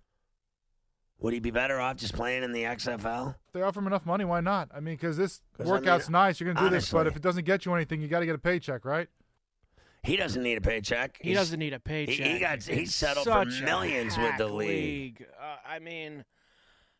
Would 1.21 1.33
he 1.33 1.41
be 1.41 1.51
better 1.51 1.81
off 1.81 1.97
just 1.97 2.13
playing 2.15 2.43
in 2.43 2.53
the 2.53 2.65
XFL? 2.65 3.37
If 3.47 3.53
they 3.55 3.63
offer 3.63 3.81
him 3.81 3.87
enough 3.87 4.05
money, 4.05 4.27
why 4.27 4.41
not? 4.41 4.69
I 4.75 4.81
mean, 4.81 4.95
because 4.97 5.17
this 5.17 5.41
'Cause, 5.57 5.67
I 5.67 5.73
mean, 5.73 5.73
workout's 5.73 6.11
nice. 6.11 6.39
You're 6.39 6.53
going 6.53 6.63
to 6.63 6.71
do 6.71 6.77
this, 6.77 6.93
but 6.93 7.07
if 7.07 7.17
it 7.17 7.23
doesn't 7.23 7.45
get 7.45 7.65
you 7.65 7.73
anything, 7.75 8.03
you 8.03 8.09
got 8.09 8.21
to 8.21 8.27
get 8.27 8.35
a 8.35 8.39
paycheck, 8.39 8.85
right? 8.85 9.09
He 10.07 10.17
doesn't 10.17 10.43
need 10.43 10.57
a 10.57 10.61
paycheck. 10.61 11.19
He 11.21 11.31
He's- 11.31 11.41
doesn't 11.41 11.59
need 11.59 11.73
a 11.73 11.81
paycheck. 11.81 12.27
he 12.27 12.39
got- 12.39 12.63
he's 12.63 12.95
settled 12.95 13.25
for 13.27 13.45
such 13.51 13.61
a 13.61 13.65
millions 13.65 14.17
with 14.17 14.37
the 14.39 14.47
league. 14.49 15.27
Uh, 15.39 15.57
I 15.67 15.79
mean, 15.81 16.25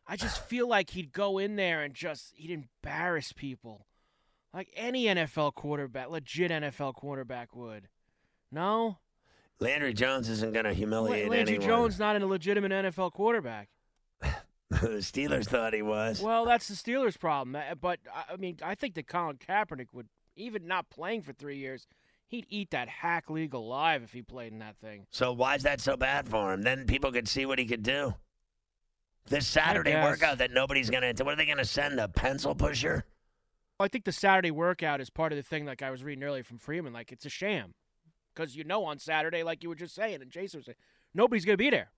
I 0.05 0.15
just 0.15 0.43
feel 0.47 0.67
like 0.67 0.91
he'd 0.91 1.11
go 1.11 1.37
in 1.37 1.55
there 1.55 1.81
and 1.83 1.93
just 1.93 2.33
he'd 2.35 2.51
embarrass 2.51 3.31
people, 3.33 3.87
like 4.53 4.69
any 4.75 5.05
NFL 5.05 5.53
quarterback, 5.53 6.09
legit 6.09 6.51
NFL 6.51 6.93
quarterback 6.95 7.55
would. 7.55 7.87
No, 8.51 8.99
Landry 9.59 9.93
Jones 9.93 10.29
isn't 10.29 10.53
going 10.53 10.65
to 10.65 10.73
humiliate 10.73 11.29
Landry 11.29 11.55
anyone. 11.55 11.67
Jones 11.67 11.99
not 11.99 12.21
a 12.21 12.25
legitimate 12.25 12.71
NFL 12.71 13.11
quarterback. 13.11 13.69
the 14.69 14.99
Steelers 14.99 15.45
thought 15.47 15.73
he 15.73 15.81
was. 15.81 16.21
Well, 16.21 16.45
that's 16.45 16.67
the 16.67 16.75
Steelers' 16.75 17.17
problem. 17.19 17.55
Uh, 17.55 17.75
But 17.75 17.99
I 18.13 18.33
I 18.33 18.35
mean, 18.37 18.57
I 18.61 18.75
think 18.75 18.95
that 18.95 19.07
Colin 19.07 19.37
Kaepernick 19.37 19.87
would, 19.93 20.07
even 20.35 20.67
not 20.67 20.89
playing 20.89 21.21
for 21.23 21.33
three 21.33 21.57
years, 21.57 21.87
he'd 22.27 22.45
eat 22.49 22.71
that 22.71 22.87
hack 22.87 23.29
league 23.29 23.53
alive 23.53 24.03
if 24.03 24.13
he 24.13 24.21
played 24.21 24.53
in 24.53 24.59
that 24.59 24.77
thing. 24.77 25.07
So 25.11 25.31
why 25.31 25.55
is 25.55 25.63
that 25.63 25.81
so 25.81 25.97
bad 25.97 26.27
for 26.27 26.53
him? 26.53 26.61
Then 26.61 26.85
people 26.85 27.11
could 27.11 27.27
see 27.27 27.45
what 27.45 27.59
he 27.59 27.65
could 27.65 27.83
do. 27.83 28.15
This 29.29 29.45
Saturday 29.45 29.93
workout 29.93 30.37
that 30.37 30.51
nobody's 30.51 30.89
going 30.89 31.15
to. 31.15 31.23
What 31.23 31.33
are 31.33 31.37
they 31.37 31.45
going 31.45 31.57
to 31.57 31.65
send? 31.65 31.99
A 31.99 32.07
pencil 32.07 32.55
pusher? 32.55 33.05
I 33.79 33.87
think 33.87 34.05
the 34.05 34.11
Saturday 34.11 34.51
workout 34.51 35.01
is 35.01 35.09
part 35.09 35.31
of 35.31 35.35
the 35.35 35.43
thing, 35.43 35.65
like 35.65 35.81
I 35.81 35.91
was 35.91 36.03
reading 36.03 36.23
earlier 36.23 36.43
from 36.43 36.57
Freeman. 36.57 36.93
Like 36.93 37.11
it's 37.11 37.25
a 37.25 37.29
sham, 37.29 37.73
because 38.33 38.55
you 38.55 38.63
know 38.63 38.85
on 38.85 38.97
Saturday, 38.97 39.43
like 39.43 39.61
you 39.63 39.69
were 39.69 39.75
just 39.75 39.93
saying, 39.93 40.21
and 40.21 40.31
Jason 40.31 40.59
was 40.59 40.65
saying, 40.65 40.77
nobody's 41.13 41.45
gonna 41.45 41.57
be 41.57 41.69
there. 41.69 41.91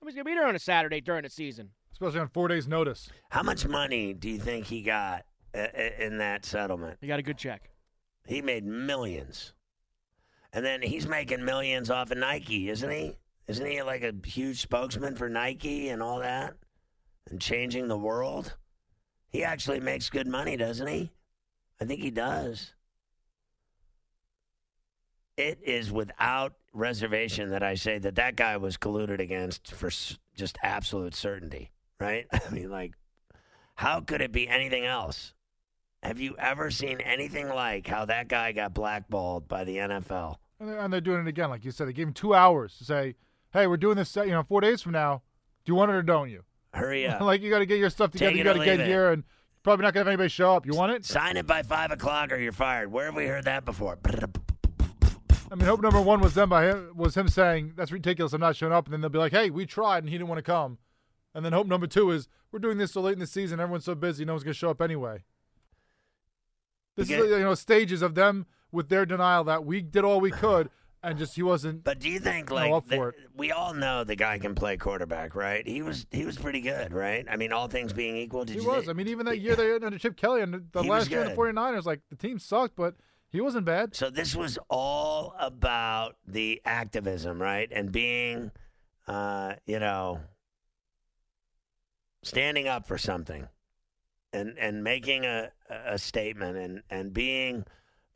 Nobody's 0.00 0.16
gonna 0.16 0.24
be 0.24 0.34
there 0.34 0.48
on 0.48 0.56
a 0.56 0.58
Saturday 0.58 1.00
during 1.00 1.22
the 1.22 1.30
season. 1.30 1.70
Especially 1.92 2.20
on 2.20 2.28
four 2.28 2.48
days' 2.48 2.66
notice. 2.66 3.10
How 3.30 3.42
much 3.42 3.66
money 3.66 4.12
do 4.12 4.28
you 4.28 4.38
think 4.38 4.66
he 4.66 4.82
got 4.82 5.24
uh, 5.54 5.58
uh, 5.58 5.90
in 6.00 6.18
that 6.18 6.44
settlement? 6.44 6.98
He 7.00 7.06
got 7.06 7.18
a 7.18 7.22
good 7.22 7.38
check. 7.38 7.70
He 8.28 8.42
made 8.42 8.66
millions, 8.66 9.54
and 10.52 10.62
then 10.62 10.82
he's 10.82 11.08
making 11.08 11.46
millions 11.46 11.88
off 11.88 12.10
of 12.10 12.18
Nike, 12.18 12.68
isn't 12.68 12.90
he? 12.90 13.16
Isn't 13.46 13.64
he 13.64 13.80
like 13.80 14.02
a 14.02 14.12
huge 14.22 14.60
spokesman 14.60 15.16
for 15.16 15.30
Nike 15.30 15.88
and 15.88 16.02
all 16.02 16.18
that, 16.18 16.52
and 17.30 17.40
changing 17.40 17.88
the 17.88 17.96
world? 17.96 18.54
He 19.30 19.42
actually 19.42 19.80
makes 19.80 20.10
good 20.10 20.26
money, 20.26 20.58
doesn't 20.58 20.86
he? 20.86 21.10
I 21.80 21.86
think 21.86 22.02
he 22.02 22.10
does. 22.10 22.74
It 25.38 25.60
is 25.64 25.90
without 25.90 26.52
reservation 26.74 27.48
that 27.48 27.62
I 27.62 27.76
say 27.76 27.98
that 27.98 28.16
that 28.16 28.36
guy 28.36 28.58
was 28.58 28.76
colluded 28.76 29.20
against 29.20 29.74
for 29.74 29.88
just 30.36 30.58
absolute 30.62 31.14
certainty, 31.14 31.70
right? 31.98 32.26
I 32.32 32.50
mean, 32.50 32.70
like, 32.70 32.92
how 33.76 34.02
could 34.02 34.20
it 34.20 34.32
be 34.32 34.46
anything 34.46 34.84
else? 34.84 35.32
Have 36.02 36.20
you 36.20 36.36
ever 36.38 36.70
seen 36.70 37.00
anything 37.00 37.48
like 37.48 37.86
how 37.86 38.04
that 38.04 38.28
guy 38.28 38.52
got 38.52 38.72
blackballed 38.72 39.48
by 39.48 39.64
the 39.64 39.76
NFL? 39.78 40.36
And 40.60 40.68
they're, 40.68 40.78
and 40.78 40.92
they're 40.92 41.00
doing 41.00 41.20
it 41.20 41.28
again, 41.28 41.50
like 41.50 41.64
you 41.64 41.70
said. 41.70 41.88
They 41.88 41.92
gave 41.92 42.06
him 42.06 42.12
two 42.12 42.34
hours 42.34 42.76
to 42.78 42.84
say, 42.84 43.16
"Hey, 43.52 43.66
we're 43.66 43.76
doing 43.76 43.96
this. 43.96 44.14
You 44.16 44.26
know, 44.26 44.42
four 44.42 44.60
days 44.60 44.80
from 44.82 44.92
now. 44.92 45.22
Do 45.64 45.70
you 45.72 45.74
want 45.74 45.90
it 45.90 45.94
or 45.94 46.02
don't 46.02 46.30
you?" 46.30 46.44
Hurry 46.72 47.06
up. 47.08 47.20
like 47.20 47.42
you 47.42 47.50
got 47.50 47.58
to 47.60 47.66
get 47.66 47.78
your 47.78 47.90
stuff 47.90 48.12
together. 48.12 48.36
You 48.36 48.44
got 48.44 48.54
to 48.54 48.64
get 48.64 48.80
it. 48.80 48.86
here, 48.86 49.10
and 49.12 49.24
probably 49.62 49.82
not 49.84 49.92
gonna 49.94 50.02
have 50.02 50.08
anybody 50.08 50.28
show 50.28 50.54
up. 50.54 50.66
You 50.66 50.74
want 50.74 50.92
it? 50.92 51.04
Sign 51.04 51.36
it 51.36 51.46
by 51.46 51.62
five 51.62 51.90
o'clock 51.90 52.32
or 52.32 52.36
you're 52.36 52.52
fired. 52.52 52.92
Where 52.92 53.06
have 53.06 53.16
we 53.16 53.26
heard 53.26 53.44
that 53.44 53.64
before? 53.64 53.98
I 55.50 55.54
mean, 55.54 55.66
hope 55.66 55.80
number 55.80 56.00
one 56.00 56.20
was 56.20 56.34
them 56.34 56.48
by 56.50 56.66
him 56.66 56.92
was 56.94 57.16
him 57.16 57.28
saying 57.28 57.72
that's 57.76 57.90
ridiculous. 57.90 58.32
I'm 58.32 58.40
not 58.40 58.54
showing 58.54 58.72
up, 58.72 58.86
and 58.86 58.92
then 58.92 59.00
they'll 59.00 59.10
be 59.10 59.18
like, 59.18 59.32
"Hey, 59.32 59.50
we 59.50 59.66
tried, 59.66 59.98
and 60.04 60.08
he 60.08 60.16
didn't 60.16 60.28
want 60.28 60.38
to 60.38 60.42
come." 60.42 60.78
And 61.34 61.44
then 61.44 61.52
hope 61.52 61.66
number 61.66 61.86
two 61.86 62.10
is 62.10 62.28
we're 62.52 62.58
doing 62.58 62.78
this 66.98 67.08
so 67.08 67.14
late 67.14 67.20
in 67.20 67.22
the 67.22 67.24
season. 67.24 67.24
Everyone's 67.24 67.24
so 67.24 67.24
busy, 67.24 67.24
no 67.24 67.24
one's 67.24 67.24
gonna 67.24 67.24
show 67.24 67.24
up 67.24 67.24
anyway. 67.24 67.24
This 67.24 67.24
Because- 67.24 67.24
is 67.24 67.38
you 67.38 67.44
know 67.44 67.54
stages 67.54 68.02
of 68.02 68.14
them 68.14 68.46
with 68.72 68.88
their 68.88 69.06
denial 69.06 69.44
that 69.44 69.64
we 69.64 69.80
did 69.82 70.04
all 70.04 70.20
we 70.20 70.30
could, 70.30 70.70
and 71.02 71.18
just 71.18 71.34
he 71.36 71.42
wasn't. 71.42 71.84
But 71.84 71.98
do 72.00 72.08
you 72.10 72.18
think 72.18 72.50
like 72.50 72.70
up 72.72 72.86
the- 72.88 72.96
for 72.96 73.08
it. 73.10 73.16
we 73.34 73.50
all 73.52 73.72
know 73.72 74.04
the 74.04 74.16
guy 74.16 74.38
can 74.38 74.54
play 74.54 74.76
quarterback, 74.76 75.34
right? 75.34 75.66
He 75.66 75.80
was 75.82 76.06
he 76.10 76.24
was 76.26 76.36
pretty 76.36 76.60
good, 76.60 76.92
right? 76.92 77.24
I 77.30 77.36
mean, 77.36 77.52
all 77.52 77.68
things 77.68 77.92
being 77.92 78.16
equal, 78.16 78.44
did 78.44 78.56
He 78.56 78.62
you 78.62 78.68
was. 78.68 78.78
think- 78.80 78.90
I 78.90 78.92
mean, 78.94 79.08
even 79.08 79.24
that 79.26 79.38
year 79.38 79.56
they 79.56 79.72
under 79.74 79.98
Chip 79.98 80.16
Kelly 80.16 80.42
and 80.42 80.68
the 80.72 80.82
last 80.82 81.10
year 81.10 81.20
in 81.20 81.26
the 81.28 81.30
good. 81.30 81.36
49ers, 81.38 81.84
like 81.86 82.00
the 82.10 82.16
team 82.16 82.38
sucked, 82.38 82.76
but 82.76 82.96
he 83.30 83.40
wasn't 83.40 83.64
bad. 83.64 83.94
So 83.94 84.10
this 84.10 84.34
was 84.34 84.58
all 84.68 85.34
about 85.38 86.16
the 86.26 86.60
activism, 86.64 87.40
right? 87.40 87.68
And 87.70 87.92
being, 87.92 88.50
uh, 89.06 89.54
you 89.66 89.78
know, 89.78 90.20
standing 92.22 92.66
up 92.68 92.86
for 92.86 92.98
something, 92.98 93.48
and 94.32 94.58
and 94.58 94.84
making 94.84 95.24
a 95.24 95.50
a 95.68 95.98
statement, 95.98 96.56
and 96.56 96.82
and 96.90 97.12
being, 97.12 97.64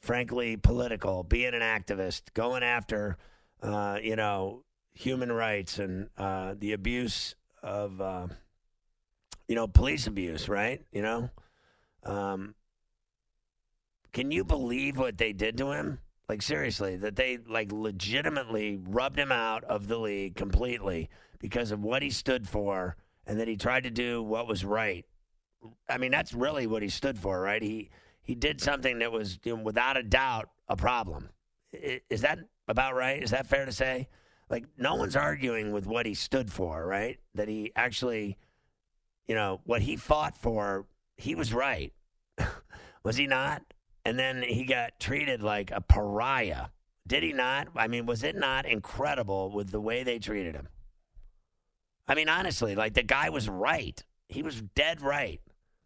frankly, 0.00 0.56
political, 0.56 1.22
being 1.22 1.54
an 1.54 1.62
activist, 1.62 2.22
going 2.34 2.62
after, 2.62 3.16
uh, 3.62 3.98
you 4.02 4.16
know, 4.16 4.64
human 4.92 5.32
rights 5.32 5.78
and 5.78 6.08
uh, 6.18 6.54
the 6.58 6.72
abuse 6.72 7.34
of, 7.62 8.00
uh, 8.00 8.26
you 9.48 9.54
know, 9.54 9.66
police 9.66 10.06
abuse, 10.06 10.48
right? 10.48 10.82
You 10.92 11.02
know. 11.02 11.30
Um, 12.04 12.54
can 14.12 14.30
you 14.30 14.44
believe 14.44 14.98
what 14.98 15.18
they 15.18 15.32
did 15.32 15.56
to 15.58 15.70
him? 15.70 16.00
Like 16.28 16.42
seriously, 16.42 16.96
that 16.96 17.16
they 17.16 17.38
like 17.38 17.72
legitimately 17.72 18.78
rubbed 18.82 19.18
him 19.18 19.32
out 19.32 19.64
of 19.64 19.88
the 19.88 19.98
league 19.98 20.36
completely 20.36 21.10
because 21.38 21.70
of 21.70 21.82
what 21.82 22.02
he 22.02 22.10
stood 22.10 22.48
for 22.48 22.96
and 23.26 23.38
that 23.38 23.48
he 23.48 23.56
tried 23.56 23.84
to 23.84 23.90
do 23.90 24.22
what 24.22 24.46
was 24.46 24.64
right. 24.64 25.04
I 25.88 25.98
mean, 25.98 26.10
that's 26.10 26.32
really 26.32 26.66
what 26.66 26.82
he 26.82 26.88
stood 26.88 27.18
for, 27.18 27.40
right? 27.40 27.62
He 27.62 27.90
he 28.22 28.34
did 28.34 28.60
something 28.60 29.00
that 29.00 29.12
was 29.12 29.38
you 29.44 29.56
know, 29.56 29.62
without 29.62 29.96
a 29.96 30.02
doubt 30.02 30.48
a 30.68 30.76
problem. 30.76 31.30
Is 31.72 32.20
that 32.22 32.38
about 32.68 32.94
right? 32.94 33.22
Is 33.22 33.30
that 33.30 33.46
fair 33.46 33.64
to 33.64 33.72
say? 33.72 34.08
Like 34.48 34.64
no 34.76 34.96
one's 34.96 35.16
arguing 35.16 35.72
with 35.72 35.86
what 35.86 36.06
he 36.06 36.14
stood 36.14 36.52
for, 36.52 36.86
right? 36.86 37.18
That 37.34 37.48
he 37.48 37.72
actually 37.74 38.36
you 39.26 39.34
know, 39.34 39.60
what 39.64 39.82
he 39.82 39.96
fought 39.96 40.36
for, 40.36 40.86
he 41.16 41.34
was 41.34 41.52
right. 41.52 41.92
was 43.02 43.16
he 43.16 43.26
not? 43.26 43.62
And 44.04 44.18
then 44.18 44.42
he 44.42 44.64
got 44.64 44.98
treated 44.98 45.42
like 45.42 45.70
a 45.70 45.80
pariah. 45.80 46.66
Did 47.06 47.22
he 47.22 47.32
not? 47.32 47.68
I 47.76 47.88
mean, 47.88 48.06
was 48.06 48.22
it 48.22 48.36
not 48.36 48.66
incredible 48.66 49.50
with 49.50 49.70
the 49.70 49.80
way 49.80 50.02
they 50.02 50.18
treated 50.18 50.54
him? 50.54 50.68
I 52.06 52.14
mean, 52.14 52.28
honestly, 52.28 52.74
like 52.74 52.94
the 52.94 53.02
guy 53.02 53.30
was 53.30 53.48
right. 53.48 54.02
He 54.28 54.42
was 54.42 54.60
dead 54.74 55.00
right. 55.00 55.40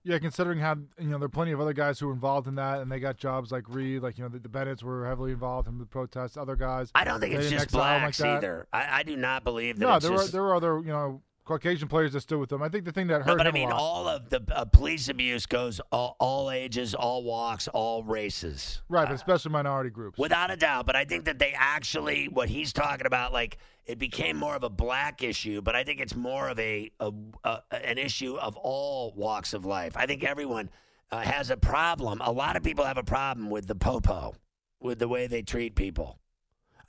Yeah, 0.09 0.21
considering 0.21 0.61
how 0.61 0.77
you 1.01 1.09
know 1.09 1.19
there 1.19 1.27
are 1.27 1.29
plenty 1.29 1.51
of 1.51 1.61
other 1.61 1.73
guys 1.73 1.99
who 1.99 2.07
were 2.07 2.13
involved 2.13 2.47
in 2.47 2.55
that, 2.55 2.79
and 2.81 2.93
they 2.93 3.01
got 3.01 3.17
jobs 3.17 3.51
like 3.51 3.65
Reid, 3.69 4.03
like 4.03 4.17
you 4.19 4.23
know 4.23 4.31
the, 4.31 4.39
the 4.39 4.49
Bennett's 4.49 4.85
were 4.85 5.05
heavily 5.05 5.33
involved 5.33 5.67
in 5.67 5.79
the 5.79 5.85
protests. 5.85 6.37
Other 6.37 6.55
guys, 6.55 6.93
I 6.95 7.03
don't 7.03 7.19
think 7.21 7.35
it's 7.35 7.51
just 7.51 7.75
him 7.75 7.81
like 7.81 8.03
blacks 8.03 8.21
either. 8.21 8.69
I, 8.73 9.01
I 9.01 9.03
do 9.03 9.17
not 9.17 9.43
believe 9.43 9.81
that 9.81 9.85
No, 9.85 9.99
there 9.99 10.13
just. 10.13 10.27
were 10.27 10.31
there 10.31 10.43
were 10.43 10.55
other 10.55 10.79
you 10.79 10.93
know 10.93 11.23
Caucasian 11.47 11.87
players 11.87 12.13
that 12.13 12.23
stood 12.23 12.41
with 12.41 12.51
them. 12.51 12.61
I 12.61 12.69
think 12.69 12.85
the 12.85 12.93
thing 12.93 13.07
that 13.07 13.23
hurt 13.23 13.29
no, 13.29 13.37
but 13.37 13.47
I 13.47 13.53
mean, 13.53 13.71
all 13.71 14.09
of 14.09 14.31
the 14.31 14.43
uh, 14.53 14.65
police 14.65 15.09
abuse 15.09 15.47
goes 15.47 15.81
all, 15.93 16.17
all 16.19 16.51
ages, 16.51 16.93
all 16.93 17.23
walks, 17.23 17.69
all 17.69 18.03
races. 18.03 18.83
right, 18.89 19.07
but 19.07 19.15
especially 19.15 19.53
minority 19.53 19.91
groups. 19.91 20.19
Without 20.19 20.51
a 20.51 20.57
doubt, 20.57 20.87
but 20.87 20.97
I 20.97 21.05
think 21.05 21.25
that 21.27 21.39
they 21.39 21.55
actually 21.57 22.27
what 22.27 22.49
he's 22.49 22.73
talking 22.73 23.07
about, 23.07 23.33
like 23.33 23.59
it 23.85 23.97
became 23.97 24.37
more 24.37 24.57
of 24.57 24.65
a 24.65 24.69
black 24.69 25.23
issue, 25.23 25.63
but 25.63 25.77
I 25.77 25.85
think 25.85 26.01
it's 26.01 26.17
more 26.17 26.49
of 26.49 26.59
a, 26.59 26.91
a, 26.99 27.13
a 27.45 27.63
an 27.71 27.99
issue 27.99 28.35
of 28.35 28.57
all 28.57 29.15
walks 29.17 29.55
of 29.55 29.65
life. 29.65 29.97
I 29.97 30.07
think 30.07 30.25
everyone 30.25 30.69
uh, 31.13 31.21
has 31.21 31.51
a 31.51 31.57
problem. 31.57 32.21
A 32.25 32.33
lot 32.33 32.57
of 32.57 32.65
people 32.65 32.85
have 32.85 32.99
a 32.99 33.05
problem 33.05 33.51
with 33.51 33.69
the 33.69 33.77
popo, 33.77 34.35
with 34.81 34.99
the 34.99 35.07
way 35.07 35.29
they 35.29 35.43
treat 35.43 35.77
people. 35.77 36.19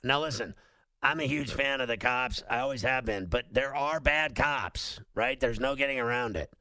Now, 0.02 0.20
listen, 0.20 0.56
I'm 1.02 1.20
a 1.20 1.24
huge 1.24 1.52
fan 1.52 1.80
of 1.80 1.88
the 1.88 1.96
cops. 1.96 2.42
I 2.50 2.58
always 2.58 2.82
have 2.82 3.04
been, 3.04 3.26
but 3.26 3.46
there 3.52 3.74
are 3.74 4.00
bad 4.00 4.34
cops, 4.34 5.00
right? 5.14 5.38
There's 5.38 5.60
no 5.60 5.76
getting 5.76 6.00
around 6.00 6.36
it, 6.36 6.52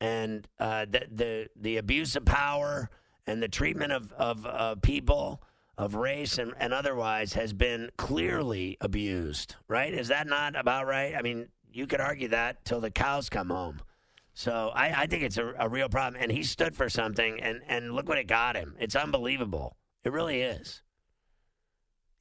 and 0.00 0.46
uh, 0.58 0.86
the 0.88 1.06
the 1.10 1.48
the 1.56 1.76
abuse 1.76 2.14
of 2.14 2.24
power 2.24 2.88
and 3.26 3.42
the 3.42 3.48
treatment 3.48 3.92
of 3.92 4.12
of 4.12 4.46
uh, 4.46 4.76
people 4.76 5.42
of 5.80 5.94
race 5.94 6.36
and, 6.36 6.52
and 6.58 6.74
otherwise 6.74 7.32
has 7.32 7.54
been 7.54 7.90
clearly 7.96 8.76
abused, 8.82 9.56
right? 9.66 9.94
Is 9.94 10.08
that 10.08 10.26
not 10.26 10.54
about 10.54 10.86
right? 10.86 11.14
I 11.16 11.22
mean, 11.22 11.48
you 11.72 11.86
could 11.86 12.02
argue 12.02 12.28
that 12.28 12.64
till 12.66 12.80
the 12.80 12.90
cows 12.90 13.30
come 13.30 13.48
home. 13.48 13.80
So 14.34 14.70
I, 14.74 15.02
I 15.02 15.06
think 15.06 15.22
it's 15.22 15.38
a, 15.38 15.54
a 15.58 15.68
real 15.68 15.88
problem. 15.88 16.22
And 16.22 16.30
he 16.30 16.42
stood 16.42 16.76
for 16.76 16.88
something, 16.90 17.40
and, 17.40 17.62
and 17.66 17.94
look 17.94 18.08
what 18.08 18.18
it 18.18 18.26
got 18.26 18.56
him. 18.56 18.76
It's 18.78 18.94
unbelievable. 18.94 19.76
It 20.04 20.12
really 20.12 20.42
is. 20.42 20.82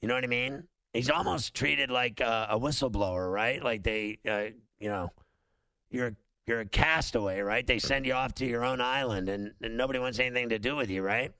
You 0.02 0.08
know 0.08 0.16
what 0.16 0.24
I 0.24 0.28
mean? 0.28 0.64
He's 0.94 1.10
almost 1.10 1.54
treated 1.54 1.90
like 1.90 2.20
a, 2.20 2.48
a 2.52 2.60
whistleblower, 2.60 3.32
right? 3.32 3.64
Like 3.64 3.84
they, 3.84 4.20
uh, 4.28 4.56
you 4.80 4.90
know, 4.90 5.12
you're 5.90 6.16
you're 6.46 6.62
a 6.62 6.66
castaway, 6.66 7.42
right? 7.42 7.66
They 7.66 7.78
send 7.78 8.06
you 8.08 8.14
off 8.14 8.34
to 8.36 8.46
your 8.46 8.66
own 8.66 8.82
island, 8.82 9.30
and, 9.30 9.54
and 9.62 9.78
nobody 9.78 10.00
wants 10.00 10.18
anything 10.18 10.50
to 10.50 10.58
do 10.58 10.76
with 10.76 10.90
you, 10.90 11.04
right? 11.04 11.32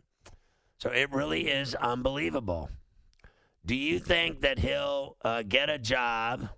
So 0.78 0.92
it 0.92 1.12
really 1.12 1.50
is 1.50 1.74
unbelievable. 1.76 2.70
Do 3.66 3.76
you 3.76 4.00
think 4.00 4.42
that 4.42 4.60
he'll 4.60 5.18
uh, 5.24 5.42
get 5.42 5.70
a 5.70 5.80
job? 5.80 6.50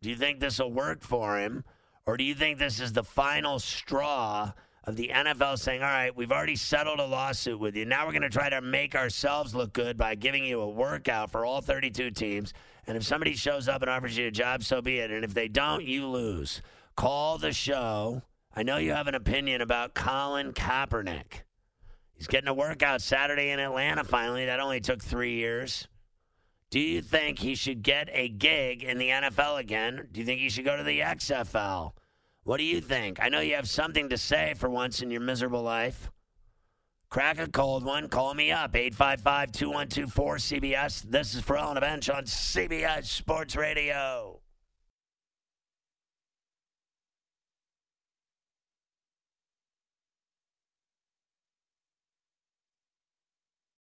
Do 0.00 0.08
you 0.08 0.16
think 0.16 0.40
this 0.40 0.58
will 0.58 0.72
work 0.72 1.02
for 1.02 1.38
him? 1.38 1.64
Or 2.06 2.16
do 2.16 2.24
you 2.24 2.34
think 2.34 2.58
this 2.58 2.80
is 2.80 2.94
the 2.94 3.04
final 3.04 3.58
straw 3.58 4.52
of 4.88 4.96
the 4.96 5.10
NFL 5.14 5.58
saying, 5.58 5.82
all 5.82 5.88
right, 5.88 6.16
we've 6.16 6.32
already 6.32 6.56
settled 6.56 6.98
a 6.98 7.04
lawsuit 7.04 7.60
with 7.60 7.76
you. 7.76 7.84
Now 7.84 8.06
we're 8.06 8.12
going 8.12 8.22
to 8.22 8.30
try 8.30 8.48
to 8.48 8.62
make 8.62 8.94
ourselves 8.94 9.54
look 9.54 9.74
good 9.74 9.98
by 9.98 10.14
giving 10.14 10.44
you 10.44 10.62
a 10.62 10.68
workout 10.68 11.30
for 11.30 11.44
all 11.44 11.60
32 11.60 12.10
teams. 12.12 12.54
And 12.86 12.96
if 12.96 13.04
somebody 13.04 13.34
shows 13.34 13.68
up 13.68 13.82
and 13.82 13.90
offers 13.90 14.16
you 14.16 14.28
a 14.28 14.30
job, 14.30 14.64
so 14.64 14.80
be 14.80 14.98
it. 14.98 15.10
And 15.10 15.24
if 15.24 15.34
they 15.34 15.46
don't, 15.46 15.84
you 15.84 16.06
lose. 16.06 16.62
Call 16.96 17.36
the 17.36 17.52
show. 17.52 18.22
I 18.56 18.62
know 18.62 18.78
you 18.78 18.92
have 18.92 19.08
an 19.08 19.14
opinion 19.14 19.60
about 19.60 19.92
Colin 19.92 20.54
Kaepernick. 20.54 21.42
He's 22.14 22.26
getting 22.26 22.48
a 22.48 22.54
workout 22.54 23.02
Saturday 23.02 23.50
in 23.50 23.60
Atlanta 23.60 24.04
finally. 24.04 24.46
That 24.46 24.58
only 24.58 24.80
took 24.80 25.02
three 25.02 25.34
years. 25.34 25.86
Do 26.70 26.80
you 26.80 27.02
think 27.02 27.40
he 27.40 27.54
should 27.54 27.82
get 27.82 28.08
a 28.12 28.30
gig 28.30 28.82
in 28.82 28.96
the 28.96 29.08
NFL 29.08 29.60
again? 29.60 30.08
Do 30.10 30.20
you 30.20 30.24
think 30.24 30.40
he 30.40 30.48
should 30.48 30.64
go 30.64 30.78
to 30.78 30.82
the 30.82 31.00
XFL? 31.00 31.92
What 32.48 32.56
do 32.56 32.64
you 32.64 32.80
think? 32.80 33.22
I 33.22 33.28
know 33.28 33.40
you 33.40 33.56
have 33.56 33.68
something 33.68 34.08
to 34.08 34.16
say 34.16 34.54
for 34.56 34.70
once 34.70 35.02
in 35.02 35.10
your 35.10 35.20
miserable 35.20 35.60
life. 35.60 36.10
Crack 37.10 37.38
a 37.38 37.46
cold 37.46 37.84
one. 37.84 38.08
Call 38.08 38.32
me 38.32 38.50
up. 38.50 38.74
855 38.74 39.52
212 39.52 40.38
cbs 40.38 41.02
This 41.02 41.34
is 41.34 41.42
Ferrall 41.42 41.68
on 41.68 41.74
the 41.74 41.82
Bench 41.82 42.08
on 42.08 42.24
CBS 42.24 43.04
Sports 43.04 43.54
Radio. 43.54 44.40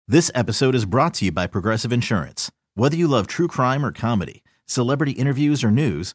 This 0.07 0.31
episode 0.37 0.77
is 0.77 0.85
brought 0.85 1.15
to 1.15 1.25
you 1.25 1.33
by 1.33 1.49
Progressive 1.49 1.93
Insurance. 1.93 2.53
Whether 2.77 2.97
you 2.97 3.09
love 3.09 3.27
true 3.27 3.49
crime 3.49 3.85
or 3.85 3.91
comedy, 3.91 4.45
celebrity 4.67 5.13
interviews 5.13 5.65
or 5.65 5.73
news, 5.73 6.15